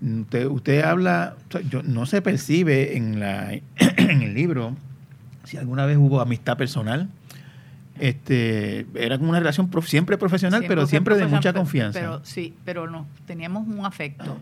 Usted, 0.01 0.47
usted 0.47 0.83
habla, 0.85 1.37
yo, 1.71 1.83
no 1.83 2.07
se 2.07 2.23
percibe 2.23 2.97
en, 2.97 3.19
la, 3.21 3.53
en 3.79 4.23
el 4.23 4.33
libro 4.35 4.77
si 5.49 5.57
alguna 5.57 5.87
vez 5.87 5.97
hubo 5.97 6.21
amistad 6.21 6.57
personal. 6.59 7.09
Este, 7.99 8.87
era 8.95 9.19
como 9.19 9.31
una 9.31 9.41
relación 9.41 9.69
prof- 9.71 9.87
siempre 9.89 10.17
profesional, 10.19 10.61
pero 10.69 10.83
siempre 10.87 11.15
de 11.17 11.25
mucha 11.37 11.53
confianza. 11.53 11.99
Pero 11.99 12.21
sí, 12.25 12.55
pero 12.65 12.89
no, 12.89 13.07
teníamos 13.27 13.67
un 13.67 13.85
afecto. 13.85 14.37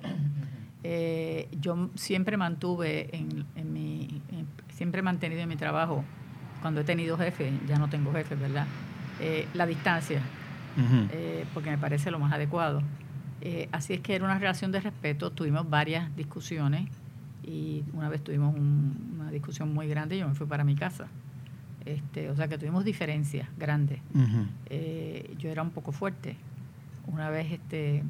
Eh, 0.84 1.48
yo 1.60 1.88
siempre 1.94 2.36
mantuve 2.36 3.08
en, 3.16 3.44
en 3.56 3.72
mi, 3.72 4.20
en- 4.30 4.46
siempre 4.76 5.00
he 5.00 5.02
mantenido 5.02 5.40
en 5.40 5.48
mi 5.48 5.56
trabajo, 5.56 6.04
cuando 6.60 6.80
he 6.80 6.84
tenido 6.84 7.16
jefe, 7.16 7.50
ya 7.68 7.78
no 7.78 7.88
tengo 7.88 8.12
jefe, 8.12 8.34
¿verdad? 8.34 8.66
Eh, 9.20 9.46
la 9.54 9.64
distancia, 9.66 10.20
eh, 11.12 11.44
porque 11.54 11.70
me 11.70 11.78
parece 11.78 12.10
lo 12.10 12.18
más 12.18 12.32
adecuado. 12.32 12.82
Así 13.70 13.92
es 13.94 14.00
que 14.00 14.16
era 14.16 14.24
una 14.24 14.38
relación 14.40 14.72
de 14.72 14.80
respeto, 14.80 15.30
tuvimos 15.30 15.70
varias 15.70 16.14
discusiones 16.16 16.88
y 17.46 17.84
una 17.92 18.08
vez 18.08 18.22
tuvimos 18.24 18.54
un- 18.54 19.16
una 19.20 19.30
discusión 19.30 19.72
muy 19.72 19.86
grande 19.88 20.16
y 20.16 20.18
yo 20.20 20.28
me 20.28 20.34
fui 20.34 20.46
para 20.46 20.64
mi 20.64 20.74
casa. 20.74 21.06
Este, 21.84 22.28
o 22.30 22.34
sea 22.36 22.48
que 22.48 22.58
tuvimos 22.58 22.84
diferencias 22.84 23.48
grandes 23.56 24.00
eh, 24.70 25.32
yo 25.38 25.48
era 25.50 25.62
un 25.62 25.70
poco 25.70 25.92
fuerte. 25.92 26.36
Una 27.06 27.30
vez 27.30 27.52
este 27.52 28.02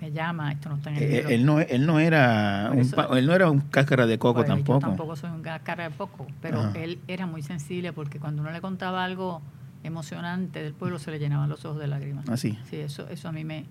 me 0.00 0.10
llama, 0.12 0.50
esto 0.52 0.68
no 0.68 0.74
está 0.76 0.90
en 0.90 0.96
el 0.96 1.02
Eh, 1.04 1.08
libro. 1.16 1.28
él, 1.30 1.46
no, 1.46 1.60
él 1.60 1.86
no 1.86 1.98
era 2.00 2.70
un, 2.72 2.78
eso- 2.80 3.14
él 3.16 3.24
no 3.26 3.34
era 3.34 3.48
un 3.50 3.60
cáscara 3.60 4.04
de 4.06 4.18
coco 4.18 4.40
Pues, 4.40 4.48
tampoco. 4.48 4.80
Yo 4.80 4.86
tampoco 4.88 5.16
soy 5.16 5.30
un 5.30 5.42
cara 5.42 5.84
de 5.84 5.90
poco, 5.90 6.26
pero 6.42 6.60
Ajá. 6.60 6.72
él 6.78 6.98
era 7.08 7.26
muy 7.26 7.40
sensible 7.42 7.92
porque 7.92 8.18
cuando 8.18 8.42
uno 8.42 8.50
le 8.50 8.60
contaba 8.60 9.04
algo 9.04 9.40
emocionante 9.84 10.62
del 10.62 10.74
pueblo 10.74 10.98
se 10.98 11.10
le 11.12 11.18
llenaban 11.18 11.48
los 11.48 11.64
ojos 11.64 11.78
de 11.80 11.86
lágrimas. 11.86 12.28
Así. 12.28 12.58
Sí, 12.68 12.76
eso, 12.76 13.08
eso 13.08 13.28
a 13.28 13.32
mí 13.32 13.44
me... 13.44 13.64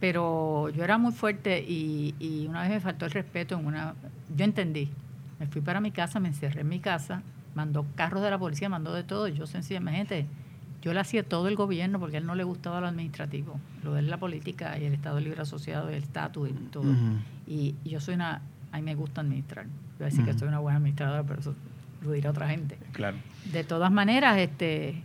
Pero 0.00 0.68
yo 0.70 0.84
era 0.84 0.98
muy 0.98 1.12
fuerte 1.12 1.60
y, 1.60 2.14
y 2.18 2.46
una 2.46 2.62
vez 2.62 2.70
me 2.70 2.80
faltó 2.80 3.06
el 3.06 3.12
respeto 3.12 3.58
en 3.58 3.66
una... 3.66 3.94
Yo 4.36 4.44
entendí. 4.44 4.90
Me 5.38 5.46
fui 5.46 5.60
para 5.60 5.80
mi 5.80 5.90
casa, 5.90 6.20
me 6.20 6.28
encerré 6.28 6.60
en 6.60 6.68
mi 6.68 6.80
casa, 6.80 7.22
mandó 7.54 7.86
carros 7.94 8.22
de 8.22 8.30
la 8.30 8.38
policía, 8.38 8.68
mandó 8.68 8.92
de 8.92 9.02
todo. 9.02 9.28
Yo 9.28 9.46
sencillamente, 9.46 10.26
yo 10.82 10.92
le 10.92 11.00
hacía 11.00 11.22
todo 11.22 11.48
el 11.48 11.56
gobierno 11.56 11.98
porque 11.98 12.16
a 12.16 12.20
él 12.20 12.26
no 12.26 12.34
le 12.34 12.44
gustaba 12.44 12.80
lo 12.80 12.86
administrativo. 12.88 13.58
Lo 13.82 13.94
de 13.94 14.02
la 14.02 14.18
política 14.18 14.78
y 14.78 14.84
el 14.84 14.94
Estado 14.94 15.20
Libre 15.20 15.40
Asociado, 15.42 15.90
y 15.90 15.94
el 15.94 16.02
estatus 16.02 16.50
y 16.50 16.52
todo. 16.70 16.92
Y, 17.46 17.74
y 17.84 17.90
yo 17.90 18.00
soy 18.00 18.14
una... 18.14 18.42
A 18.72 18.76
mí 18.76 18.82
me 18.82 18.94
gusta 18.94 19.20
administrar. 19.20 19.66
Voy 19.98 20.06
a 20.06 20.10
decir 20.10 20.24
que 20.24 20.34
soy 20.34 20.48
una 20.48 20.58
buena 20.58 20.78
administradora, 20.78 21.22
pero 21.22 21.40
eso 21.40 21.54
lo 22.02 22.12
dirá 22.12 22.30
otra 22.30 22.48
gente. 22.48 22.76
Claro. 22.92 23.16
De 23.52 23.64
todas 23.64 23.90
maneras, 23.92 24.36
este, 24.38 25.02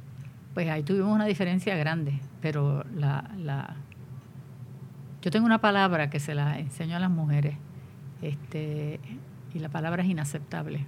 pues 0.53 0.69
ahí 0.69 0.83
tuvimos 0.83 1.13
una 1.13 1.25
diferencia 1.25 1.75
grande, 1.75 2.19
pero 2.41 2.83
la, 2.95 3.29
la, 3.37 3.75
yo 5.21 5.31
tengo 5.31 5.45
una 5.45 5.59
palabra 5.59 6.09
que 6.09 6.19
se 6.19 6.33
la 6.35 6.59
enseño 6.59 6.95
a 6.95 6.99
las 6.99 7.09
mujeres, 7.11 7.55
este, 8.21 8.99
y 9.53 9.59
la 9.59 9.69
palabra 9.69 10.03
es 10.03 10.09
inaceptable. 10.09 10.85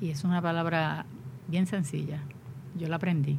Y 0.00 0.10
es 0.10 0.24
una 0.24 0.42
palabra 0.42 1.06
bien 1.48 1.66
sencilla. 1.66 2.20
Yo 2.76 2.88
la 2.88 2.96
aprendí. 2.96 3.38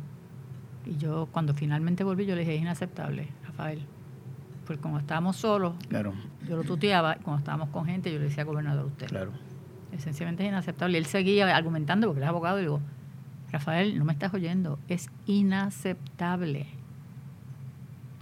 Y 0.86 0.97
yo 0.97 1.28
cuando 1.32 1.53
finalmente 1.53 2.03
volví, 2.03 2.26
yo 2.26 2.36
le 2.36 2.41
dije, 2.41 2.56
es 2.56 2.62
inaceptable, 2.62 3.28
Rafael. 3.45 3.86
Porque 4.66 4.82
cuando 4.82 4.99
estábamos 4.99 5.36
solos, 5.36 5.74
Claro, 5.89 6.14
yo 6.47 6.56
lo 6.58 6.64
tuteaba, 6.64 7.18
y 7.20 7.24
cuando 7.24 7.39
estábamos 7.39 7.70
con 7.70 7.86
gente, 7.86 8.12
yo 8.12 8.20
le 8.20 8.26
decía, 8.26 8.43
gobernador, 8.43 8.86
usted. 8.86 9.08
claro. 9.08 9.32
Esencialmente 9.91 10.43
es 10.43 10.49
inaceptable. 10.49 10.97
Y 10.97 11.01
él 11.01 11.06
seguía 11.06 11.56
argumentando 11.56 12.08
porque 12.08 12.20
él 12.20 12.24
es 12.24 12.30
abogado 12.30 12.58
y 12.60 12.64
digo, 12.64 12.82
Rafael, 13.51 13.97
no 13.97 14.03
me 14.06 14.12
estás 14.14 14.34
oyendo, 14.34 14.78
es 14.89 15.10
inaceptable. 15.26 16.68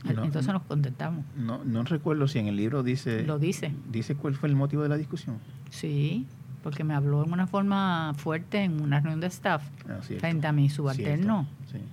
No, 0.03 0.23
Entonces 0.25 0.47
no. 0.47 0.53
nos 0.53 0.63
contentamos. 0.63 1.23
No, 1.37 1.63
no 1.63 1.83
recuerdo 1.83 2.27
si 2.27 2.39
en 2.39 2.47
el 2.47 2.55
libro 2.57 2.83
dice, 2.83 3.23
Lo 3.23 3.39
dice, 3.39 3.71
dice 3.89 4.15
cuál 4.15 4.35
fue 4.35 4.49
el 4.49 4.55
motivo 4.55 4.83
de 4.83 4.89
la 4.89 4.97
discusión. 4.97 5.37
sí, 5.69 6.25
porque 6.61 6.83
me 6.85 6.93
habló 6.93 7.25
en 7.25 7.33
una 7.33 7.45
forma 7.47 8.13
fuerte 8.15 8.63
en 8.63 8.81
una 8.81 8.99
reunión 9.01 9.19
de 9.19 9.27
staff 9.27 9.63
Ah, 9.89 9.99
frente 10.19 10.47
a 10.47 10.51
mi 10.53 10.69
subalterno. 10.69 11.45
Cierto, 11.69 11.85
sí. 11.85 11.91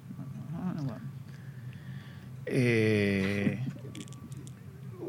Ah, 0.54 0.72
bueno. 0.76 1.00
Eh, 2.46 3.58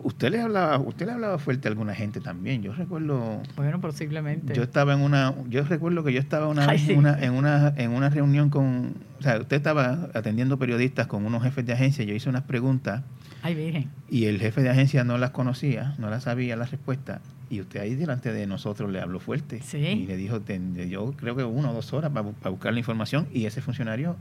usted 0.03 0.31
le 0.31 0.41
hablaba, 0.41 0.77
usted 0.79 1.05
le 1.05 1.11
hablaba 1.13 1.37
fuerte 1.39 1.67
a 1.67 1.71
alguna 1.71 1.93
gente 1.95 2.19
también. 2.21 2.61
Yo 2.63 2.73
recuerdo, 2.73 3.41
Bueno, 3.55 3.79
posiblemente. 3.81 4.53
yo 4.53 4.63
estaba 4.63 4.93
en 4.93 5.01
una, 5.01 5.33
yo 5.49 5.63
recuerdo 5.63 6.03
que 6.03 6.13
yo 6.13 6.19
estaba 6.19 6.47
una 6.47 6.63
Ay, 6.65 6.77
vez 6.77 6.81
sí. 6.87 6.91
en 6.93 6.99
una, 6.99 7.19
en 7.23 7.33
una, 7.33 7.73
en 7.77 7.91
una 7.91 8.09
reunión 8.09 8.49
con, 8.49 8.93
o 9.19 9.23
sea, 9.23 9.39
usted 9.39 9.57
estaba 9.57 10.09
atendiendo 10.13 10.57
periodistas 10.59 11.07
con 11.07 11.25
unos 11.25 11.43
jefes 11.43 11.65
de 11.65 11.73
agencia. 11.73 12.03
Yo 12.05 12.13
hice 12.15 12.29
unas 12.29 12.43
preguntas 12.43 13.03
Ay, 13.43 13.55
virgen. 13.55 13.89
y 14.09 14.25
el 14.25 14.39
jefe 14.39 14.61
de 14.61 14.69
agencia 14.69 15.03
no 15.03 15.17
las 15.17 15.31
conocía, 15.31 15.95
no 15.97 16.09
las 16.09 16.23
sabía 16.23 16.55
las 16.55 16.71
respuestas. 16.71 17.21
Y 17.49 17.59
usted 17.59 17.81
ahí 17.81 17.95
delante 17.95 18.31
de 18.31 18.47
nosotros 18.47 18.89
le 18.91 19.01
habló 19.01 19.19
fuerte. 19.19 19.61
Sí. 19.61 19.77
Y 19.77 20.07
le 20.07 20.15
dijo, 20.15 20.39
"Ten- 20.39 20.75
yo 20.89 21.11
creo 21.17 21.35
que 21.35 21.43
una 21.43 21.71
o 21.71 21.73
dos 21.73 21.91
horas 21.91 22.11
para, 22.11 22.49
buscar 22.49 22.71
la 22.71 22.79
información. 22.79 23.27
Y 23.33 23.45
ese 23.45 23.61
funcionario 23.61 24.15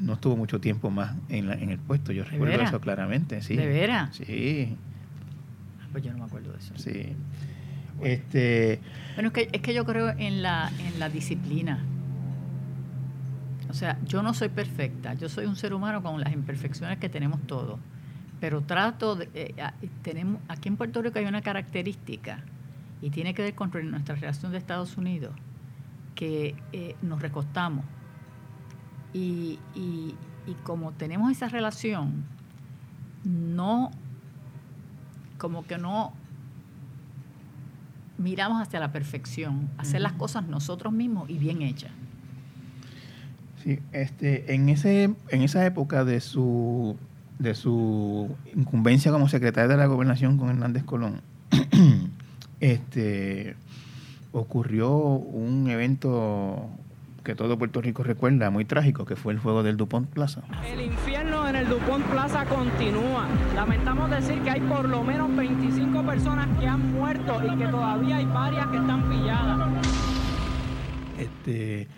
no 0.00 0.14
estuvo 0.14 0.36
mucho 0.36 0.60
tiempo 0.60 0.90
más 0.90 1.14
en, 1.28 1.46
la- 1.46 1.54
en 1.54 1.70
el 1.70 1.78
puesto. 1.78 2.10
Yo 2.12 2.24
¿De 2.24 2.30
recuerdo 2.30 2.60
eso 2.62 2.80
claramente. 2.80 3.42
Sí. 3.42 3.54
¿De 3.56 3.66
veras? 3.66 4.16
Sí, 4.16 4.76
Pues 5.92 6.04
yo 6.04 6.12
no 6.12 6.18
me 6.18 6.24
acuerdo 6.24 6.52
de 6.52 6.58
eso. 6.58 6.74
sí. 6.76 7.14
Este, 8.02 8.80
Bueno, 9.16 9.28
es 9.28 9.32
que, 9.34 9.48
es 9.52 9.60
que 9.60 9.74
yo 9.74 9.84
creo 9.84 10.10
en 10.10 10.40
la, 10.40 10.70
en 10.78 11.00
la 11.00 11.08
disciplina. 11.08 11.80
O 13.68 13.74
sea, 13.74 13.98
yo 14.06 14.22
no 14.22 14.34
soy 14.34 14.48
perfecta, 14.48 15.14
yo 15.14 15.28
soy 15.28 15.46
un 15.46 15.56
ser 15.56 15.74
humano 15.74 16.02
con 16.02 16.20
las 16.20 16.32
imperfecciones 16.32 16.98
que 16.98 17.08
tenemos 17.08 17.40
todos. 17.46 17.78
Pero 18.40 18.60
trato 18.62 19.16
de... 19.16 19.28
eh, 19.34 19.54
tenemos, 20.02 20.40
aquí 20.48 20.68
en 20.68 20.76
Puerto 20.76 21.02
Rico 21.02 21.18
hay 21.18 21.24
una 21.26 21.42
característica 21.42 22.38
y 23.02 23.10
tiene 23.10 23.34
que 23.34 23.42
ver 23.42 23.54
con 23.54 23.70
nuestra 23.90 24.14
relación 24.14 24.52
de 24.52 24.58
Estados 24.58 24.96
Unidos, 24.96 25.34
que 26.14 26.54
eh, 26.72 26.94
nos 27.02 27.20
recostamos. 27.20 27.84
Y, 29.12 29.58
y, 29.74 30.14
y 30.46 30.54
como 30.62 30.92
tenemos 30.92 31.32
esa 31.32 31.48
relación, 31.48 32.24
no, 33.24 33.90
como 35.38 35.64
que 35.64 35.78
no 35.78 36.12
miramos 38.18 38.60
hacia 38.60 38.80
la 38.80 38.92
perfección, 38.92 39.70
hacer 39.78 40.00
las 40.00 40.12
cosas 40.12 40.46
nosotros 40.46 40.92
mismos 40.92 41.30
y 41.30 41.38
bien 41.38 41.62
hechas. 41.62 41.92
sí, 43.62 43.78
este, 43.92 44.54
en, 44.54 44.68
ese, 44.68 45.14
en 45.28 45.42
esa 45.42 45.64
época 45.64 46.04
de 46.04 46.20
su, 46.20 46.96
de 47.38 47.54
su 47.54 48.36
incumbencia 48.54 49.12
como 49.12 49.28
secretario 49.28 49.70
de 49.70 49.76
la 49.76 49.86
gobernación 49.86 50.36
con 50.36 50.50
Hernández 50.50 50.84
Colón, 50.84 51.22
este, 52.60 53.56
ocurrió 54.32 54.90
un 54.90 55.68
evento 55.70 56.68
que 57.28 57.34
todo 57.34 57.58
Puerto 57.58 57.82
Rico 57.82 58.02
recuerda, 58.02 58.48
muy 58.50 58.64
trágico, 58.64 59.04
que 59.04 59.14
fue 59.14 59.34
el 59.34 59.38
fuego 59.38 59.62
del 59.62 59.76
Dupont 59.76 60.08
Plaza. 60.08 60.42
El 60.66 60.80
infierno 60.80 61.27
el 61.58 61.68
Dupont 61.68 62.04
Plaza 62.06 62.44
continúa. 62.44 63.26
Lamentamos 63.54 64.10
decir 64.10 64.40
que 64.42 64.50
hay 64.50 64.60
por 64.60 64.88
lo 64.88 65.02
menos 65.02 65.34
25 65.34 66.02
personas 66.04 66.46
que 66.58 66.66
han 66.66 66.92
muerto 66.92 67.40
y 67.44 67.56
que 67.56 67.66
todavía 67.66 68.16
hay 68.16 68.26
varias 68.26 68.66
que 68.68 68.76
están 68.76 69.08
pilladas. 69.08 69.68
Este, 71.18 71.88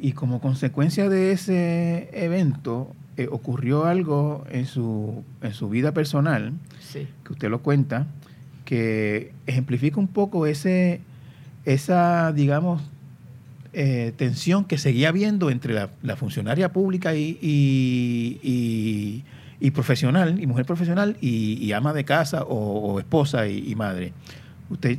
y 0.00 0.12
como 0.12 0.40
consecuencia 0.40 1.08
de 1.08 1.32
ese 1.32 2.08
evento, 2.12 2.94
eh, 3.18 3.28
ocurrió 3.30 3.84
algo 3.84 4.44
en 4.50 4.64
su, 4.66 5.22
en 5.42 5.52
su 5.52 5.68
vida 5.68 5.92
personal, 5.92 6.52
Sí. 6.80 7.06
que 7.24 7.32
usted 7.34 7.50
lo 7.50 7.60
cuenta, 7.60 8.06
que 8.64 9.32
ejemplifica 9.46 10.00
un 10.00 10.08
poco 10.08 10.46
ese, 10.46 11.00
esa, 11.66 12.32
digamos, 12.32 12.82
eh, 13.72 14.12
tensión 14.16 14.64
que 14.64 14.76
seguía 14.78 15.08
habiendo 15.08 15.50
entre 15.50 15.72
la, 15.74 16.16
funcionaria 16.16 16.72
pública 16.72 17.14
y, 17.14 17.38
y- 17.40 19.24
y- 19.60 19.70
profesional, 19.70 20.40
y 20.40 20.46
mujer 20.46 20.66
profesional, 20.66 21.16
y, 21.20 21.72
ama 21.72 21.92
de 21.92 22.04
casa 22.04 22.42
o, 22.42 22.98
esposa 22.98 23.48
y, 23.48 23.74
madre. 23.74 24.12
Usted, 24.70 24.98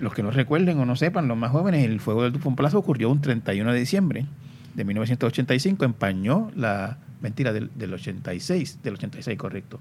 los 0.00 0.14
que 0.14 0.22
no 0.22 0.30
recuerden 0.30 0.78
o 0.78 0.86
no 0.86 0.96
sepan, 0.96 1.28
los 1.28 1.36
más 1.36 1.50
jóvenes, 1.50 1.84
el 1.84 2.00
fuego 2.00 2.22
del 2.22 2.32
Dupont 2.32 2.56
Plaza 2.56 2.78
ocurrió 2.78 3.10
un 3.10 3.20
31 3.20 3.72
de 3.72 3.78
diciembre 3.78 4.26
de 4.74 4.84
1985, 4.84 5.84
empañó 5.84 6.50
la, 6.56 6.98
mentira, 7.20 7.52
del, 7.52 7.70
del 7.74 7.92
86, 7.92 8.78
del 8.82 8.94
86, 8.94 9.36
correcto. 9.36 9.80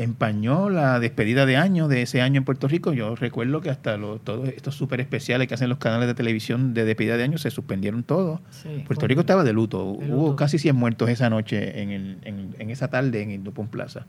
Empañó 0.00 0.70
la 0.70 1.00
despedida 1.00 1.44
de 1.44 1.56
año 1.56 1.88
de 1.88 2.02
ese 2.02 2.22
año 2.22 2.38
en 2.38 2.44
Puerto 2.44 2.68
Rico. 2.68 2.92
Yo 2.92 3.16
recuerdo 3.16 3.60
que 3.60 3.68
hasta 3.68 3.96
los, 3.96 4.20
todos 4.22 4.48
estos 4.48 4.76
súper 4.76 5.00
especiales 5.00 5.48
que 5.48 5.54
hacen 5.54 5.68
los 5.68 5.78
canales 5.78 6.06
de 6.06 6.14
televisión 6.14 6.72
de 6.72 6.84
despedida 6.84 7.16
de 7.16 7.24
año 7.24 7.36
se 7.36 7.50
suspendieron 7.50 8.04
todos. 8.04 8.38
Sí, 8.50 8.84
Puerto 8.86 9.08
Rico 9.08 9.22
estaba 9.22 9.42
de 9.42 9.52
luto. 9.52 9.96
de 10.00 10.12
Hubo 10.14 10.36
casi 10.36 10.58
100 10.58 10.76
muertos 10.76 11.10
esa 11.10 11.28
noche, 11.30 11.82
en, 11.82 11.90
el- 11.90 12.18
en- 12.22 12.54
en 12.60 12.70
esa 12.70 12.86
tarde 12.88 13.22
en 13.22 13.30
el 13.32 13.42
Dupont 13.42 13.68
Plaza. 13.70 14.06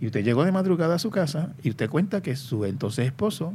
Y 0.00 0.06
usted 0.06 0.24
llegó 0.24 0.44
de 0.44 0.50
madrugada 0.50 0.96
a 0.96 0.98
su 0.98 1.10
casa 1.10 1.52
y 1.62 1.70
usted 1.70 1.88
cuenta 1.88 2.20
que 2.20 2.34
su 2.34 2.64
entonces 2.64 3.06
esposo 3.06 3.54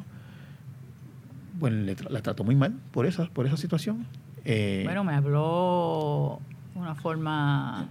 bueno, 1.59 1.77
le 1.83 1.95
tra- 1.97 2.09
la 2.09 2.21
trató 2.21 2.43
muy 2.45 2.55
mal 2.55 2.73
por 2.91 3.05
esa, 3.05 3.25
por 3.27 3.45
esa 3.47 3.57
situación. 3.57 4.05
Eh, 4.45 4.81
Bueno, 4.85 5.03
me 5.03 5.13
habló 5.13 6.39
una 6.75 6.95
forma, 6.95 7.85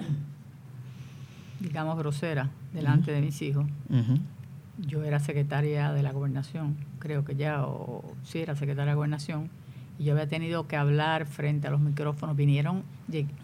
digamos, 1.60 1.96
grosera 1.98 2.48
delante 2.72 3.12
de 3.12 3.20
mis 3.20 3.40
hijos. 3.42 3.66
Yo 4.78 5.04
era 5.04 5.20
secretaria 5.20 5.92
de 5.92 6.02
la 6.02 6.12
gobernación, 6.12 6.76
creo 6.98 7.24
que 7.24 7.36
ya, 7.36 7.64
o 7.64 8.14
sí 8.24 8.40
era 8.40 8.56
secretaria 8.56 8.92
de 8.92 8.96
gobernación, 8.96 9.50
y 9.98 10.04
yo 10.04 10.12
había 10.14 10.26
tenido 10.26 10.66
que 10.66 10.76
hablar 10.76 11.26
frente 11.26 11.68
a 11.68 11.70
los 11.70 11.80
micrófonos. 11.80 12.34
Vinieron, 12.34 12.82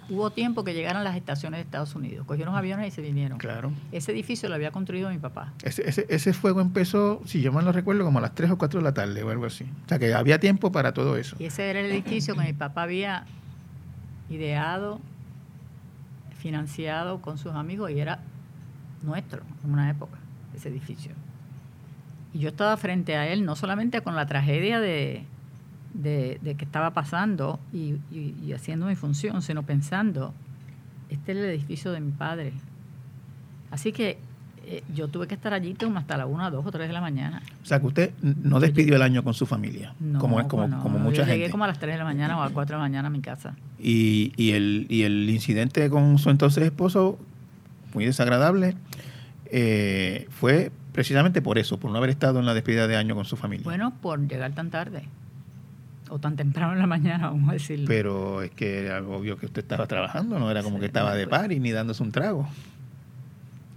hubo 0.09 0.31
tiempo 0.31 0.65
que 0.65 0.73
llegaran 0.73 1.05
las 1.05 1.17
estaciones 1.17 1.59
de 1.59 1.63
Estados 1.63 1.95
Unidos, 1.95 2.27
cogieron 2.27 2.57
aviones 2.57 2.89
y 2.89 2.91
se 2.91 3.03
vinieron. 3.03 3.39
Claro. 3.39 3.73
Ese 3.93 4.13
edificio 4.13 4.49
lo 4.49 4.55
había 4.55 4.71
construido 4.71 5.11
mi 5.11 5.19
papá. 5.19 5.53
Ese, 5.63 5.87
ese, 5.89 6.07
ese 6.09 6.33
fuego 6.33 6.61
empezó, 6.61 7.21
si 7.27 7.43
yo 7.43 7.53
mal 7.53 7.65
no 7.65 7.73
recuerdo, 7.73 8.05
como 8.05 8.19
a 8.19 8.23
las 8.23 8.35
3 8.35 8.53
o 8.53 8.59
4 8.59 8.81
de 8.81 8.85
la 8.85 8.95
tarde 8.95 9.23
o 9.23 9.31
algo 9.31 9.45
así. 9.45 9.65
O 9.85 9.89
sea 9.89 9.99
que 9.99 10.15
había 10.15 10.41
tiempo 10.41 10.73
para 10.73 10.93
todo 10.95 11.17
eso. 11.17 11.37
Y 11.39 11.45
ese 11.45 11.69
era 11.69 11.81
el 11.81 11.93
edificio 11.93 12.35
que 12.35 12.43
mi 12.43 12.55
papá 12.55 12.85
había 12.85 13.27
ideado, 14.31 15.01
financiado 16.39 17.21
con 17.21 17.39
sus 17.39 17.53
amigos 17.53 17.91
y 17.91 18.01
era 18.01 18.21
nuestro 19.03 19.43
en 19.65 19.71
una 19.73 19.91
época, 19.91 20.19
ese 20.57 20.69
edificio. 20.69 21.13
Y 22.35 22.41
yo 22.41 22.49
estaba 22.51 22.77
frente 22.77 23.17
a 23.17 23.27
él, 23.29 23.45
no 23.45 23.57
solamente 23.57 24.01
con 24.03 24.15
la 24.17 24.27
tragedia 24.27 24.81
de, 24.81 25.25
de, 25.95 26.39
de 26.43 26.55
que 26.57 26.65
estaba 26.65 26.91
pasando 26.93 27.59
y, 27.73 27.95
y- 28.13 28.35
y 28.45 28.53
haciendo 28.53 28.87
mi 28.87 28.97
función, 28.97 29.41
sino 29.43 29.63
pensando, 29.63 30.35
este 31.09 31.33
es 31.33 31.39
el 31.39 31.45
edificio 31.45 31.91
de 31.93 32.01
mi 32.01 32.13
padre. 32.13 32.53
Así 33.71 33.93
que 33.93 34.19
eh, 34.67 34.83
yo 34.95 35.09
tuve 35.09 35.27
que 35.27 35.35
estar 35.35 35.55
allí 35.55 35.75
como 35.75 35.99
hasta 35.99 36.17
la 36.19 36.27
1, 36.27 36.51
2 36.51 36.67
o 36.67 36.71
3 36.71 36.87
de 36.89 36.93
la 36.93 37.01
mañana. 37.01 37.43
O 37.63 37.67
sea 37.67 37.81
que 37.81 37.87
usted 37.87 38.11
no 38.23 38.61
despidió 38.61 38.97
el 38.97 39.03
año 39.03 39.25
con 39.25 39.33
su 39.33 39.47
familia, 39.47 39.95
No, 39.99 40.19
como, 40.19 40.47
como, 40.49 40.69
no, 40.69 40.83
como 40.83 40.99
mucha 40.99 41.23
yo 41.23 41.25
llegué 41.25 41.39
gente. 41.45 41.51
como 41.53 41.65
a 41.65 41.69
las 41.69 41.79
3 41.79 41.95
de 41.95 41.99
la 41.99 42.05
mañana 42.05 42.37
o 42.37 42.41
a 42.43 42.45
las 42.45 42.53
4 42.53 42.77
de 42.77 42.79
la 42.79 42.85
mañana 42.85 43.09
a 43.09 43.11
mi 43.11 43.21
casa. 43.21 43.55
Y, 43.79 44.33
y, 44.37 44.51
el, 44.53 44.87
y 44.91 45.03
el 45.05 45.29
incidente 45.31 45.89
con 45.89 46.19
su 46.19 46.29
entonces 46.31 46.65
esposo, 46.65 47.19
muy 47.95 48.05
desagradable, 48.05 48.77
eh, 49.47 50.27
fue 50.31 50.71
precisamente 50.93 51.41
por 51.43 51.59
eso, 51.59 51.79
por 51.79 51.91
no 51.91 51.99
haber 51.99 52.11
estado 52.11 52.41
en 52.41 52.47
la 52.47 52.55
despedida 52.55 52.87
de 52.89 52.97
año 52.97 53.15
con 53.15 53.25
su 53.25 53.37
familia. 53.37 53.65
Bueno, 53.65 53.93
por 54.01 54.27
llegar 54.27 54.53
tan 54.53 54.71
tarde 54.71 55.05
o 56.11 56.19
tan 56.19 56.37
temprano 56.37 56.73
en 56.73 56.79
la 56.79 56.87
mañana, 56.87 57.29
vamos 57.31 57.51
a 57.51 57.53
decirlo. 57.53 57.87
Pero 57.87 58.43
es 58.43 58.51
que 58.51 58.87
era 58.87 59.01
obvio 59.03 59.37
que 59.37 59.47
usted 59.47 59.63
estaba 59.63 59.87
trabajando, 59.87 60.39
no 60.39 60.51
era 60.51 60.63
como 60.63 60.77
Sí, 60.77 60.81
que 60.81 60.87
estaba 60.87 61.15
de 61.15 61.27
party 61.27 61.61
ni 61.61 61.71
dándose 61.71 62.03
un 62.03 62.13
trago. 62.13 62.49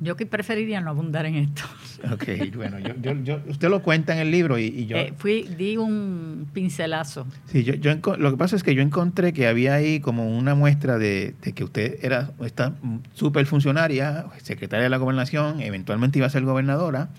Yo 0.03 0.15
que 0.17 0.25
preferiría 0.25 0.81
no 0.81 0.89
abundar 0.89 1.25
en 1.25 1.35
esto. 1.35 1.61
Ok, 2.11 2.23
bueno, 2.55 2.79
yo, 2.79 2.95
yo, 2.99 3.13
yo- 3.23 3.41
usted 3.47 3.69
lo 3.69 3.83
cuenta 3.83 4.13
en 4.13 4.19
el 4.21 4.31
libro 4.31 4.57
y, 4.57 4.63
y 4.65 4.85
yo... 4.87 4.97
Eh, 4.97 5.13
fui, 5.15 5.43
di 5.43 5.77
un 5.77 6.47
pincelazo. 6.51 7.27
Sí, 7.45 7.63
yo, 7.63 7.75
yo 7.75 7.93
lo 8.17 8.31
que 8.31 8.37
pasa 8.37 8.55
es 8.55 8.63
que 8.63 8.73
yo 8.73 8.81
encontré 8.81 9.33
que 9.33 9.45
había 9.45 9.75
ahí 9.75 9.99
como 9.99 10.35
una 10.35 10.55
muestra 10.55 10.97
de, 10.97 11.35
de 11.43 11.53
que 11.53 11.63
usted 11.63 11.99
era 12.03 12.31
esta 12.43 12.73
súper 13.13 13.45
funcionaria, 13.45 14.25
secretaria 14.41 14.85
de 14.85 14.89
la 14.89 14.97
gobernación, 14.97 15.61
eventualmente 15.61 16.17
iba 16.17 16.25
a 16.25 16.31
ser 16.31 16.41
gobernadora, 16.43 17.09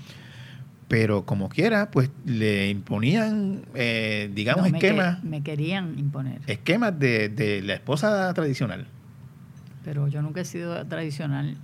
pero 0.89 1.24
como 1.24 1.49
quiera, 1.49 1.93
pues 1.93 2.11
le 2.26 2.68
imponían, 2.68 3.62
eh, 3.76 4.30
digamos, 4.35 4.64
No, 4.66 4.72
me, 4.72 4.78
que- 4.80 4.89
esquemas, 4.89 5.22
me 5.22 5.43
querían 5.45 5.97
imponer. 5.97 6.41
esquemas 6.49 6.99
de, 6.99 7.28
de 7.28 7.62
la 7.62 7.74
esposa 7.74 8.35
tradicional. 8.35 8.89
Pero 9.85 10.09
yo 10.09 10.22
nunca 10.22 10.41
he 10.41 10.45
sido 10.45 10.85
tradicional. 10.89 11.57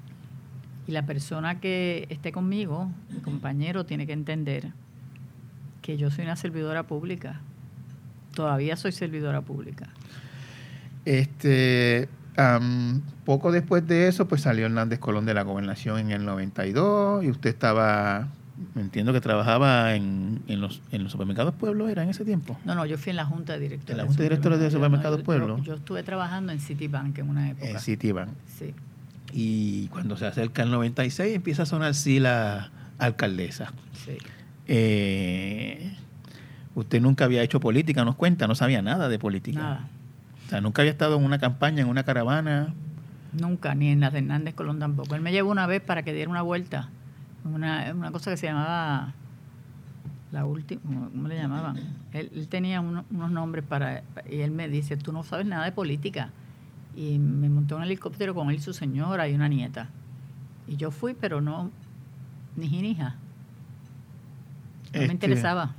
Y 0.88 0.92
la 0.92 1.04
persona 1.04 1.60
que 1.60 2.06
esté 2.08 2.32
conmigo, 2.32 2.90
mi 3.12 3.20
compañero, 3.20 3.84
tiene 3.84 4.06
que 4.06 4.14
entender 4.14 4.72
que 5.82 5.98
yo 5.98 6.10
soy 6.10 6.24
una 6.24 6.34
servidora 6.34 6.84
pública. 6.84 7.40
Todavía 8.34 8.74
soy 8.76 8.92
servidora 8.92 9.42
pública. 9.42 9.90
Este, 11.04 12.08
am, 12.36 13.02
poco 13.24 13.52
después 13.52 13.86
de 13.86 14.08
eso, 14.08 14.28
pues 14.28 14.40
salió 14.42 14.66
Hernández 14.66 14.98
Colón 14.98 15.26
de 15.26 15.34
la 15.34 15.42
gobernación 15.42 15.98
en 15.98 16.10
el 16.10 16.24
92 16.24 17.24
y 17.24 17.30
usted 17.30 17.50
estaba, 17.50 18.28
entiendo 18.76 19.12
que 19.12 19.20
trabajaba 19.20 19.94
en, 19.94 20.40
en 20.48 20.60
los, 20.60 20.82
en 20.90 21.02
los 21.02 21.12
supermercados 21.12 21.54
Pueblo, 21.54 21.88
¿era 21.88 22.02
en 22.02 22.10
ese 22.10 22.24
tiempo? 22.24 22.58
No, 22.64 22.74
no, 22.74 22.86
yo 22.86 22.98
fui 22.98 23.10
en 23.10 23.16
la 23.16 23.24
Junta 23.26 23.54
de 23.54 23.60
Directores. 23.60 23.90
En 23.92 23.96
la 23.98 24.04
Junta 24.06 24.22
de 24.22 24.28
Directores 24.28 24.60
de 24.60 24.70
Supermercados 24.70 25.18
yo- 25.18 25.24
Pueblo. 25.24 25.58
Yo, 25.58 25.64
yo 25.64 25.74
estuve 25.74 26.02
trabajando 26.02 26.52
en 26.52 26.60
Citibank 26.60 27.18
en 27.18 27.28
una 27.28 27.50
época. 27.50 27.68
En 27.68 27.78
Citibank. 27.78 28.30
Sí. 28.58 28.74
Y 29.32 29.88
cuando 29.88 30.16
se 30.16 30.26
acerca 30.26 30.62
el 30.62 30.70
96 30.70 31.34
empieza 31.36 31.64
a 31.64 31.66
sonar 31.66 31.94
sí 31.94 32.18
la 32.20 32.70
alcaldesa. 32.98 33.72
Sí. 34.04 34.16
Eh, 34.66 35.92
usted 36.74 37.00
nunca 37.00 37.24
había 37.24 37.42
hecho 37.42 37.60
política, 37.60 38.04
nos 38.04 38.14
cuenta, 38.16 38.46
no 38.46 38.54
sabía 38.54 38.82
nada 38.82 39.08
de 39.08 39.18
política. 39.18 39.60
Nada. 39.60 39.88
O 40.46 40.50
sea, 40.50 40.60
nunca 40.60 40.82
había 40.82 40.92
estado 40.92 41.16
en 41.18 41.24
una 41.24 41.38
campaña, 41.38 41.82
en 41.82 41.88
una 41.88 42.04
caravana. 42.04 42.72
Nunca, 43.32 43.74
ni 43.74 43.88
en 43.88 44.00
las 44.00 44.12
de 44.12 44.20
Hernández 44.20 44.54
Colón 44.54 44.78
tampoco. 44.78 45.14
Él 45.14 45.20
me 45.20 45.30
llevó 45.32 45.50
una 45.50 45.66
vez 45.66 45.82
para 45.82 46.02
que 46.02 46.14
diera 46.14 46.30
una 46.30 46.42
vuelta. 46.42 46.88
Una, 47.44 47.92
una 47.94 48.10
cosa 48.10 48.30
que 48.30 48.36
se 48.38 48.46
llamaba. 48.46 49.12
La 50.32 50.44
última. 50.44 50.80
¿Cómo 50.84 51.28
le 51.28 51.36
llamaban? 51.36 51.76
Él, 52.12 52.30
él 52.34 52.48
tenía 52.48 52.80
uno- 52.80 53.04
unos 53.10 53.30
nombres 53.30 53.64
para. 53.66 54.02
Y 54.30 54.40
él 54.40 54.50
me 54.50 54.68
dice: 54.68 54.96
Tú 54.96 55.12
no 55.12 55.22
sabes 55.22 55.46
nada 55.46 55.64
de 55.64 55.72
política. 55.72 56.30
Y 56.98 57.18
me 57.18 57.48
montó 57.48 57.76
en 57.76 57.82
un 57.82 57.86
helicóptero 57.86 58.34
con 58.34 58.50
él 58.50 58.56
y 58.56 58.60
su 58.60 58.72
señora 58.72 59.28
y 59.28 59.34
una 59.34 59.46
nieta. 59.48 59.88
Y 60.66 60.76
yo 60.76 60.90
fui, 60.90 61.14
pero 61.14 61.40
no. 61.40 61.70
Ni 62.56 62.68
ji 62.68 62.82
ni 62.82 62.94
ja. 62.96 63.10
No 63.10 63.16
Este, 64.94 65.06
me 65.06 65.12
interesaba. 65.12 65.74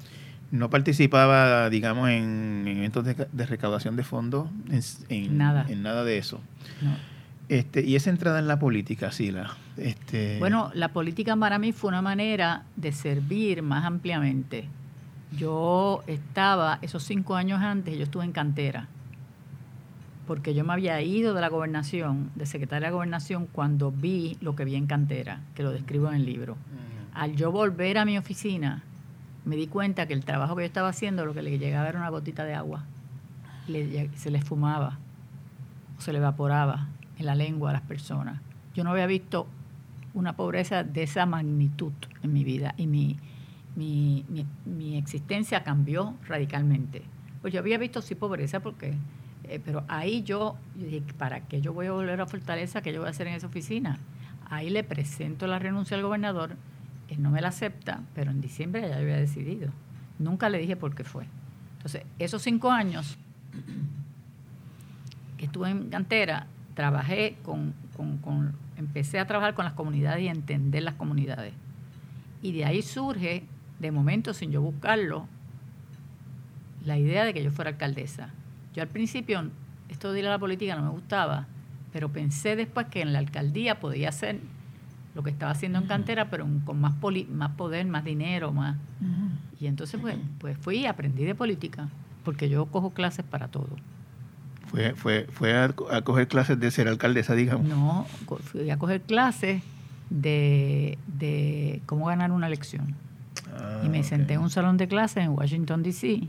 No 0.52 0.70
participaba, 0.70 1.70
digamos, 1.70 2.10
en, 2.10 2.64
en 2.68 2.78
eventos 2.78 3.04
de, 3.04 3.28
de 3.32 3.46
recaudación 3.46 3.96
de 3.96 4.04
fondos, 4.04 4.48
en, 4.70 4.82
en- 5.10 5.38
Nada. 5.38 5.66
en 5.68 5.84
nada 5.84 6.04
de 6.04 6.18
eso. 6.18 6.40
No. 6.82 6.92
Este, 7.50 7.84
y 7.86 7.96
esa 7.96 8.10
entrada 8.12 8.40
en 8.40 8.48
la 8.48 8.58
política, 8.60 9.12
Sila. 9.12 9.58
Este, 9.78 10.38
Bueno, 10.40 10.72
la 10.74 10.90
política 10.90 11.36
para 11.36 11.60
mí 11.60 11.72
fue 11.72 11.90
una 11.90 12.02
manera 12.02 12.64
de 12.76 12.92
servir 12.92 13.62
más 13.62 13.84
ampliamente. 13.86 14.68
Yo 15.38 16.04
estaba, 16.08 16.80
esos 16.82 17.04
cinco 17.04 17.36
años 17.36 17.62
antes, 17.62 17.98
yo 17.98 18.04
estuve 18.04 18.24
en 18.26 18.32
cantera, 18.32 18.88
porque 20.30 20.54
yo 20.54 20.64
me 20.64 20.74
había 20.74 21.02
ido 21.02 21.34
de 21.34 21.42
la 21.42 21.50
gobernación, 21.50 22.30
de 22.36 22.46
secretaria 22.46 22.90
de 22.90 22.94
gobernación, 22.94 23.48
cuando 23.52 23.92
vi 23.92 24.38
lo 24.42 24.56
que 24.56 24.64
vi 24.64 24.76
en 24.76 24.86
cantera, 24.86 25.42
que 25.56 25.64
lo 25.64 25.72
describo 25.72 26.08
en 26.10 26.14
el 26.18 26.26
libro. 26.28 26.56
Al 27.16 27.36
yo 27.36 27.52
volver 27.52 27.98
a 27.98 28.06
mi 28.06 28.16
oficina, 28.16 28.84
me 29.44 29.56
di 29.56 29.66
cuenta 29.66 30.06
que 30.06 30.14
el 30.14 30.24
trabajo 30.24 30.56
que 30.56 30.62
yo 30.62 30.68
estaba 30.68 30.90
haciendo, 30.90 31.26
lo 31.26 31.34
que 31.34 31.42
le 31.42 31.58
llegaba 31.58 31.90
era 31.90 31.98
una 31.98 32.10
gotita 32.10 32.44
de 32.46 32.54
agua. 32.54 32.84
Le 33.68 34.12
se 34.16 34.30
le 34.30 34.38
esfumaba, 34.38 35.00
o 35.98 36.02
se 36.02 36.12
le 36.14 36.20
evaporaba 36.20 36.90
en 37.18 37.26
la 37.26 37.34
lengua 37.34 37.72
a 37.72 37.74
las 37.74 37.82
personas. 37.82 38.40
Yo 38.76 38.84
no 38.84 38.92
había 38.92 39.08
visto 39.08 39.48
una 40.14 40.34
pobreza 40.34 40.84
de 40.84 41.02
esa 41.02 41.26
magnitud 41.26 41.94
en 42.22 42.34
mi 42.34 42.44
vida 42.44 42.76
y 42.78 42.86
mi, 42.86 43.18
mi, 43.76 44.26
mi- 44.30 44.46
mi 44.66 44.96
existencia 44.96 45.64
cambió 45.64 46.14
radicalmente. 46.28 47.02
Pues 47.42 47.52
yo 47.52 47.60
había 47.62 47.80
visto 47.80 48.04
sí 48.04 48.14
pobreza 48.14 48.60
porque, 48.60 48.94
eh, 49.50 49.60
pero 49.64 49.84
ahí 49.88 50.24
yo, 50.24 50.56
yo 50.78 50.86
dije, 50.86 51.02
¿para 51.18 51.42
qué 51.42 51.62
yo 51.62 51.74
voy 51.74 51.88
a 51.88 51.92
volver 51.92 52.22
a 52.22 52.26
Fortaleza? 52.26 52.82
¿Qué 52.82 52.94
yo 52.94 53.00
voy 53.00 53.08
a 53.08 53.12
hacer 53.12 53.28
en 53.28 53.34
esa 53.34 53.48
oficina? 53.48 53.98
Ahí 54.50 54.70
le 54.70 54.84
presento 54.84 55.46
la 55.48 55.60
renuncia 55.60 55.96
al 55.98 56.04
gobernador, 56.04 56.56
él 57.10 57.22
no 57.22 57.30
me 57.32 57.42
la 57.42 57.50
acepta, 57.50 58.02
pero 58.16 58.32
en 58.32 58.42
diciembre 58.42 58.88
ya 58.88 58.98
había 58.98 59.18
decidido. 59.18 59.72
Nunca 60.20 60.50
le 60.50 60.58
dije 60.60 60.76
por 60.76 60.96
qué 60.96 61.04
fue. 61.04 61.26
Entonces, 61.78 62.04
esos 62.20 62.42
cinco 62.42 62.72
años 62.72 63.18
que 65.38 65.46
estuve 65.46 65.70
en 65.70 65.90
cantera, 65.90 66.48
trabajé 66.74 67.38
con, 67.44 67.74
con- 67.96 68.18
con- 68.18 68.54
empecé 68.78 69.20
a 69.20 69.28
trabajar 69.28 69.54
con 69.54 69.66
las 69.66 69.74
comunidades 69.74 70.22
y 70.24 70.28
a 70.28 70.32
entender 70.32 70.84
las 70.84 70.96
comunidades. 70.96 71.54
Y 72.42 72.52
de 72.54 72.66
ahí 72.66 72.82
surge, 72.82 73.44
de 73.80 73.92
momento 73.92 74.34
sin 74.34 74.52
yo 74.52 74.62
buscarlo, 74.62 75.28
la 76.86 76.98
idea 76.98 77.24
de 77.26 77.34
que 77.34 77.44
yo 77.44 77.52
fuera 77.52 77.72
alcaldesa. 77.72 78.30
Yo 78.76 78.82
al 78.82 78.88
principio, 78.88 79.44
esto 79.90 80.12
de 80.14 80.20
ir 80.20 80.28
a 80.28 80.30
la 80.32 80.40
política 80.40 80.76
no 80.76 80.84
me 80.84 80.90
gustaba, 80.90 81.48
pero 81.92 82.10
pensé 82.10 82.56
después 82.56 82.88
que 82.88 83.02
en 83.02 83.14
la 83.14 83.20
alcaldía 83.20 83.80
podía 83.80 84.12
ser 84.12 84.40
lo 85.16 85.24
que 85.24 85.32
estaba 85.32 85.52
haciendo 85.52 85.80
en 85.80 85.88
cantera, 85.88 86.30
pero 86.30 86.48
con 86.66 86.80
más, 86.80 86.94
poli- 86.96 87.26
más 87.26 87.52
poder, 87.52 87.86
más 87.88 88.04
dinero, 88.04 88.52
más... 88.52 88.78
Y 89.60 89.68
entonces 89.68 90.00
pues, 90.00 90.16
pues 90.40 90.58
fui 90.58 90.78
y 90.80 90.86
aprendí 90.86 91.26
de 91.26 91.36
política, 91.36 91.90
porque 92.24 92.48
yo 92.48 92.66
cojo 92.68 92.92
clases 92.92 93.26
para 93.26 93.48
todo. 93.50 93.68
Fue, 94.68 94.94
fue, 94.94 95.26
fue 95.32 95.54
a, 95.58 95.74
a 95.92 96.02
coger 96.04 96.28
clases 96.28 96.60
de 96.60 96.70
ser 96.72 96.88
alcaldesa, 96.88 97.34
digamos. 97.34 97.68
No, 97.68 98.06
fui 98.44 98.70
a 98.70 98.78
coger 98.78 99.02
clases 99.02 99.64
de, 100.12 100.98
de 101.08 101.82
cómo 101.88 102.06
ganar 102.06 102.32
una 102.32 102.48
elección. 102.48 102.96
Ah, 103.52 103.82
y 103.84 103.90
me 103.90 104.04
senté 104.04 104.36
en 104.36 104.42
un 104.42 104.50
salón 104.52 104.78
de 104.78 104.88
clases 104.88 105.24
en 105.24 105.32
Washington, 105.32 105.82
D.C., 105.84 106.28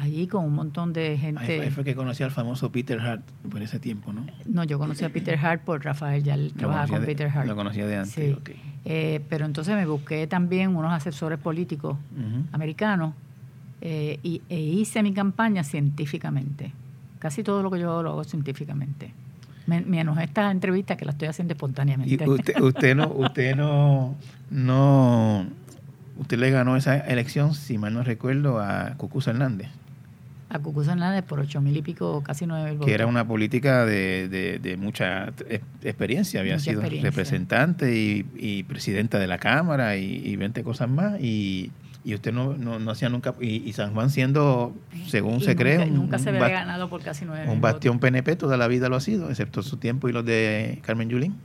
allí 0.00 0.26
con 0.26 0.44
un 0.44 0.54
montón 0.54 0.92
de 0.92 1.08
Ahí 1.10 1.18
gente. 1.18 1.44
fue, 1.44 1.60
ahí 1.60 1.70
fue 1.70 1.84
que 1.84 1.94
conocí 1.94 2.22
al 2.22 2.30
famoso 2.30 2.70
Peter 2.72 3.00
Hart 3.00 3.22
por 3.50 3.62
ese 3.62 3.78
tiempo, 3.78 4.12
¿no? 4.12 4.26
No, 4.46 4.64
yo 4.64 4.78
conocí 4.78 5.04
a 5.04 5.10
Peter 5.10 5.38
Hart 5.38 5.62
por 5.62 5.84
Rafael, 5.84 6.22
ya 6.22 6.34
él 6.34 6.52
trabajaba 6.56 6.88
con 6.88 7.00
de- 7.00 7.06
Peter 7.06 7.28
Hart. 7.28 7.46
Lo 7.46 7.56
conocía 7.56 7.86
de 7.86 7.96
antes. 7.96 8.12
Sí. 8.14 8.32
ok. 8.32 8.50
Eh, 8.84 9.20
pero 9.28 9.44
entonces 9.44 9.74
me 9.76 9.84
busqué 9.86 10.26
también 10.26 10.74
unos 10.74 10.92
asesores 10.92 11.38
políticos 11.38 11.96
americanos 12.52 13.14
eh, 13.82 14.18
y, 14.22 14.42
e 14.48 14.58
hice 14.60 15.02
mi 15.02 15.12
campaña 15.12 15.64
científicamente. 15.64 16.72
Casi 17.18 17.42
todo 17.42 17.62
lo 17.62 17.70
que 17.70 17.78
yo 17.78 17.90
hago 17.90 18.02
lo 18.02 18.10
hago 18.10 18.24
científicamente. 18.24 19.12
Me- 19.66 19.82
Menos 19.82 20.18
esta 20.18 20.50
entrevista 20.50 20.96
que 20.96 21.04
la 21.04 21.12
estoy 21.12 21.28
haciendo 21.28 21.52
Y 21.52 21.56
espontáneamente. 21.56 22.28
usted, 22.28 22.60
usted 22.60 22.96
no, 22.96 23.08
usted 23.08 23.54
no, 23.56 24.14
no, 24.50 25.46
usted 26.18 26.38
le 26.38 26.50
ganó 26.50 26.76
esa 26.76 26.98
elección, 26.98 27.54
si 27.54 27.78
mal 27.78 27.92
no 27.94 28.02
recuerdo, 28.02 28.60
a 28.60 28.94
Cucuza 28.96 29.30
Hernández, 29.30 29.68
A 30.52 30.58
Cucuza 30.58 30.92
Hernández 30.92 31.22
por 31.24 31.38
ocho 31.40 31.60
mil 31.60 31.76
y 31.76 31.82
pico, 31.82 32.22
casi 32.22 32.44
nueve 32.44 32.64
mil 32.70 32.74
votos. 32.78 32.86
que 32.88 32.94
era 32.94 33.06
una 33.06 33.24
política 33.26 33.86
de, 33.86 34.28
de- 34.28 34.58
de 34.58 34.76
mucha 34.76 35.28
ex- 35.48 35.62
experiencia, 35.82 36.40
había 36.40 36.54
Mucha 36.54 36.64
sido 36.64 36.80
experiencia. 36.80 37.10
representante 37.10 37.96
y, 37.96 38.26
y 38.36 38.62
presidenta 38.64 39.18
de 39.20 39.26
la 39.28 39.38
Cámara 39.38 39.96
y, 39.96 40.04
y 40.26 40.34
20 40.36 40.64
cosas 40.64 40.88
más, 40.90 41.20
y, 41.20 41.70
y 42.04 42.14
usted 42.14 42.32
no, 42.32 42.54
no, 42.56 42.78
no 42.80 42.90
hacía 42.90 43.08
nunca, 43.08 43.32
y, 43.40 43.62
y 43.68 43.72
San 43.74 43.94
Juan 43.94 44.10
siendo, 44.10 44.74
según 45.06 45.36
Y 45.36 45.42
se 45.44 45.54
cree, 45.54 45.78
un, 45.84 45.94
nunca 45.94 46.18
se 46.18 46.30
había 46.30 46.48
ganado 46.48 46.88
por 46.90 47.00
casi 47.02 47.24
nueve 47.24 47.48
un 47.48 47.60
bastión 47.60 47.96
votos. 47.98 48.10
PNP, 48.10 48.34
toda 48.36 48.56
la 48.56 48.66
vida 48.66 48.88
lo 48.88 48.96
ha 48.96 49.00
sido, 49.00 49.30
excepto 49.30 49.62
su 49.62 49.76
tiempo 49.76 50.08
y 50.08 50.12
los 50.12 50.24
de 50.24 50.80
Carmen 50.84 51.08
Yulín. 51.10 51.36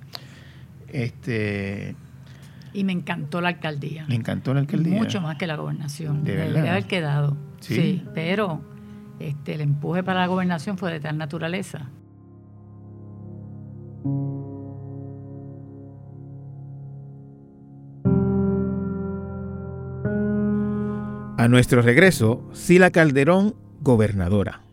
Este, 0.92 1.96
Y 2.74 2.84
me 2.84 2.92
encantó 2.94 3.42
la 3.42 3.50
alcaldía. 3.50 4.06
le 4.08 4.16
encantó 4.16 4.54
la 4.54 4.62
alcaldía. 4.62 4.96
Mucho 4.96 5.22
más 5.22 5.38
que 5.38 5.48
la 5.48 5.56
gobernación. 5.58 6.24
¿De 6.24 6.36
Debería 6.36 6.72
haber 6.72 6.86
quedado. 6.86 7.38
Sí. 7.60 7.76
Sí, 7.76 8.04
pero 8.14 8.62
este, 9.20 9.56
el 9.56 9.62
empuje 9.62 10.04
para 10.04 10.22
la 10.22 10.28
gobernación 10.28 10.78
fue 10.78 10.92
de 10.92 11.00
tal 11.00 11.18
naturaleza. 11.18 11.90
A 21.38 21.48
nuestro 21.48 21.82
regreso, 21.82 22.50
Sila 22.54 22.90
Calderón, 22.92 23.56
gobernadora. 23.82 24.65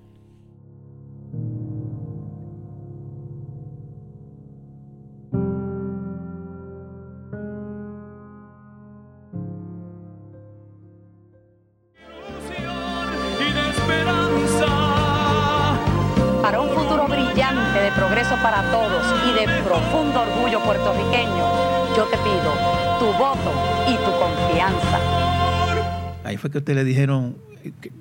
Le 26.75 26.85
dijeron, 26.85 27.37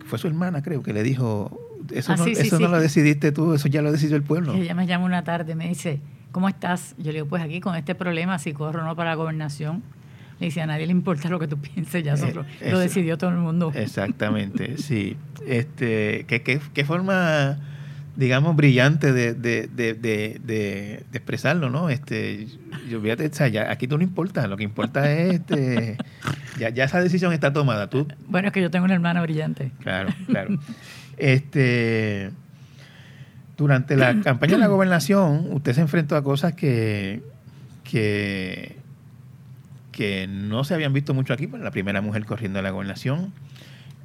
fue 0.05 0.17
su 0.19 0.28
hermana 0.28 0.61
creo, 0.61 0.82
que 0.84 0.93
le 0.93 1.03
dijo, 1.03 1.59
eso, 1.93 2.13
Ah, 2.13 2.15
no, 2.17 2.24
sí, 2.26 2.34
eso 2.38 2.57
sí. 2.57 2.63
no 2.63 2.69
lo 2.69 2.80
decidiste 2.80 3.32
tú, 3.32 3.53
eso 3.53 3.67
ya 3.67 3.82
lo 3.82 3.91
decidió 3.91 4.15
el 4.15 4.24
pueblo. 4.24 4.53
Ella 4.53 4.74
me 4.76 4.88
llama 4.88 5.05
una 5.05 5.24
tarde 5.24 5.55
me 5.55 5.67
dice, 5.67 5.99
¿cómo 6.32 6.47
estás? 6.49 6.95
Yo 6.97 7.05
le 7.07 7.13
digo, 7.13 7.28
pues 7.28 7.41
aquí 7.43 7.59
con 7.59 7.76
este 7.76 7.95
problema, 7.95 8.39
si 8.39 8.53
corro 8.53 8.82
o 8.82 8.86
no 8.86 8.95
para 8.95 9.11
la 9.11 9.15
gobernación. 9.15 9.84
Le 10.39 10.45
dice, 10.47 10.59
a 10.61 10.65
nadie 10.65 10.88
le 10.88 10.91
importa 10.91 11.30
lo 11.30 11.38
que 11.39 11.47
tú 11.47 11.57
pienses, 11.61 12.03
ya 12.03 12.13
Eh, 12.13 12.17
solo- 12.17 12.45
lo 12.69 12.80
decidió 12.80 13.17
todo 13.17 13.30
el 13.30 13.38
mundo. 13.38 13.72
Exactamente, 13.76 14.78
sí. 14.78 15.15
Este, 15.47 16.26
¿qué, 16.28 16.43
qué, 16.43 16.59
qué 16.74 16.86
forma, 16.86 17.57
digamos, 18.16 18.55
brillante 18.55 19.14
de, 19.14 19.34
de, 19.34 19.68
de, 19.68 19.93
de, 19.93 20.39
de- 20.43 21.03
de 21.12 21.18
expresarlo, 21.18 21.70
¿no? 21.70 21.89
Este, 21.89 22.47
yo, 22.89 23.01
fíjate, 23.01 23.28
o 23.28 23.34
sea, 23.34 23.47
ya, 23.47 23.72
aquí 23.72 23.88
tú 23.88 23.97
no 23.97 24.03
importa, 24.03 24.47
lo 24.47 24.57
que 24.57 24.64
importa 24.64 25.12
es, 25.12 25.36
este, 25.36 25.97
ya, 26.59 26.70
ya 26.70 26.84
esa 26.84 27.01
decisión 27.01 27.32
está 27.34 27.53
tomada. 27.53 27.89
Tú, 27.89 28.07
Bueno, 28.28 28.47
es 28.49 28.53
que 28.53 28.62
yo 28.62 28.70
tengo 28.70 28.86
una 28.86 28.93
hermana 28.95 29.22
brillante. 29.22 29.72
Claro, 29.80 30.09
claro. 30.28 30.59
Este, 31.18 32.32
durante 33.57 33.95
la 33.95 34.20
campaña 34.24 34.53
de 34.53 34.59
la 34.59 34.68
gobernación, 34.68 35.47
usted 35.51 35.74
se 35.74 35.82
enfrentó 35.82 36.16
a 36.16 36.24
cosas 36.24 36.53
que, 36.53 37.22
que, 37.84 38.76
que 39.91 40.28
no 40.28 40.64
se 40.64 40.74
habían 40.74 40.91
visto 40.93 41.14
mucho 41.14 41.34
aquí. 41.34 41.47
Pues, 41.47 41.62
la 41.62 41.72
primera 41.72 42.01
mujer 42.01 42.26
corriendo 42.26 42.59
a 42.59 42.62
la 42.62 42.72
gobernación, 42.72 43.32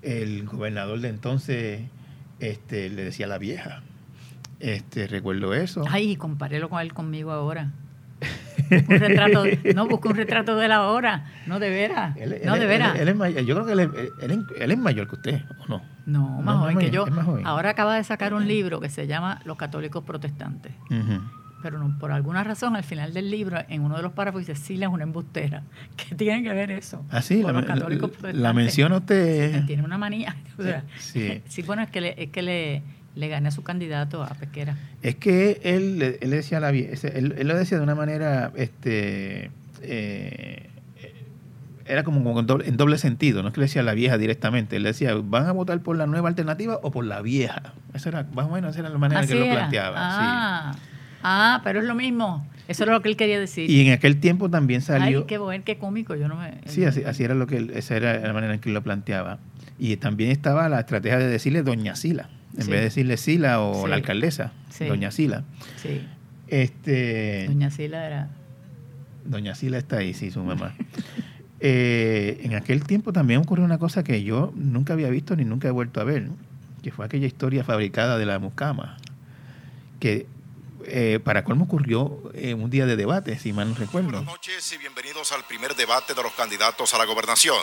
el 0.02 0.44
gobernador 0.44 1.00
de 1.00 1.08
entonces 1.08 1.80
este, 2.38 2.88
le 2.90 3.02
decía 3.04 3.26
la 3.26 3.38
vieja. 3.38 3.82
Este, 4.60 5.06
recuerdo 5.06 5.54
eso. 5.54 5.84
Ay, 5.90 6.16
comparélo 6.16 6.68
con 6.70 6.80
él 6.80 6.92
conmigo 6.94 7.30
ahora. 7.32 7.70
Un 8.70 8.98
retrato, 8.98 9.44
no, 9.74 9.86
busca 9.86 10.08
un 10.08 10.16
retrato 10.16 10.56
de 10.56 10.66
la 10.66 10.88
hora. 10.88 11.26
No, 11.46 11.60
de 11.60 11.70
veras. 11.70 12.16
Él- 12.16 12.40
no, 12.44 12.54
él- 12.54 12.60
de 12.60 12.66
veras. 12.66 12.98
él- 12.98 13.08
él 13.08 13.46
yo 13.46 13.54
creo 13.54 13.66
que 13.66 13.72
él, 13.72 13.80
es- 13.80 13.90
él 14.22 14.44
él 14.58 14.76
mayor 14.78 15.08
que 15.08 15.14
usted, 15.16 15.42
¿o 15.60 15.66
no? 15.68 15.82
No, 16.06 16.40
más 16.42 16.56
no 16.56 16.60
joven 16.62 16.78
que 16.78 16.90
yo. 16.90 17.06
joven. 17.06 17.46
Ahora 17.46 17.70
acaba 17.70 17.96
de 17.96 18.02
sacar 18.04 18.32
un 18.34 18.48
libro 18.48 18.80
que 18.80 18.88
se 18.88 19.06
llama 19.06 19.40
Los 19.44 19.56
católicos 19.56 20.02
protestantes. 20.04 20.72
Pero 21.62 21.78
no, 21.78 21.98
por 21.98 22.12
alguna 22.12 22.44
razón, 22.44 22.76
al 22.76 22.84
final 22.84 23.12
del 23.12 23.30
libro, 23.30 23.58
en 23.68 23.82
uno 23.82 23.96
de 23.96 24.02
los 24.02 24.12
párrafos 24.12 24.40
dice, 24.46 24.54
Sila 24.54 24.86
es 24.86 24.92
una 24.92 25.02
embustera. 25.04 25.62
¿Qué 25.96 26.14
tiene 26.14 26.42
que 26.42 26.52
ver 26.52 26.70
eso? 26.70 27.04
Ah, 27.10 27.22
sí, 27.22 27.42
la, 27.42 27.52
los 27.52 27.62
la- 27.62 27.74
católicos 27.74 28.10
la 28.10 28.18
protestantes? 28.18 28.54
menciona 28.54 28.96
usted. 28.96 29.64
Tiene 29.66 29.82
una 29.84 29.98
manía. 29.98 30.34
O 30.58 30.62
sea, 30.62 30.84
Sí. 30.98 31.42
sí, 31.48 31.62
bueno, 31.62 31.82
es 31.82 31.90
que 31.90 32.00
le, 32.00 32.22
es 32.22 32.30
que 32.30 32.42
le, 32.42 32.82
le 33.16 33.28
gané 33.28 33.48
a 33.48 33.50
su 33.50 33.62
candidato 33.64 34.22
a 34.22 34.28
Pesquera. 34.28 34.76
Es 35.02 35.16
que 35.16 35.60
él, 35.64 35.98
le- 35.98 36.18
él 36.20 36.30
decía 36.30 36.60
la 36.60 36.70
él, 36.70 37.34
él 37.36 37.48
lo 37.48 37.56
decía 37.56 37.78
de 37.78 37.82
una 37.84 37.94
manera, 37.96 38.52
este, 38.56 39.50
eh, 39.82 40.68
era 41.86 42.02
como, 42.02 42.22
como 42.24 42.40
en, 42.40 42.46
doble, 42.46 42.68
en 42.68 42.76
doble 42.76 42.98
sentido, 42.98 43.42
no 43.42 43.48
es 43.48 43.54
que 43.54 43.60
le 43.60 43.66
decía 43.66 43.82
la 43.82 43.94
vieja 43.94 44.18
directamente, 44.18 44.76
él 44.76 44.82
decía, 44.82 45.14
¿van 45.14 45.46
a 45.46 45.52
votar 45.52 45.80
por 45.80 45.96
la 45.96 46.06
nueva 46.06 46.28
alternativa 46.28 46.78
o 46.82 46.90
por 46.90 47.04
la 47.04 47.22
vieja? 47.22 47.74
Esa 47.94 48.08
era, 48.08 48.26
más 48.34 48.46
o 48.46 48.50
menos, 48.50 48.70
esa 48.72 48.80
era 48.80 48.88
la 48.90 48.98
manera 48.98 49.20
Así 49.20 49.28
que 49.28 49.34
él 49.34 49.40
lo 49.40 49.46
era. 49.46 49.54
planteaba. 49.54 49.94
Ah, 49.98 50.74
ah, 51.22 51.60
pero 51.64 51.80
es 51.80 51.86
lo 51.86 51.94
mismo. 51.94 52.46
Eso 52.68 52.82
era 52.82 52.92
lo 52.92 53.00
que 53.02 53.08
él 53.08 53.16
quería 53.16 53.38
decir. 53.38 53.70
Y 53.70 53.86
en 53.86 53.92
aquel 53.92 54.18
tiempo 54.18 54.50
también 54.50 54.82
salió... 54.82 55.20
Ay, 55.20 55.24
qué 55.28 55.38
bueno, 55.38 55.62
qué 55.64 55.78
cómico. 55.78 56.16
Yo 56.16 56.26
no 56.26 56.34
me. 56.34 56.54
Sí, 56.66 56.84
así, 56.84 57.04
así 57.04 57.22
era 57.22 57.34
lo 57.34 57.46
que 57.46 57.58
él- 57.58 57.70
esa 57.74 57.96
era 57.96 58.18
la 58.18 58.32
manera 58.32 58.52
en 58.54 58.58
que 58.60 58.68
él 58.70 58.74
lo 58.74 58.82
planteaba. 58.82 59.38
Y 59.78 59.96
también 59.98 60.32
estaba 60.32 60.68
la 60.68 60.80
estrategia 60.80 61.18
de 61.18 61.28
decirle 61.28 61.62
Doña 61.62 61.94
Sila, 61.94 62.28
en 62.56 62.62
Sí. 62.62 62.70
vez 62.70 62.80
de 62.80 62.84
decirle 62.84 63.16
Sila 63.16 63.60
o 63.60 63.82
Sí. 63.84 63.88
la 63.90 63.96
alcaldesa, 63.96 64.52
Sí. 64.70 64.86
Doña 64.86 65.10
Sila. 65.10 65.44
Sí. 65.82 66.06
Este, 66.48 67.46
Doña 67.48 67.70
Sila 67.70 68.06
era. 68.06 68.30
Doña 69.24 69.54
Sila 69.54 69.78
está 69.78 69.98
ahí, 69.98 70.14
sí, 70.14 70.30
su 70.30 70.42
mamá. 70.42 70.74
Eh, 71.58 72.40
en 72.42 72.54
aquel 72.54 72.84
tiempo 72.84 73.14
también 73.14 73.40
ocurrió 73.40 73.64
una 73.64 73.78
cosa 73.78 74.04
que 74.04 74.22
yo 74.22 74.52
nunca 74.56 74.92
había 74.92 75.08
visto 75.08 75.34
ni 75.36 75.46
nunca 75.46 75.66
he 75.68 75.70
vuelto 75.70 76.02
a 76.02 76.04
ver, 76.04 76.28
que 76.82 76.90
fue 76.92 77.06
aquella 77.06 77.26
historia 77.26 77.64
fabricada 77.64 78.18
de 78.18 78.26
la 78.26 78.38
mucama, 78.38 78.98
que 79.98 80.26
eh, 80.84 81.18
para 81.24 81.44
colmo 81.44 81.64
ocurrió 81.64 82.30
en 82.34 82.62
un 82.62 82.68
día 82.68 82.84
de 82.84 82.94
debate, 82.96 83.38
si 83.38 83.54
mal 83.54 83.70
no 83.70 83.74
recuerdo. 83.74 84.10
Buenas 84.10 84.26
noches 84.26 84.70
y 84.74 84.76
bienvenidos 84.78 85.32
al 85.32 85.44
primer 85.48 85.74
debate 85.74 86.12
de 86.12 86.22
los 86.22 86.32
candidatos 86.34 86.92
a 86.92 86.98
la 86.98 87.06
gobernación. 87.06 87.56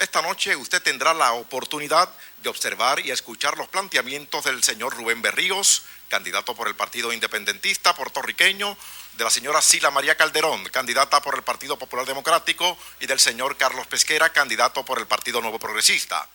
Esta 0.00 0.22
noche 0.22 0.56
usted 0.56 0.82
tendrá 0.82 1.12
la 1.12 1.34
oportunidad 1.34 2.08
de 2.42 2.48
observar 2.48 3.00
y 3.00 3.10
escuchar 3.10 3.58
los 3.58 3.68
planteamientos 3.68 4.46
del 4.46 4.62
señor 4.62 4.96
Rubén 4.96 5.20
Berríos, 5.20 5.82
candidato 6.08 6.54
por 6.54 6.68
el 6.68 6.74
Partido 6.74 7.12
Independentista 7.12 7.94
puertorriqueño, 7.94 8.78
de 9.18 9.24
la 9.24 9.28
señora 9.28 9.60
Sila 9.60 9.90
María 9.90 10.14
Calderón, 10.14 10.64
candidata 10.72 11.20
por 11.20 11.34
el 11.36 11.42
Partido 11.42 11.78
Popular 11.78 12.06
Democrático, 12.06 12.78
y 12.98 13.06
del 13.06 13.18
señor 13.18 13.58
Carlos 13.58 13.86
Pesquera, 13.88 14.30
candidato 14.30 14.86
por 14.86 14.98
el 14.98 15.06
Partido 15.06 15.42
Nuevo 15.42 15.58
Progresista. 15.58 16.26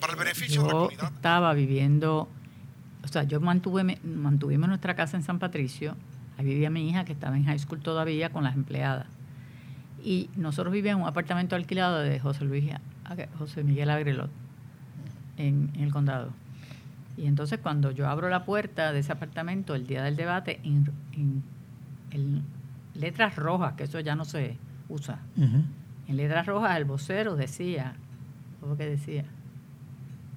Para 0.00 0.12
el 0.12 0.18
beneficio 0.18 0.62
de 0.62 0.68
la 0.68 0.72
Yo 0.72 0.78
comunidad. 0.78 1.12
estaba 1.12 1.52
viviendo. 1.52 2.28
O 3.02 3.08
sea, 3.08 3.24
yo 3.24 3.40
mantuve, 3.40 3.98
mantuvimos 4.04 4.68
nuestra 4.68 4.94
casa 4.94 5.16
en 5.16 5.24
San 5.24 5.40
Patricio. 5.40 5.96
Ahí 6.38 6.44
vivía 6.44 6.70
mi 6.70 6.88
hija, 6.88 7.04
que 7.04 7.12
estaba 7.12 7.36
en 7.36 7.44
high 7.46 7.58
school 7.58 7.82
todavía, 7.82 8.30
con 8.30 8.44
las 8.44 8.54
empleadas. 8.54 9.08
Y 10.00 10.30
nosotros 10.36 10.72
vivíamos 10.72 11.00
en 11.00 11.02
un 11.02 11.08
apartamento 11.08 11.56
alquilado 11.56 11.98
de 11.98 12.20
José 12.20 12.44
Luis, 12.44 12.72
José 13.38 13.64
Miguel 13.64 13.90
Agrelot, 13.90 14.30
en, 15.36 15.70
en 15.74 15.82
el 15.82 15.92
condado. 15.92 16.30
Y 17.16 17.26
entonces 17.26 17.58
cuando 17.58 17.90
yo 17.90 18.08
abro 18.08 18.30
la 18.30 18.44
puerta 18.44 18.92
de 18.92 19.00
ese 19.00 19.12
apartamento 19.12 19.74
el 19.74 19.86
día 19.86 20.02
del 20.02 20.16
debate, 20.16 20.60
en, 20.62 20.92
letras 22.94 23.36
rojas, 23.36 23.74
que 23.74 23.84
eso 23.84 24.00
ya 24.00 24.14
no 24.14 24.24
se 24.24 24.56
usa. 24.88 25.20
En 25.36 26.16
letras 26.16 26.46
rojas 26.46 26.76
el 26.76 26.86
vocero 26.86 27.36
decía, 27.36 27.94
¿qué 28.60 28.66
lo 28.66 28.76
que 28.76 28.86
decía? 28.86 29.24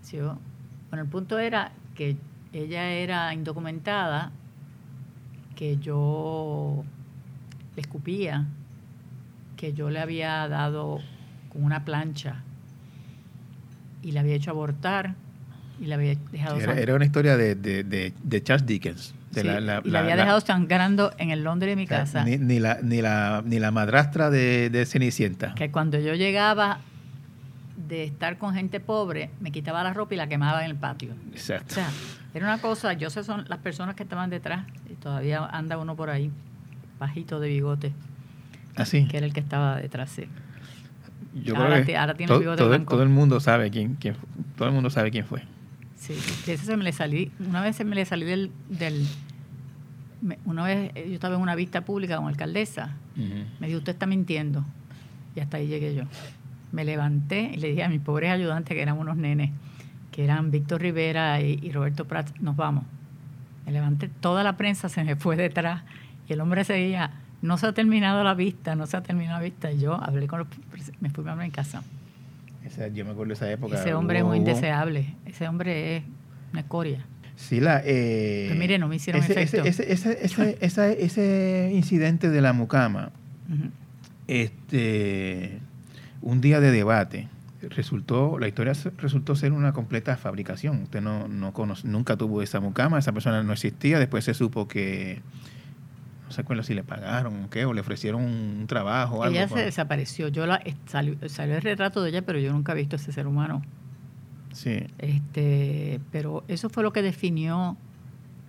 Sí, 0.02 0.18
bueno, 0.20 1.04
el 1.04 1.08
punto 1.08 1.40
era 1.40 1.72
que 1.96 2.18
ella 2.52 2.90
era 2.90 3.34
indocumentada, 3.34 4.32
que 5.56 5.78
yo 5.78 6.84
le 7.76 7.82
escupía, 7.82 8.46
que 9.56 9.74
yo 9.74 9.90
le 9.90 10.00
había 10.00 10.48
dado 10.48 11.00
con 11.50 11.64
una 11.64 11.86
plancha 11.86 12.44
y 14.04 14.12
le 14.12 14.20
había 14.20 14.36
hecho 14.36 14.52
abortar 14.52 15.16
y 15.82 15.86
le 15.86 15.96
había 15.96 16.16
dejado 16.32 16.60
Era, 16.60 16.74
era 16.80 16.94
una 16.96 17.06
historia 17.06 17.36
de, 17.38 17.56
de, 17.56 17.84
de, 17.84 18.14
de 18.24 18.44
Charles 18.44 18.66
Dickens. 18.68 19.16
De 19.32 19.42
Sí, 19.42 19.48
la, 19.48 19.60
la- 19.60 19.82
y 19.84 19.90
la- 19.90 20.00
había 20.02 20.16
la- 20.16 20.24
dejado 20.24 20.42
sangrando 20.42 21.12
en 21.18 21.32
el 21.32 21.44
Londres 21.44 21.72
de 21.72 21.76
mi 21.76 21.86
o 21.86 21.88
casa. 21.88 22.24
Ni, 22.24 22.38
ni 22.38 22.60
la, 22.60 22.78
ni, 22.84 23.02
la, 23.02 23.42
ni 23.44 23.58
la 23.60 23.72
madrastra 23.72 24.30
de, 24.30 24.70
de 24.70 24.86
Cenicienta. 24.86 25.56
que 25.56 25.72
cuando 25.72 25.98
yo 26.00 26.14
llegaba 26.14 26.80
de 27.88 28.04
estar 28.04 28.38
con 28.38 28.54
gente 28.54 28.80
pobre, 28.80 29.32
me 29.40 29.52
quitaba 29.52 29.84
la 29.84 29.92
ropa 29.94 30.14
y 30.14 30.18
la 30.18 30.28
quemaba 30.28 30.64
en 30.64 30.70
el 30.70 30.78
patio. 30.78 31.14
O 31.14 31.34
Exacto. 31.34 31.74
sea, 31.74 31.90
era 32.36 32.46
una 32.46 32.60
cosa, 32.62 32.94
yo 32.94 33.10
sé 33.10 33.24
son 33.24 33.46
las 33.50 33.60
personas 33.60 33.96
que 33.96 34.04
estaban 34.04 34.30
detrás, 34.30 34.66
y 34.90 34.94
todavía 34.94 35.44
anda 35.46 35.78
uno 35.80 35.96
por 35.96 36.10
ahí, 36.12 36.32
bajito 37.00 37.40
de 37.40 37.48
bigote, 37.50 37.92
Así. 38.76 39.08
que 39.08 39.18
era 39.18 39.26
el 39.26 39.34
que 39.34 39.40
estaba 39.40 39.78
detrás. 39.78 40.12
sí. 40.12 40.26
Yo 41.36 41.56
ahora 41.58 41.76
creo 41.76 41.86
que 41.86 41.98
ahora 41.98 42.14
tiene 42.14 42.28
todo, 42.28 42.40
bigote 42.40 42.58
todo, 42.58 42.70
blanco. 42.70 42.92
todo 42.94 43.04
el 43.04 43.10
mundo 43.10 43.40
sabe 43.40 43.72
quién, 43.72 43.96
quién 43.96 44.16
todo 44.58 44.68
el 44.68 44.74
mundo 44.74 44.90
sabe 44.90 45.10
quién 45.12 45.26
fue. 45.26 45.42
Sí, 45.96 46.14
de 46.46 46.54
ese 46.54 46.66
se 46.66 46.78
me 46.78 46.84
le 46.84 46.92
salí, 46.92 47.32
una 47.48 47.62
vez 47.62 47.76
se 47.76 47.86
me 47.86 47.96
le 47.96 48.06
salí 48.06 48.26
del, 48.26 48.52
del 48.70 49.06
me- 50.22 50.38
una 50.46 50.64
vez 50.66 50.92
eh, 50.96 51.06
yo 51.08 51.14
estaba 51.14 51.36
en 51.36 51.42
una 51.42 51.56
vista 51.56 51.82
pública 51.82 52.16
como 52.18 52.28
alcaldesa, 52.28 52.96
me 53.60 53.68
dijo, 53.68 53.80
usted 53.80 53.94
está 53.94 54.06
mintiendo. 54.06 54.64
Y 55.36 55.40
hasta 55.40 55.58
ahí 55.58 55.68
llegué 55.68 55.96
yo. 55.96 56.04
Me 56.72 56.84
levanté 56.86 57.52
y 57.54 57.58
le 57.58 57.70
dije 57.70 57.84
a 57.84 57.90
mis 57.90 58.02
pobres 58.02 58.32
ayudantes, 58.32 58.76
que 58.76 58.82
eran 58.82 58.98
unos 58.98 59.16
nenes, 59.18 59.52
que 60.12 60.24
eran 60.24 60.52
Víctor 60.52 60.82
Rivera 60.82 61.42
y, 61.42 61.60
y 61.62 61.72
Roberto 61.72 62.06
Prats, 62.06 62.34
nos 62.42 62.56
vamos. 62.56 62.84
Me 63.66 63.72
levanté, 63.72 64.10
toda 64.10 64.44
la 64.44 64.58
prensa 64.58 64.90
se 64.90 65.04
me 65.04 65.16
fue 65.16 65.36
detrás 65.36 65.84
y 66.28 66.34
el 66.34 66.42
hombre 66.42 66.64
seguía, 66.64 67.12
no 67.44 67.58
se 67.58 67.68
ha 67.68 67.74
terminado 67.74 68.24
la 68.24 68.34
vista, 68.34 68.74
no 68.74 68.88
se 68.88 68.96
ha 68.96 69.04
terminado 69.04 69.38
la 69.40 69.44
vista. 69.44 69.70
Yo 69.72 70.02
hablé 70.02 70.28
con 70.28 70.40
los, 70.40 70.48
me 71.02 71.10
fui 71.10 71.28
a 71.28 71.36
mi 71.36 71.52
casa. 71.52 71.84
Esa- 72.66 72.88
yo 72.88 73.04
me 73.04 73.12
acuerdo 73.12 73.30
de 73.30 73.34
esa 73.34 73.52
época. 73.52 73.76
Ese 73.76 73.94
hombre 73.94 74.20
es 74.20 74.26
muy 74.26 74.38
indeseable, 74.38 75.14
ese 75.26 75.48
hombre 75.50 75.98
es 75.98 76.04
una 76.54 76.62
escoria. 76.62 77.06
Sí, 77.36 77.60
la, 77.60 77.82
eh, 77.84 78.46
Pues 78.48 78.60
mire, 78.60 78.80
no 78.80 78.88
me 78.88 78.96
hicieron 78.96 79.22
ese, 79.22 79.34
efecto. 79.42 79.68
ese, 79.68 79.92
ese, 79.92 80.58
ese, 80.62 81.04
ese, 81.04 81.72
incidente 81.74 82.30
de 82.30 82.42
la 82.42 82.54
mucama, 82.54 83.12
Ujú. 83.50 83.70
este, 84.28 85.60
un 86.22 86.40
día 86.40 86.62
de 86.62 86.72
debate, 86.72 87.28
resultó, 87.62 88.40
la 88.40 88.48
historia 88.48 88.72
resultó 89.00 89.36
ser 89.36 89.52
una 89.52 89.74
completa 89.74 90.16
fabricación. 90.16 90.84
Usted 90.84 91.02
no, 91.02 91.28
no 91.28 91.52
conoce, 91.52 91.88
nunca 91.90 92.16
tuvo 92.16 92.42
esa 92.42 92.62
mucama, 92.62 93.00
esa 93.00 93.12
persona 93.12 93.44
no 93.44 93.52
existía, 93.52 94.00
después 94.00 94.24
se 94.24 94.34
supo 94.34 94.70
que, 94.70 95.22
se 96.34 96.42
acuerda 96.42 96.64
si 96.64 96.74
le 96.74 96.84
pagaron 96.84 97.44
o 97.46 97.50
qué, 97.50 97.64
o 97.66 97.74
le 97.74 97.80
ofrecieron 97.82 98.22
un 98.24 98.66
trabajo 98.68 99.24
algo. 99.24 99.34
Ella 99.36 99.48
se 99.48 99.54
para- 99.54 99.66
desapareció. 99.66 100.28
Yo 100.28 100.46
la, 100.46 100.56
eh, 100.66 100.76
salió, 100.86 101.16
salió 101.30 101.56
el 101.56 101.62
retrato 101.62 102.02
de 102.04 102.10
ella, 102.10 102.22
pero 102.24 102.40
yo 102.40 102.52
nunca 102.52 102.74
he 102.74 102.76
visto 102.76 102.96
a 102.96 103.00
ese 103.00 103.12
ser 103.14 103.26
humano. 103.28 103.62
Sí, 104.52 104.86
Este, 105.00 106.00
pero 106.12 106.44
eso 106.48 106.70
fue 106.70 106.84
lo 106.84 106.92
que 106.94 107.02
definió, 107.02 107.76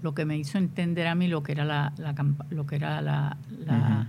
lo 0.03 0.15
que 0.15 0.25
me 0.27 0.37
hizo 0.37 0.59
entender 0.59 1.07
a 1.07 1.15
mí 1.15 1.29
lo 1.29 1.43
que 1.43 1.53
era 1.53 1.65
la, 1.65 1.93
la 1.97 2.15
lo 2.51 2.67
que 2.67 2.77
era 2.77 3.01
la, 3.01 3.37
la, 3.65 4.09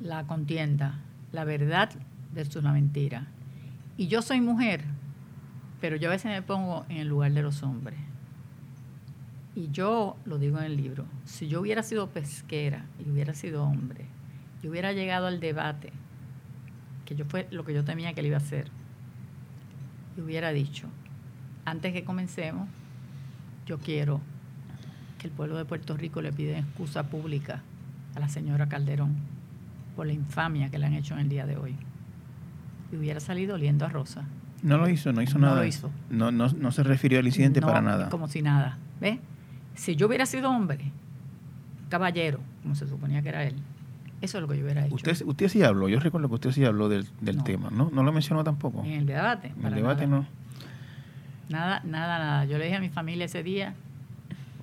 la 0.00 0.24
contienda, 0.24 0.98
la 1.32 1.44
verdad 1.44 1.90
versus 2.34 2.62
la 2.64 2.72
mentira. 2.72 3.26
Y 3.96 4.08
yo 4.08 4.20
soy 4.22 4.40
mujer, 4.40 4.82
pero 5.80 5.96
yo 5.96 6.08
a 6.08 6.12
veces 6.12 6.30
me 6.32 6.42
pongo 6.42 6.84
en 6.88 6.96
el 6.96 7.08
lugar 7.08 7.32
de 7.32 7.42
los 7.42 7.62
hombres. 7.62 7.98
Y 9.54 9.70
yo 9.70 10.16
lo 10.24 10.38
digo 10.38 10.58
en 10.58 10.64
el 10.64 10.76
libro, 10.76 11.04
si 11.24 11.46
yo 11.48 11.60
hubiera 11.60 11.82
sido 11.82 12.08
pesquera 12.08 12.86
y 13.04 13.10
hubiera 13.10 13.34
sido 13.34 13.64
hombre, 13.64 14.06
yo 14.62 14.70
hubiera 14.70 14.92
llegado 14.92 15.26
al 15.26 15.40
debate, 15.40 15.92
que 17.04 17.14
yo 17.16 17.24
fue 17.26 17.48
lo 17.50 17.64
que 17.64 17.74
yo 17.74 17.84
temía 17.84 18.14
que 18.14 18.20
él 18.20 18.26
iba 18.26 18.36
a 18.36 18.40
hacer, 18.40 18.68
y 20.16 20.20
hubiera 20.22 20.52
dicho, 20.52 20.86
antes 21.64 21.92
que 21.92 22.04
comencemos, 22.04 22.68
yo 23.66 23.78
quiero 23.78 24.20
que 25.18 25.26
el 25.28 25.32
pueblo 25.32 25.56
de 25.56 25.64
Puerto 25.64 25.96
Rico 25.96 26.22
le 26.22 26.32
pida 26.32 26.58
excusa 26.58 27.04
pública 27.04 27.62
a 28.14 28.20
la 28.20 28.28
señora 28.28 28.68
Calderón 28.68 29.14
por 29.96 30.06
la 30.06 30.12
infamia 30.14 30.70
que 30.70 30.78
le 30.78 30.86
han 30.86 30.94
hecho 30.94 31.14
en 31.14 31.20
el 31.20 31.28
día 31.28 31.46
de 31.46 31.56
hoy. 31.56 31.76
Y 32.90 32.96
hubiera 32.96 33.20
salido 33.20 33.54
oliendo 33.54 33.84
a 33.84 33.88
rosa. 33.90 34.24
no 34.62 34.78
lo 34.78 34.88
hizo, 34.88 35.12
no 35.12 35.22
hizo 35.22 35.38
No 35.38 35.48
nada. 35.48 35.60
lo 35.60 35.64
hizo. 35.66 35.90
No, 36.10 36.30
no, 36.32 36.48
no 36.48 36.72
se 36.72 36.82
refirió 36.82 37.18
al 37.20 37.26
incidente 37.26 37.60
No, 37.60 37.66
para 37.66 37.80
nada. 37.82 38.08
Como 38.08 38.26
si 38.28 38.42
nada. 38.42 38.78
¿Ves? 39.00 39.18
Si 39.74 39.96
yo 39.96 40.06
hubiera 40.06 40.26
sido 40.26 40.50
hombre, 40.50 40.90
caballero, 41.88 42.40
como 42.62 42.74
se 42.74 42.86
suponía 42.86 43.22
que 43.22 43.28
era 43.30 43.44
él, 43.44 43.54
eso 44.20 44.38
es 44.38 44.42
lo 44.42 44.48
que 44.48 44.56
yo 44.58 44.64
hubiera 44.64 44.86
hecho. 44.86 44.94
Usted, 44.94 45.22
usted 45.26 45.48
sí 45.48 45.62
habló, 45.62 45.88
yo 45.88 45.98
recuerdo 46.00 46.28
que 46.28 46.34
usted 46.34 46.52
sí 46.52 46.64
habló 46.64 46.88
del, 46.88 47.06
del 47.20 47.38
No. 47.38 47.44
tema, 47.44 47.70
¿no? 47.70 47.90
No 47.92 48.02
lo 48.02 48.12
mencionó 48.12 48.44
tampoco. 48.44 48.82
En 48.84 48.92
el 48.92 49.06
debate. 49.06 49.52
En 49.58 49.66
el 49.66 49.74
debate 49.74 50.06
nada. 50.06 50.22
no. 50.22 50.26
Nada, 51.48 51.80
nada, 51.84 52.18
nada. 52.18 52.44
Yo 52.44 52.56
le 52.56 52.64
dije 52.64 52.76
a 52.76 52.80
mi 52.80 52.88
familia 52.88 53.24
ese 53.26 53.42
día, 53.42 53.74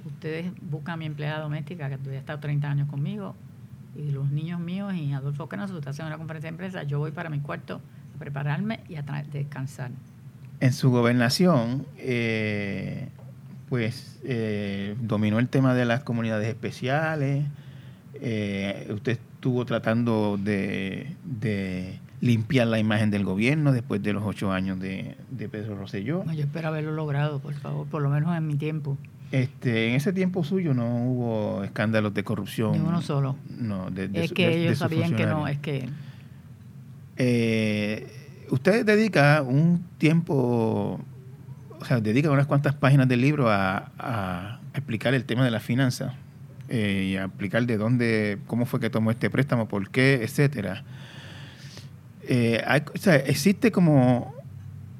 ustedes 0.05 0.51
buscan 0.61 0.93
a 0.93 0.97
mi 0.97 1.05
empleada 1.05 1.39
doméstica, 1.41 1.87
que 1.89 1.95
ha 2.15 2.17
estado 2.17 2.39
30 2.39 2.69
años 2.69 2.87
conmigo, 2.89 3.35
y 3.95 4.11
los 4.11 4.31
niños 4.31 4.59
míos 4.59 4.93
y 4.95 5.11
Adolfo 5.13 5.47
Canazo, 5.49 5.75
usted 5.75 5.89
hace 5.89 6.03
una 6.03 6.17
conferencia 6.17 6.47
de 6.47 6.53
empresa, 6.53 6.83
yo 6.83 6.99
voy 6.99 7.11
para 7.11 7.29
mi 7.29 7.39
cuarto 7.41 7.81
a 8.15 8.19
prepararme 8.19 8.79
y 8.87 8.95
a 8.95 9.01
descansar. 9.31 9.91
En 10.61 10.73
su 10.73 10.89
gobernación, 10.89 11.85
eh, 11.97 13.09
pues 13.69 14.19
eh, 14.23 14.95
dominó 15.01 15.39
el 15.39 15.47
tema 15.47 15.73
de 15.73 15.85
las 15.85 16.01
comunidades 16.03 16.47
especiales. 16.47 17.45
eh, 18.21 18.89
usted 18.93 19.13
estuvo 19.35 19.65
tratando 19.65 20.37
de, 20.41 21.15
de 21.23 21.99
limpiar 22.21 22.67
la 22.67 22.79
imagen 22.79 23.11
del 23.11 23.23
gobierno 23.23 23.71
después 23.71 24.01
de 24.03 24.11
los 24.13 24.23
ocho 24.25 24.51
años 24.51 24.79
de, 24.79 25.15
de 25.31 25.47
Pedro 25.47 25.75
Rosselló. 25.77 26.23
No, 26.25 26.33
yo 26.33 26.41
espero 26.43 26.67
haberlo 26.69 26.91
logrado, 26.91 27.39
por 27.39 27.53
favor, 27.53 27.87
por 27.87 28.01
lo 28.01 28.09
menos 28.09 28.35
en 28.37 28.47
mi 28.47 28.55
tiempo. 28.55 28.97
Este, 29.31 29.89
en 29.89 29.93
ese 29.95 30.11
tiempo 30.11 30.43
suyo 30.43 30.73
no 30.73 31.03
hubo 31.05 31.63
escándalos 31.63 32.13
de 32.15 32.23
corrupción. 32.23 32.71
Ni 32.73 32.79
uno 32.79 33.01
solo. 33.01 33.35
No, 33.57 33.91
de, 33.91 34.07
de 34.07 34.23
es 34.25 34.33
que 34.33 34.47
de- 34.47 34.61
ellos 34.65 34.79
sabían 34.79 35.15
que 35.15 35.25
no, 35.27 35.47
es 35.47 35.59
que 35.59 35.87
Eh, 37.17 38.07
usted 38.49 38.85
dedica 38.85 39.41
un 39.41 39.83
tiempo, 39.97 40.99
o 41.79 41.85
sea, 41.85 41.99
dedica 42.01 42.29
unas 42.31 42.47
cuantas 42.47 42.75
páginas 42.75 43.07
del 43.07 43.21
libro 43.21 43.49
a, 43.49 44.59
explicar 44.73 45.13
el 45.13 45.25
tema 45.25 45.43
de 45.43 45.51
las 45.51 45.63
finanzas 45.63 46.13
eh, 46.69 47.09
y 47.11 47.17
a 47.17 47.25
explicar 47.25 47.65
de 47.65 47.77
dónde, 47.77 48.37
cómo 48.47 48.65
fue 48.65 48.79
que 48.79 48.89
tomó 48.89 49.11
este 49.11 49.29
préstamo, 49.29 49.67
por 49.67 49.89
qué, 49.89 50.21
etcétera. 50.23 50.83
Eh, 52.23 52.63
o 52.93 52.97
sea, 52.97 53.15
existe 53.15 53.71
como, 53.71 54.35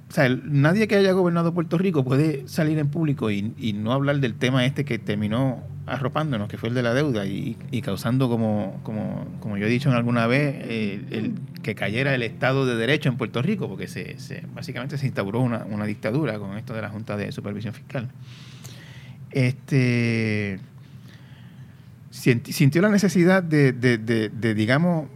o 0.10 0.12
sea, 0.12 0.28
nadie 0.30 0.88
que 0.88 0.96
haya 0.96 1.12
gobernado 1.12 1.54
Puerto 1.54 1.78
Rico 1.78 2.04
puede 2.04 2.48
salir 2.48 2.80
en 2.80 2.90
público 2.90 3.30
y 3.32 3.74
no 3.74 3.94
hablar 3.94 4.20
del 4.20 4.34
tema 4.36 4.66
este 4.66 4.86
que 4.86 4.98
terminó 4.98 5.64
arropándonos, 5.90 6.48
que 6.48 6.58
fue 6.58 6.70
el 6.70 6.76
de 6.76 6.84
la 6.84 6.94
deuda 6.94 7.26
y, 7.26 7.58
y 7.72 7.82
causando, 7.82 8.30
como, 8.30 8.80
como, 8.84 9.26
como 9.40 9.58
yo 9.58 9.66
he 9.66 9.70
dicho 9.70 9.90
en 9.90 9.96
alguna 9.96 10.28
vez, 10.28 10.56
el, 11.12 11.34
que 11.64 11.76
cayera 11.76 12.14
el 12.16 12.24
Estado 12.24 12.66
de 12.66 12.76
Derecho 12.76 13.10
en 13.10 13.18
Puerto 13.18 13.42
Rico, 13.42 13.68
porque 13.68 13.88
se, 13.88 14.18
se- 14.20 14.44
básicamente 14.54 14.98
se 14.98 15.06
instauró 15.08 15.40
una, 15.42 15.66
una 15.66 15.86
dictadura 15.86 16.40
con 16.40 16.58
esto 16.58 16.74
de 16.74 16.82
la 16.82 16.90
Junta 16.90 17.18
de 17.18 17.32
Supervisión 17.32 17.74
Fiscal. 17.74 18.10
Este 19.32 20.60
sinti- 22.12 22.52
sintió 22.52 22.82
la 22.82 22.90
necesidad 22.90 23.44
de, 23.44 23.72
de- 23.74 23.98
de- 23.98 24.30
de, 24.30 24.54
digamos, 24.56 25.08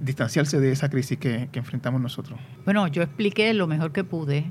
distanciarse 0.00 0.60
de 0.60 0.72
esa 0.72 0.88
crisis 0.88 1.18
que 1.18 1.48
enfrentamos 1.54 2.00
nosotros. 2.00 2.38
Bueno, 2.64 2.86
yo 2.88 3.02
expliqué 3.02 3.52
lo 3.54 3.66
mejor 3.66 3.92
que 3.92 4.04
pude 4.04 4.44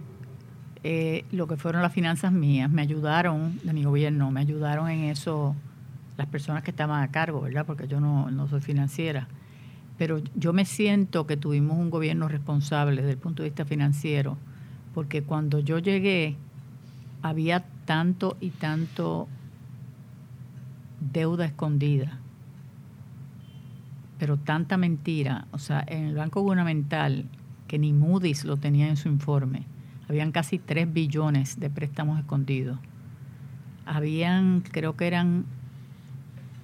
eh, 0.88 1.26
lo 1.32 1.48
que 1.48 1.58
fueron 1.58 1.82
las 1.82 1.92
finanzas 1.92 2.32
mías. 2.32 2.70
Me 2.70 2.82
ayudaron, 2.82 3.60
de 3.64 3.74
mi 3.74 3.84
gobierno, 3.84 4.30
me 4.30 4.42
ayudaron 4.42 4.90
en 4.90 5.06
eso 5.06 5.56
las 6.18 6.28
personas 6.28 6.64
que 6.64 6.72
estaban 6.72 7.04
a 7.04 7.12
cargo, 7.12 7.42
¿verdad? 7.42 7.66
Porque 7.66 7.88
yo 7.88 8.00
no, 8.00 8.30
no 8.30 8.48
soy 8.48 8.62
financiera. 8.62 9.28
Pero 9.98 10.22
yo 10.36 10.54
me 10.54 10.66
siento 10.66 11.26
que 11.26 11.38
tuvimos 11.38 11.78
un 11.78 11.90
gobierno 11.90 12.28
responsable 12.28 13.02
desde 13.02 13.14
el 13.14 13.18
punto 13.18 13.44
de 13.44 13.50
vista 13.50 13.66
financiero, 13.66 14.38
porque 14.94 15.24
cuando 15.24 15.60
yo 15.60 15.80
llegué 15.80 16.36
había 17.22 17.66
tanto 17.86 18.38
y 18.40 18.52
tanto 18.52 19.28
deuda 21.00 21.46
escondida 21.46 22.20
pero 24.18 24.38
tanta 24.38 24.78
mentira. 24.78 25.48
O 25.52 25.60
sea, 25.60 25.84
en 25.88 26.06
el 26.06 26.16
Banco 26.16 26.42
Gubernamental, 26.42 27.26
que 27.68 27.80
ni 27.80 27.94
Moody's 27.94 28.46
lo 28.46 28.58
tenía 28.58 28.88
en 28.88 28.98
su 28.98 29.10
informe, 29.10 29.64
habían 30.08 30.32
casi 30.32 30.60
3 30.60 30.92
billones 30.92 31.60
de 31.60 31.70
préstamos 31.70 32.20
escondidos. 32.20 32.80
Habían, 33.86 34.62
creo 34.62 34.96
que 34.96 35.08
eran 35.08 35.46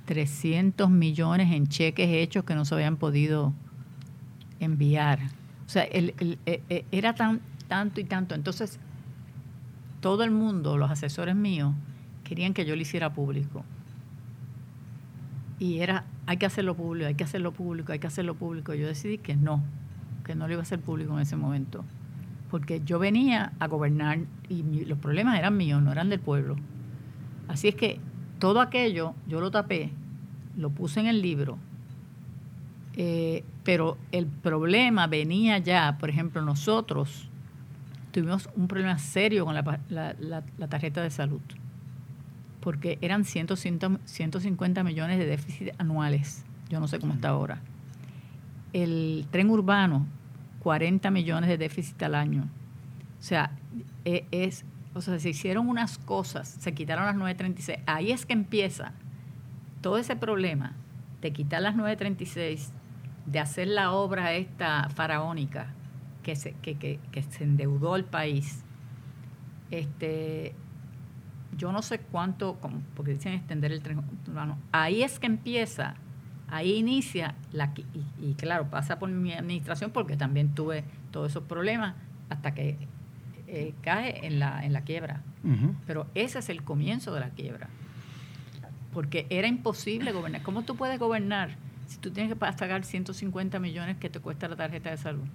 300 0.05 0.89
millones 0.89 1.51
en 1.51 1.67
cheques 1.67 2.09
hechos 2.09 2.43
que 2.43 2.55
no 2.55 2.65
se 2.65 2.75
habían 2.75 2.97
podido 2.97 3.53
enviar. 4.59 5.19
O 5.65 5.69
sea, 5.69 5.83
el, 5.83 6.13
el, 6.19 6.37
e, 6.45 6.61
e, 6.69 6.85
era 6.91 7.15
tan, 7.15 7.41
tanto 7.67 8.01
y 8.01 8.03
tanto. 8.03 8.35
Entonces, 8.35 8.79
todo 10.01 10.23
el 10.23 10.31
mundo, 10.31 10.77
los 10.77 10.91
asesores 10.91 11.35
míos, 11.35 11.73
querían 12.23 12.53
que 12.53 12.65
yo 12.65 12.75
lo 12.75 12.81
hiciera 12.81 13.13
público. 13.13 13.63
Y 15.59 15.79
era, 15.79 16.05
hay 16.25 16.37
que 16.37 16.45
hacerlo 16.45 16.75
público, 16.75 17.07
hay 17.07 17.15
que 17.15 17.23
hacerlo 17.23 17.51
público, 17.51 17.91
hay 17.91 17.99
que 17.99 18.07
hacerlo 18.07 18.35
público. 18.35 18.73
Yo 18.73 18.87
decidí 18.87 19.19
que 19.19 19.35
no, 19.35 19.63
que 20.25 20.35
no 20.35 20.47
lo 20.47 20.53
iba 20.53 20.61
a 20.61 20.63
hacer 20.63 20.79
público 20.79 21.13
en 21.13 21.19
ese 21.19 21.35
momento. 21.35 21.85
Porque 22.51 22.81
yo 22.83 22.99
venía 22.99 23.53
a 23.59 23.67
gobernar 23.67 24.19
y 24.49 24.85
los 24.85 24.99
problemas 24.99 25.39
eran 25.39 25.57
míos, 25.57 25.81
no 25.81 25.91
eran 25.91 26.09
del 26.09 26.19
pueblo. 26.19 26.57
Así 27.47 27.69
es 27.69 27.75
que 27.75 27.99
todo 28.39 28.61
aquello 28.61 29.15
yo 29.27 29.39
lo 29.39 29.49
tapé, 29.49 29.91
lo 30.57 30.69
puse 30.69 30.99
en 30.99 31.07
el 31.07 31.21
libro, 31.21 31.57
eh, 32.97 33.43
pero 33.63 33.97
el 34.11 34.25
problema 34.25 35.07
venía 35.07 35.57
ya, 35.59 35.97
por 35.99 36.09
ejemplo, 36.09 36.41
nosotros 36.41 37.29
tuvimos 38.11 38.49
un 38.55 38.67
problema 38.67 38.97
serio 38.97 39.45
con 39.45 39.55
la, 39.55 40.43
tarjeta 40.69 41.01
de 41.01 41.09
salud, 41.09 41.41
porque 42.59 42.97
eran 43.01 43.23
150 43.23 44.83
millones 44.83 45.19
de 45.19 45.25
déficit 45.25 45.69
anuales, 45.77 46.43
yo 46.69 46.79
no 46.79 46.87
sé 46.87 46.99
cómo 46.99 47.13
está 47.13 47.29
ahora. 47.29 47.61
El 48.73 49.25
tren 49.31 49.49
urbano, 49.49 50.05
40 50.63 51.09
millones 51.11 51.49
de 51.49 51.57
déficit 51.57 52.01
al 52.03 52.15
año. 52.15 52.49
O 53.19 53.23
sea, 53.23 53.51
e, 54.05 54.25
es 54.31 54.65
o 54.93 55.01
sea, 55.01 55.19
se 55.19 55.29
hicieron 55.29 55.69
unas 55.69 55.97
cosas, 55.97 56.49
se 56.59 56.73
quitaron 56.73 57.05
las 57.05 57.15
936. 57.15 57.79
Ahí 57.85 58.11
es 58.11 58.25
que 58.25 58.33
empieza 58.33 58.91
todo 59.81 59.97
ese 59.97 60.15
problema 60.15 60.73
de 61.21 61.31
quitar 61.31 61.61
las 61.61 61.75
936, 61.75 62.71
de 63.25 63.39
hacer 63.39 63.67
la 63.67 63.91
obra 63.91 64.33
esta 64.33 64.89
faraónica 64.89 65.67
que 66.23 66.35
se, 66.35 66.53
que, 66.53 66.75
que, 66.75 67.23
se 67.23 67.43
endeudó 67.43 67.95
el 67.95 68.03
país. 68.03 68.63
Este, 69.69 70.53
yo 71.55 71.71
no 71.71 71.81
sé 71.81 71.99
cuánto, 71.99 72.57
porque 72.95 73.13
dicen 73.13 73.33
extender 73.33 73.71
el 73.71 73.81
tren 73.81 74.03
Ahí 74.71 75.03
es 75.03 75.19
que 75.19 75.27
empieza, 75.27 75.95
ahí 76.51 76.75
inicia, 76.75 77.35
la, 77.51 77.73
y, 77.75 78.29
y 78.29 78.33
claro, 78.35 78.69
pasa 78.69 78.99
por 78.99 79.09
mi 79.09 79.33
administración 79.33 79.91
porque 79.91 80.17
también 80.17 80.53
tuve 80.53 80.83
todos 81.11 81.31
esos 81.31 81.43
problemas 81.43 81.95
hasta 82.29 82.53
que 82.53 82.77
eh, 83.53 83.73
cae 83.81 84.25
en 84.25 84.39
la, 84.39 84.65
en 84.65 84.71
la 84.71 84.81
quiebra. 84.81 85.21
Pero 85.87 86.07
ese 86.15 86.39
es 86.39 86.49
el 86.49 86.63
comienzo 86.63 87.13
de 87.13 87.19
la 87.19 87.31
quiebra. 87.31 87.67
Porque 88.93 89.25
era 89.29 89.47
imposible 89.47 90.11
gobernar. 90.11 90.41
¿Cómo 90.43 90.61
tú 90.61 90.75
puedes 90.75 90.99
gobernar 90.99 91.55
si 91.87 91.97
tú 91.97 92.11
tienes 92.11 92.31
que 92.31 92.37
pagar 92.37 92.85
150 92.85 93.59
millones 93.59 93.97
que 93.97 94.09
te 94.09 94.19
cuesta 94.19 94.47
la 94.47 94.55
tarjeta 94.55 94.91
de 94.91 94.97
salud? 94.97 95.25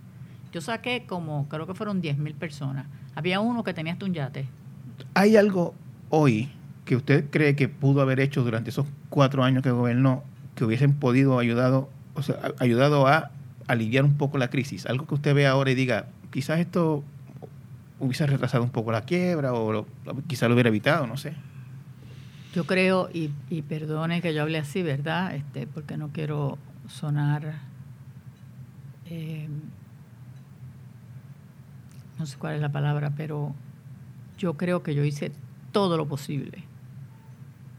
Yo 0.53 0.63
saqué 0.63 1.05
como, 1.07 1.47
creo 1.49 1.67
que 1.67 1.75
fueron 1.75 2.01
10 2.01 2.17
mil 2.17 2.35
personas. 2.35 2.87
Había 3.15 3.41
uno 3.41 3.65
que 3.65 3.75
tenía 3.75 3.93
hasta 3.93 4.07
un 4.07 4.15
yate. 4.15 4.47
¿Hay 5.13 5.37
algo 5.37 5.75
hoy 6.09 6.49
que 6.87 6.97
usted 6.97 7.29
cree 7.31 7.55
que 7.55 7.69
pudo 7.69 8.01
haber 8.01 8.21
hecho 8.21 8.45
durante 8.45 8.71
esos 8.71 8.87
cuatro 9.11 9.45
años 9.45 9.63
que 9.63 9.73
gobernó 9.73 10.23
que 10.57 10.65
hubiesen 10.65 10.95
podido 10.95 11.39
ayudado, 11.39 11.89
o 12.15 12.23
sea, 12.23 12.37
ayudado 12.59 13.07
a 13.07 13.31
aliviar 13.69 14.05
un 14.05 14.17
poco 14.17 14.39
la 14.39 14.49
crisis? 14.49 14.87
Algo 14.87 15.07
que 15.07 15.15
usted 15.15 15.35
ve 15.35 15.47
ahora 15.47 15.71
y 15.71 15.75
diga, 15.75 16.07
quizás 16.33 16.59
esto 16.59 17.05
hubiese 18.01 18.27
retrasado 18.27 18.65
un 18.65 18.71
poco 18.71 18.91
la 18.91 19.03
quiebra 19.03 19.53
o 19.53 19.73
lo, 19.73 19.87
quizá 20.27 20.49
lo 20.49 20.55
hubiera 20.55 20.71
evitado, 20.71 21.07
no 21.07 21.17
sé. 21.17 21.35
Yo 22.55 22.65
creo, 22.65 23.11
y, 23.13 23.31
y, 23.51 23.63
perdone 23.63 24.23
que 24.23 24.33
yo 24.33 24.43
hable 24.43 24.59
así, 24.59 24.83
¿verdad? 24.83 25.35
Este, 25.35 25.67
porque 25.67 25.99
no 25.99 26.09
quiero 26.09 26.57
sonar, 26.89 27.61
eh, 29.11 29.47
no 32.19 32.25
sé 32.25 32.39
cuál 32.39 32.55
es 32.55 32.63
la 32.63 32.73
palabra, 32.73 33.13
pero 33.15 33.55
yo 34.39 34.55
creo 34.55 34.83
que 34.83 34.95
yo 34.95 35.05
hice 35.05 35.33
todo 35.71 35.99
lo 35.99 36.07
posible 36.07 36.65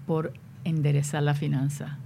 por 0.06 0.32
enderezar 0.64 1.24
la 1.24 1.34
finanza 1.34 1.98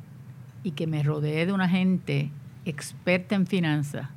y 0.64 0.72
que 0.72 0.88
me 0.88 1.03
rodeé 1.03 1.45
de 1.45 1.53
una 1.53 1.70
gente 1.70 2.30
experta 2.66 3.36
en 3.36 3.47
finanzas 3.47 4.09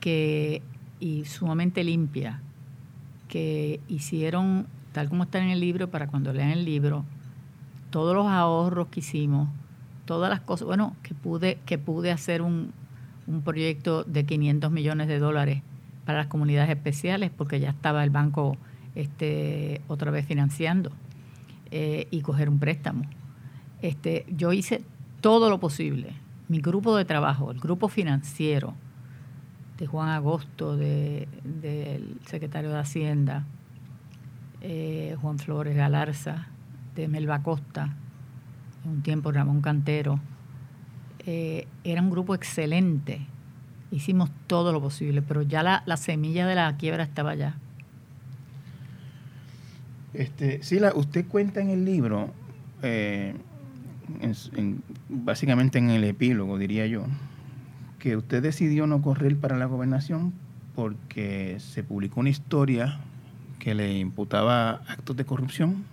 que 0.00 0.62
y 1.00 1.24
sumamente 1.24 1.84
limpia 1.84 2.40
que 3.28 3.80
hicieron, 3.88 4.66
tal 4.92 5.08
como 5.08 5.24
está 5.24 5.38
en 5.38 5.50
el 5.50 5.60
libro, 5.60 5.90
para 5.90 6.06
cuando 6.06 6.32
lean 6.32 6.50
el 6.50 6.64
libro, 6.64 7.04
todos 7.90 8.14
los 8.14 8.26
ahorros 8.26 8.88
que 8.88 9.00
hicimos, 9.00 9.48
todas 10.04 10.30
las 10.30 10.40
cosas, 10.40 10.66
bueno, 10.66 10.96
que 11.02 11.14
pude, 11.14 11.58
que 11.66 11.78
pude 11.78 12.10
hacer 12.10 12.42
un, 12.42 12.72
un 13.26 13.42
proyecto 13.42 14.04
de 14.04 14.24
500 14.24 14.70
millones 14.70 15.08
de 15.08 15.18
dólares 15.18 15.62
para 16.04 16.18
las 16.18 16.26
comunidades 16.28 16.70
especiales, 16.70 17.30
porque 17.36 17.60
ya 17.60 17.70
estaba 17.70 18.04
el 18.04 18.10
banco 18.10 18.56
este, 18.94 19.80
otra 19.88 20.10
vez 20.10 20.26
financiando 20.26 20.90
eh, 21.70 22.06
y 22.10 22.20
coger 22.20 22.48
un 22.48 22.58
préstamo. 22.58 23.04
Este, 23.82 24.26
yo 24.34 24.52
hice 24.52 24.82
todo 25.24 25.48
lo 25.48 25.58
posible. 25.58 26.12
Mi 26.48 26.60
grupo 26.60 26.94
de 26.94 27.06
trabajo, 27.06 27.50
el 27.50 27.58
grupo 27.58 27.88
financiero, 27.88 28.74
de 29.78 29.86
Juan 29.86 30.10
Agosto, 30.10 30.76
del 30.76 32.18
secretario 32.26 32.68
de 32.68 32.78
Hacienda, 32.78 33.46
eh, 34.60 35.16
Juan 35.22 35.38
Flores 35.38 35.74
Galarza, 35.74 36.48
de 36.94 37.08
Melba 37.08 37.42
Costa, 37.42 37.96
un 38.84 39.00
tiempo 39.00 39.32
Ramón 39.32 39.62
Cantero. 39.62 40.20
Eh, 41.24 41.66
era 41.84 42.02
un 42.02 42.10
grupo 42.10 42.34
excelente. 42.34 43.26
Hicimos 43.90 44.28
todo 44.46 44.74
lo 44.74 44.82
posible, 44.82 45.22
pero 45.22 45.40
ya 45.40 45.62
la, 45.62 45.96
semilla 45.96 46.46
de 46.46 46.54
la 46.54 46.76
quiebra 46.76 47.02
estaba 47.02 47.30
allá. 47.30 47.54
Este, 50.12 50.62
Sila, 50.62 50.92
usted 50.94 51.26
cuenta 51.26 51.62
en 51.62 51.70
el 51.70 51.86
libro, 51.86 52.28
eh, 52.82 53.34
básicamente 55.08 55.78
en 55.78 55.90
el 55.90 56.04
epílogo, 56.04 56.58
diría 56.58 56.86
yo, 56.86 57.06
que 57.98 58.16
usted 58.16 58.42
decidió 58.42 58.86
no 58.86 59.02
correr 59.02 59.36
para 59.36 59.56
la 59.56 59.66
gobernación 59.66 60.32
porque 60.74 61.56
se 61.60 61.82
publicó 61.82 62.20
una 62.20 62.30
historia 62.30 63.00
que 63.58 63.74
le 63.74 63.98
imputaba 63.98 64.82
actos 64.88 65.16
de 65.16 65.24
corrupción 65.24 65.84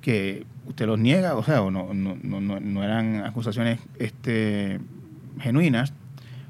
que 0.00 0.46
usted 0.66 0.86
los 0.86 0.98
niega, 0.98 1.36
o 1.36 1.42
sea, 1.42 1.58
no, 1.70 1.92
no, 1.92 2.16
no, 2.22 2.40
no 2.40 2.82
eran 2.84 3.24
acusaciones 3.24 3.80
este, 3.98 4.80
genuinas. 5.40 5.92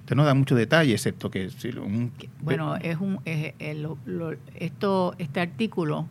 Usted 0.00 0.16
no 0.16 0.24
da 0.24 0.34
mucho 0.34 0.54
detalle, 0.54 0.92
excepto 0.92 1.30
que... 1.30 1.50
bueno, 2.40 2.76
es 2.76 2.98
un, 2.98 3.20
esto, 3.24 5.14
este 5.18 5.40
artículo 5.40 6.08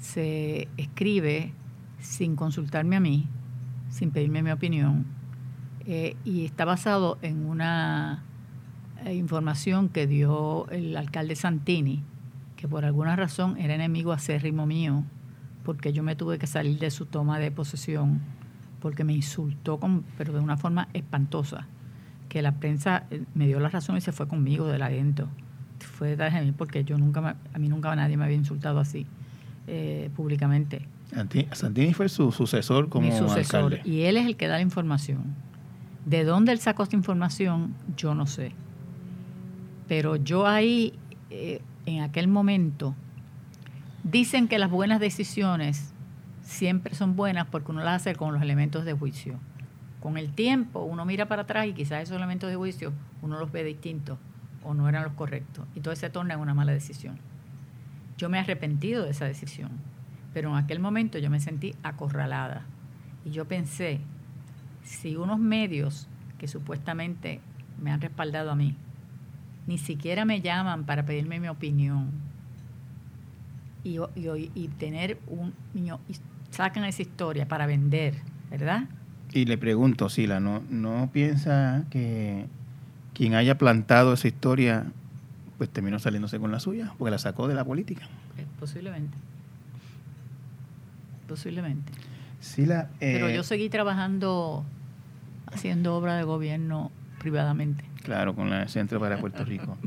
se 0.00 0.68
escribe 0.76 1.52
sin 2.00 2.36
consultarme 2.36 2.96
a 2.96 3.00
mí, 3.00 3.26
sin 3.96 4.10
pedirme 4.10 4.42
mi 4.42 4.50
opinión, 4.50 5.06
eh, 5.86 6.16
y 6.22 6.44
está 6.44 6.66
basado 6.66 7.16
en 7.22 7.46
una 7.46 8.22
eh, 9.06 9.14
información 9.14 9.88
que 9.88 10.06
dio 10.06 10.68
el 10.68 10.94
alcalde 10.98 11.34
Santini, 11.34 12.02
que 12.56 12.68
por 12.68 12.84
alguna 12.84 13.16
razón 13.16 13.56
era 13.56 13.74
enemigo 13.74 14.12
acérrimo 14.12 14.66
mío, 14.66 15.02
porque 15.64 15.94
yo 15.94 16.02
me 16.02 16.14
tuve 16.14 16.38
que 16.38 16.46
salir 16.46 16.78
de 16.78 16.90
su 16.90 17.06
toma 17.06 17.38
de 17.38 17.50
posesión, 17.50 18.20
porque 18.80 19.02
me 19.02 19.14
insultó, 19.14 19.80
con, 19.80 20.04
pero 20.18 20.34
de 20.34 20.40
una 20.40 20.58
forma 20.58 20.88
espantosa, 20.92 21.66
que 22.28 22.42
la 22.42 22.52
prensa 22.52 23.04
eh, 23.10 23.24
me 23.34 23.46
dio 23.46 23.60
la 23.60 23.70
razón 23.70 23.96
y 23.96 24.02
se 24.02 24.12
fue 24.12 24.28
conmigo 24.28 24.66
del 24.66 24.82
adentro. 24.82 25.28
Fue 25.80 26.08
detrás 26.08 26.34
de 26.34 26.42
mí 26.42 26.52
porque 26.52 26.84
yo 26.84 26.98
nunca, 26.98 27.36
a 27.54 27.58
mí 27.58 27.68
nunca 27.70 27.96
nadie 27.96 28.18
me 28.18 28.24
había 28.24 28.36
insultado 28.36 28.78
así 28.78 29.06
públicamente. 30.14 30.86
Santini 31.52 31.94
fue 31.94 32.08
su 32.08 32.32
sucesor 32.32 32.88
como 32.88 33.06
Mi 33.06 33.12
sucesor, 33.16 33.72
alcalde. 33.72 33.82
Y 33.84 34.02
él 34.02 34.16
es 34.16 34.26
el 34.26 34.36
que 34.36 34.48
da 34.48 34.54
la 34.54 34.62
información. 34.62 35.34
¿De 36.04 36.24
dónde 36.24 36.52
él 36.52 36.58
sacó 36.58 36.82
esta 36.82 36.96
información? 36.96 37.74
Yo 37.96 38.14
no 38.14 38.26
sé. 38.26 38.52
Pero 39.88 40.16
yo 40.16 40.46
ahí, 40.46 40.98
eh, 41.30 41.60
en 41.86 42.02
aquel 42.02 42.28
momento, 42.28 42.94
dicen 44.02 44.48
que 44.48 44.58
las 44.58 44.70
buenas 44.70 45.00
decisiones 45.00 45.92
siempre 46.42 46.94
son 46.94 47.16
buenas 47.16 47.46
porque 47.46 47.72
uno 47.72 47.82
las 47.82 48.02
hace 48.02 48.14
con 48.14 48.32
los 48.32 48.42
elementos 48.42 48.84
de 48.84 48.92
juicio. 48.92 49.38
Con 50.00 50.16
el 50.16 50.32
tiempo 50.32 50.82
uno 50.82 51.04
mira 51.04 51.26
para 51.26 51.42
atrás 51.42 51.66
y 51.66 51.72
quizás 51.72 52.04
esos 52.04 52.16
elementos 52.16 52.48
de 52.48 52.56
juicio 52.56 52.92
uno 53.22 53.38
los 53.38 53.50
ve 53.50 53.64
distintos 53.64 54.18
o 54.62 54.74
no 54.74 54.88
eran 54.88 55.04
los 55.04 55.12
correctos. 55.14 55.66
Y 55.74 55.80
todo 55.80 55.94
se 55.96 56.10
torna 56.10 56.34
en 56.34 56.40
una 56.40 56.54
mala 56.54 56.72
decisión. 56.72 57.18
Yo 58.16 58.28
me 58.28 58.38
he 58.38 58.40
arrepentido 58.40 59.04
de 59.04 59.10
esa 59.10 59.24
decisión, 59.26 59.70
pero 60.36 60.50
en 60.50 60.56
aquel 60.56 60.80
momento 60.80 61.16
yo 61.18 61.30
me 61.30 61.40
sentí 61.40 61.74
acorralada. 61.82 62.66
Y 63.24 63.30
yo 63.30 63.46
pensé, 63.46 64.00
si 64.84 65.16
unos 65.16 65.38
medios 65.38 66.08
que 66.36 66.46
supuestamente 66.46 67.40
me 67.82 67.90
han 67.90 68.02
respaldado 68.02 68.50
a 68.50 68.54
mí, 68.54 68.76
ni 69.66 69.78
siquiera 69.78 70.26
me 70.26 70.42
llaman 70.42 70.84
para 70.84 71.06
pedirme 71.06 71.40
mi 71.40 71.48
opinión 71.48 72.10
y, 73.82 73.98
y, 74.54 74.68
tener 74.76 75.18
un 75.26 75.54
niño, 75.72 76.00
y 76.06 76.16
sacan 76.50 76.84
esa 76.84 77.00
historia 77.00 77.48
para 77.48 77.66
vender, 77.66 78.16
¿verdad? 78.50 78.90
Y 79.32 79.46
le 79.46 79.56
pregunto, 79.56 80.10
Sila, 80.10 80.38
¿no, 80.38 80.62
¿no 80.68 81.08
piensa 81.14 81.84
que 81.88 82.44
quien 83.14 83.34
haya 83.34 83.56
plantado 83.56 84.12
esa 84.12 84.28
historia 84.28 84.84
pues 85.56 85.70
terminó 85.70 85.98
saliéndose 85.98 86.38
con 86.38 86.52
la 86.52 86.60
suya? 86.60 86.92
Porque 86.98 87.10
la 87.10 87.18
sacó 87.18 87.48
de 87.48 87.54
la 87.54 87.64
política. 87.64 88.06
Eh, 88.36 88.44
posiblemente. 88.60 89.16
Posiblemente. 91.26 91.92
Pero 92.98 93.28
eh, 93.28 93.34
yo 93.34 93.42
seguí 93.42 93.68
trabajando, 93.68 94.64
haciendo 95.46 95.96
obra 95.96 96.16
de 96.16 96.22
gobierno 96.22 96.90
privadamente. 97.18 97.84
Claro, 98.02 98.34
con 98.34 98.52
el 98.52 98.68
Centro 98.68 99.00
para 99.00 99.18
Puerto 99.18 99.44
Rico. 99.44 99.76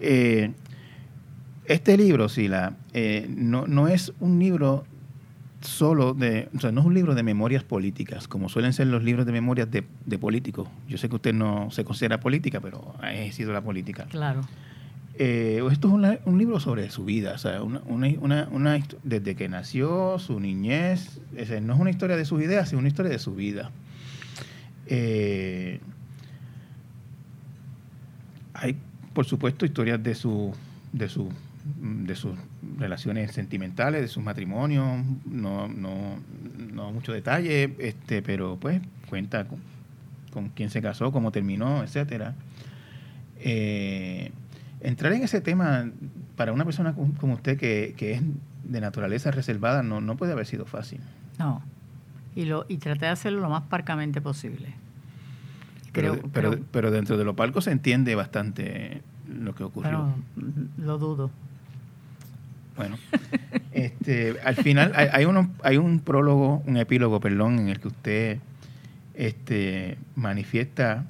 Eh, 0.00 0.52
este 1.64 1.96
libro, 1.96 2.28
Sila, 2.28 2.76
eh, 2.92 3.26
no, 3.28 3.66
no 3.66 3.88
es 3.88 4.12
un 4.20 4.38
libro 4.38 4.84
solo 5.60 6.14
de, 6.14 6.48
o 6.56 6.60
sea, 6.60 6.70
no 6.70 6.82
es 6.82 6.86
un 6.86 6.94
libro 6.94 7.16
de 7.16 7.24
memorias 7.24 7.64
políticas, 7.64 8.28
como 8.28 8.48
suelen 8.48 8.72
ser 8.72 8.86
los 8.86 9.02
libros 9.02 9.26
de 9.26 9.32
memorias 9.32 9.68
de, 9.72 9.84
de 10.06 10.18
políticos. 10.18 10.68
Yo 10.86 10.98
sé 10.98 11.08
que 11.08 11.16
usted 11.16 11.34
no 11.34 11.68
se 11.72 11.84
considera 11.84 12.20
política, 12.20 12.60
pero 12.60 12.94
ha 13.00 13.12
ejercido 13.12 13.52
la 13.52 13.60
política. 13.60 14.04
Claro. 14.04 14.42
Eh, 15.20 15.60
esto 15.72 15.88
es 15.88 16.20
un 16.24 16.38
libro 16.38 16.60
sobre 16.60 16.88
su 16.90 17.04
vida, 17.04 17.32
o 17.34 17.38
sea, 17.38 17.60
desde 19.02 19.34
que 19.34 19.48
nació, 19.48 20.20
su 20.20 20.38
niñez, 20.38 21.20
no 21.60 21.74
es 21.74 21.80
una 21.80 21.90
historia 21.90 22.16
de 22.16 22.24
sus 22.24 22.40
ideas, 22.40 22.68
sino 22.68 22.78
una 22.78 22.86
historia 22.86 23.10
de 23.10 23.18
su 23.18 23.34
vida. 23.34 23.72
Eh, 24.86 25.80
hay, 28.54 28.76
por 29.12 29.24
supuesto, 29.24 29.66
historias 29.66 30.00
de 30.00 30.14
su, 30.14 30.54
de 30.92 31.08
su, 31.08 31.32
de 31.80 32.14
sus 32.14 32.38
relaciones 32.78 33.32
sentimentales, 33.32 34.02
de 34.02 34.08
sus 34.08 34.22
matrimonios, 34.22 35.04
no, 35.26 35.66
no, 35.66 36.92
mucho 36.92 37.12
detalle, 37.12 37.74
este, 37.78 38.22
pero 38.22 38.56
pues 38.56 38.80
cuenta 39.08 39.48
con, 39.48 39.58
con 40.32 40.50
quién 40.50 40.70
se 40.70 40.80
casó, 40.80 41.10
cómo 41.10 41.32
terminó, 41.32 41.82
etcétera. 41.82 42.36
Eh, 43.40 44.30
entrar 44.80 45.12
en 45.12 45.22
ese 45.22 45.40
tema 45.40 45.90
para 46.36 46.52
una 46.52 46.64
persona 46.64 46.94
como 46.94 47.34
usted 47.34 47.58
que, 47.58 47.94
que 47.96 48.12
es 48.14 48.22
de 48.64 48.80
naturaleza 48.80 49.30
reservada 49.30 49.82
no, 49.82 50.00
no 50.00 50.16
puede 50.16 50.32
haber 50.32 50.46
sido 50.46 50.64
fácil. 50.66 51.00
No. 51.38 51.62
Y, 52.36 52.44
lo, 52.44 52.64
y 52.68 52.76
traté 52.78 53.06
de 53.06 53.10
hacerlo 53.12 53.40
lo 53.40 53.48
más 53.48 53.62
parcamente 53.64 54.20
posible. 54.20 54.74
Pero, 55.92 56.12
Creo- 56.12 56.30
pero, 56.32 56.50
creo- 56.52 56.64
pero 56.70 56.90
dentro 56.90 57.16
de 57.16 57.24
lo 57.24 57.34
palco 57.34 57.60
se 57.60 57.72
entiende 57.72 58.14
bastante 58.14 59.02
lo 59.28 59.54
que 59.54 59.64
ocurrió. 59.64 60.14
pero 60.36 60.44
lo 60.86 60.98
dudo. 60.98 61.30
Bueno, 62.76 62.96
este, 63.72 64.36
al 64.44 64.54
final 64.54 64.92
hay, 64.94 65.08
hay, 65.12 65.24
uno- 65.24 65.50
hay 65.64 65.78
un 65.78 65.98
prólogo, 66.00 66.62
un 66.66 66.76
epílogo, 66.76 67.18
perdón, 67.18 67.58
en 67.58 67.68
el 67.68 67.80
que 67.80 67.88
usted 67.88 68.38
este, 69.14 69.98
manifiesta 70.14 71.04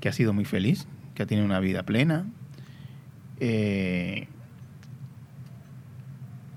que 0.00 0.08
ha 0.08 0.12
sido 0.12 0.32
muy 0.34 0.44
feliz, 0.44 0.86
que 1.14 1.22
ha 1.22 1.26
tenido 1.26 1.46
una 1.46 1.60
vida 1.60 1.84
plena. 1.84 2.26
Eh, 3.44 4.28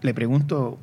le 0.04 0.14
pregunto, 0.14 0.78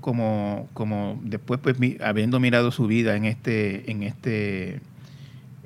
como, 0.00 0.68
como 0.74 1.20
después, 1.24 1.58
pues, 1.60 1.78
mi- 1.80 1.96
habiendo 2.02 2.38
mirado 2.38 2.70
su 2.70 2.86
vida 2.86 3.16
en 3.16 3.24
este, 3.24 3.90
en 3.90 4.02
este, 4.04 4.80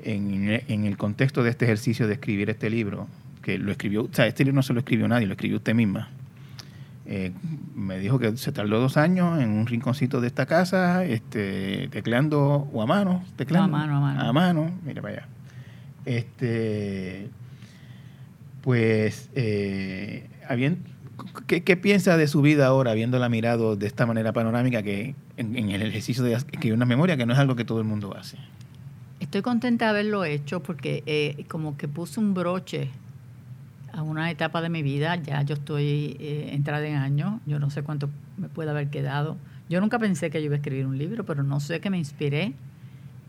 en, 0.02 0.62
en 0.68 0.84
el 0.86 0.96
contexto 0.96 1.42
de 1.42 1.50
este 1.50 1.66
ejercicio 1.66 2.06
de 2.06 2.14
escribir 2.14 2.48
este 2.48 2.70
libro, 2.70 3.08
que 3.42 3.58
lo 3.58 3.70
escribió, 3.70 4.04
o 4.04 4.08
sea, 4.10 4.26
este 4.26 4.44
libro 4.44 4.56
no 4.56 4.62
se 4.62 4.72
lo 4.72 4.78
escribió 4.78 5.06
nadie, 5.06 5.26
lo 5.26 5.34
escribió 5.34 5.58
usted 5.58 5.74
misma. 5.74 6.08
Eh, 7.06 7.32
me 7.74 7.98
dijo 7.98 8.18
que 8.18 8.34
se 8.38 8.50
tardó 8.52 8.80
dos 8.80 8.96
años 8.96 9.38
en 9.42 9.50
un 9.50 9.66
rinconcito 9.66 10.22
de 10.22 10.28
esta 10.28 10.46
casa, 10.46 11.04
este, 11.04 11.88
tecleando 11.88 12.66
o 12.72 12.80
a 12.80 12.86
mano, 12.86 13.22
tecleando, 13.36 13.68
No, 13.68 13.76
a 13.76 13.86
mano, 13.86 13.96
a 13.98 14.00
mano. 14.00 14.20
a 14.22 14.32
mano, 14.32 14.70
mira 14.86 15.02
para 15.02 15.14
allá. 15.14 15.28
Este, 16.06 17.28
pues, 18.64 19.28
eh, 19.34 20.26
¿qué, 21.46 21.62
qué 21.62 21.76
piensa 21.76 22.16
de 22.16 22.26
su 22.26 22.40
vida 22.40 22.66
ahora, 22.66 22.92
habiéndola 22.92 23.28
mirado 23.28 23.76
de 23.76 23.86
esta 23.86 24.06
manera 24.06 24.32
panorámica 24.32 24.82
que 24.82 25.14
en, 25.36 25.68
el 25.68 25.82
ejercicio 25.82 26.24
de 26.24 26.32
escribir 26.32 26.72
una 26.72 26.86
memoria, 26.86 27.18
que 27.18 27.26
no 27.26 27.34
es 27.34 27.38
algo 27.38 27.56
que 27.56 27.66
todo 27.66 27.78
el 27.80 27.84
mundo 27.84 28.16
hace? 28.16 28.38
Estoy 29.20 29.42
contenta 29.42 29.84
de 29.84 29.90
haberlo 29.90 30.24
hecho 30.24 30.62
porque 30.62 31.02
eh, 31.04 31.44
como 31.46 31.76
que 31.76 31.88
puse 31.88 32.18
un 32.18 32.32
broche 32.32 32.88
a 33.92 34.00
una 34.00 34.30
etapa 34.30 34.62
de 34.62 34.70
mi 34.70 34.82
vida. 34.82 35.16
Ya 35.16 35.42
yo 35.42 35.56
estoy 35.56 36.16
eh, 36.18 36.48
entrada 36.52 36.86
en 36.86 36.96
años. 36.96 37.42
Yo 37.44 37.58
no 37.58 37.68
sé 37.68 37.82
cuánto 37.82 38.08
me 38.38 38.48
puede 38.48 38.70
haber 38.70 38.88
quedado. 38.88 39.36
Yo 39.68 39.82
nunca 39.82 39.98
pensé 39.98 40.30
que 40.30 40.40
yo 40.40 40.46
iba 40.46 40.54
a 40.54 40.58
escribir 40.58 40.86
un 40.86 40.96
libro, 40.96 41.26
pero 41.26 41.42
no 41.42 41.60
sé 41.60 41.80
que 41.80 41.90
me 41.90 41.98
inspiré. 41.98 42.54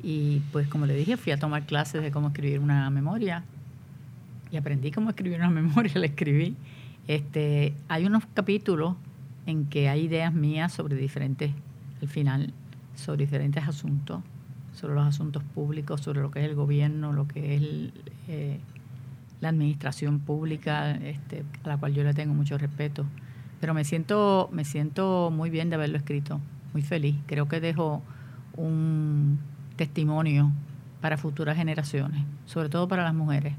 Y 0.02 0.40
pues 0.54 0.70
como 0.70 0.86
le 0.86 0.96
dije, 0.96 1.18
fui 1.18 1.34
a 1.34 1.38
tomar 1.38 1.66
clases 1.66 2.02
de 2.02 2.12
cómo 2.12 2.30
escribir 2.30 2.60
una 2.60 2.90
memoria. 2.90 3.44
Y 4.52 4.58
aprendí 4.58 4.92
cómo 4.92 5.10
escribir 5.10 5.40
una 5.40 5.50
memoria, 5.62 5.94
la 5.96 6.06
escribí. 6.06 6.56
Este, 7.08 7.74
hay 7.88 8.06
unos 8.06 8.26
capítulos 8.34 8.96
en 9.46 9.66
que 9.66 9.90
hay 9.90 10.06
ideas 10.06 10.34
mías 10.34 10.74
sobre 10.74 10.96
diferentes, 10.96 11.52
al 12.02 12.08
final, 12.08 12.54
sobre 12.96 13.26
diferentes 13.26 13.68
asuntos 13.68 14.22
sobre 14.76 14.96
los 14.96 15.08
asuntos 15.08 15.44
públicos, 15.44 16.02
sobre 16.02 16.22
lo 16.22 16.32
que 16.32 16.40
es 16.40 16.46
el 16.46 16.56
gobierno, 16.56 17.14
lo 17.14 17.28
que 17.28 17.56
es 17.56 17.62
eh, 18.28 18.60
la 19.42 19.50
administración 19.50 20.20
pública, 20.20 20.92
este, 20.92 21.44
a 21.64 21.70
la 21.70 21.78
cual 21.78 21.94
yo 21.94 22.04
le 22.04 22.14
tengo 22.14 22.34
mucho 22.34 22.58
respeto. 22.58 23.06
Pero 23.60 23.74
me 23.74 23.86
siento, 23.86 24.50
me 24.52 24.66
siento 24.66 25.32
muy 25.32 25.50
bien 25.50 25.70
de 25.70 25.76
haberlo 25.76 25.98
escrito, 25.98 26.40
muy 26.74 26.82
feliz. 26.82 27.16
Creo 27.26 27.48
que 27.48 27.60
dejo 27.60 28.04
un 28.58 29.40
testimonio 29.78 30.52
para 31.02 31.18
futuras 31.18 31.58
generaciones, 31.58 32.24
sobre 32.46 32.70
todo 32.70 32.88
para 32.88 33.04
las 33.04 33.14
mujeres. 33.14 33.54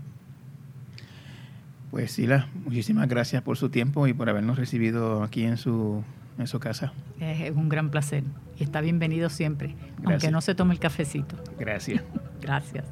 Pues 1.96 2.12
Sila, 2.12 2.46
muchísimas 2.66 3.08
gracias 3.08 3.42
por 3.42 3.56
su 3.56 3.70
tiempo 3.70 4.06
y 4.06 4.12
por 4.12 4.28
habernos 4.28 4.58
recibido 4.58 5.22
aquí 5.22 5.44
en 5.44 5.56
su, 5.56 6.04
en 6.38 6.46
su 6.46 6.60
casa. 6.60 6.92
Es, 7.20 7.56
un 7.56 7.70
gran 7.70 7.88
placer 7.88 8.22
y 8.58 8.64
está 8.64 8.82
bienvenido 8.82 9.30
siempre, 9.30 9.74
aunque 10.04 10.30
no 10.30 10.42
se 10.42 10.54
tome 10.54 10.74
el 10.74 10.78
cafecito. 10.78 11.36
Gracias. 11.58 12.02
Gracias. 12.42 12.84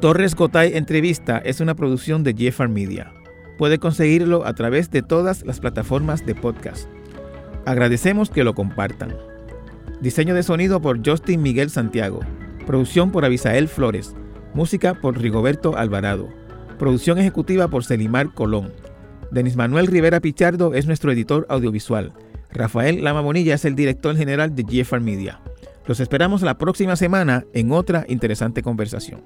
Torres 0.00 0.34
Gotay 0.34 0.74
Entrevista 0.74 1.36
es 1.36 1.60
una 1.60 1.74
producción 1.74 2.24
de 2.24 2.32
Jeffar 2.32 2.70
Media. 2.70 3.12
Puede 3.58 3.78
conseguirlo 3.78 4.46
a 4.46 4.54
través 4.54 4.90
de 4.90 5.02
todas 5.02 5.44
las 5.44 5.60
plataformas 5.60 6.24
de 6.24 6.34
podcast. 6.34 6.88
Agradecemos 7.66 8.28
que 8.28 8.44
lo 8.44 8.54
compartan. 8.54 9.16
Diseño 10.00 10.34
de 10.34 10.42
sonido 10.42 10.82
por 10.82 11.06
Justin 11.06 11.40
Miguel 11.42 11.70
Santiago. 11.70 12.20
Producción 12.66 13.10
por 13.10 13.24
Abisael 13.24 13.68
Flores. 13.68 14.14
Música 14.52 14.94
por 14.94 15.18
Rigoberto 15.18 15.76
Alvarado. 15.76 16.28
Producción 16.78 17.18
ejecutiva 17.18 17.68
por 17.68 17.84
Celimar 17.84 18.34
Colón. 18.34 18.72
Denis 19.30 19.56
Manuel 19.56 19.86
Rivera 19.86 20.20
Pichardo 20.20 20.74
es 20.74 20.86
nuestro 20.86 21.10
editor 21.10 21.46
audiovisual. 21.48 22.12
Rafael 22.52 23.02
Lama 23.02 23.22
Bonilla 23.22 23.54
es 23.54 23.64
el 23.64 23.74
director 23.74 24.14
general 24.16 24.54
de 24.54 24.64
Jeffar 24.68 25.00
Media. 25.00 25.40
Los 25.86 26.00
esperamos 26.00 26.42
la 26.42 26.58
próxima 26.58 26.96
semana 26.96 27.44
en 27.52 27.72
otra 27.72 28.04
interesante 28.08 28.62
conversación. 28.62 29.22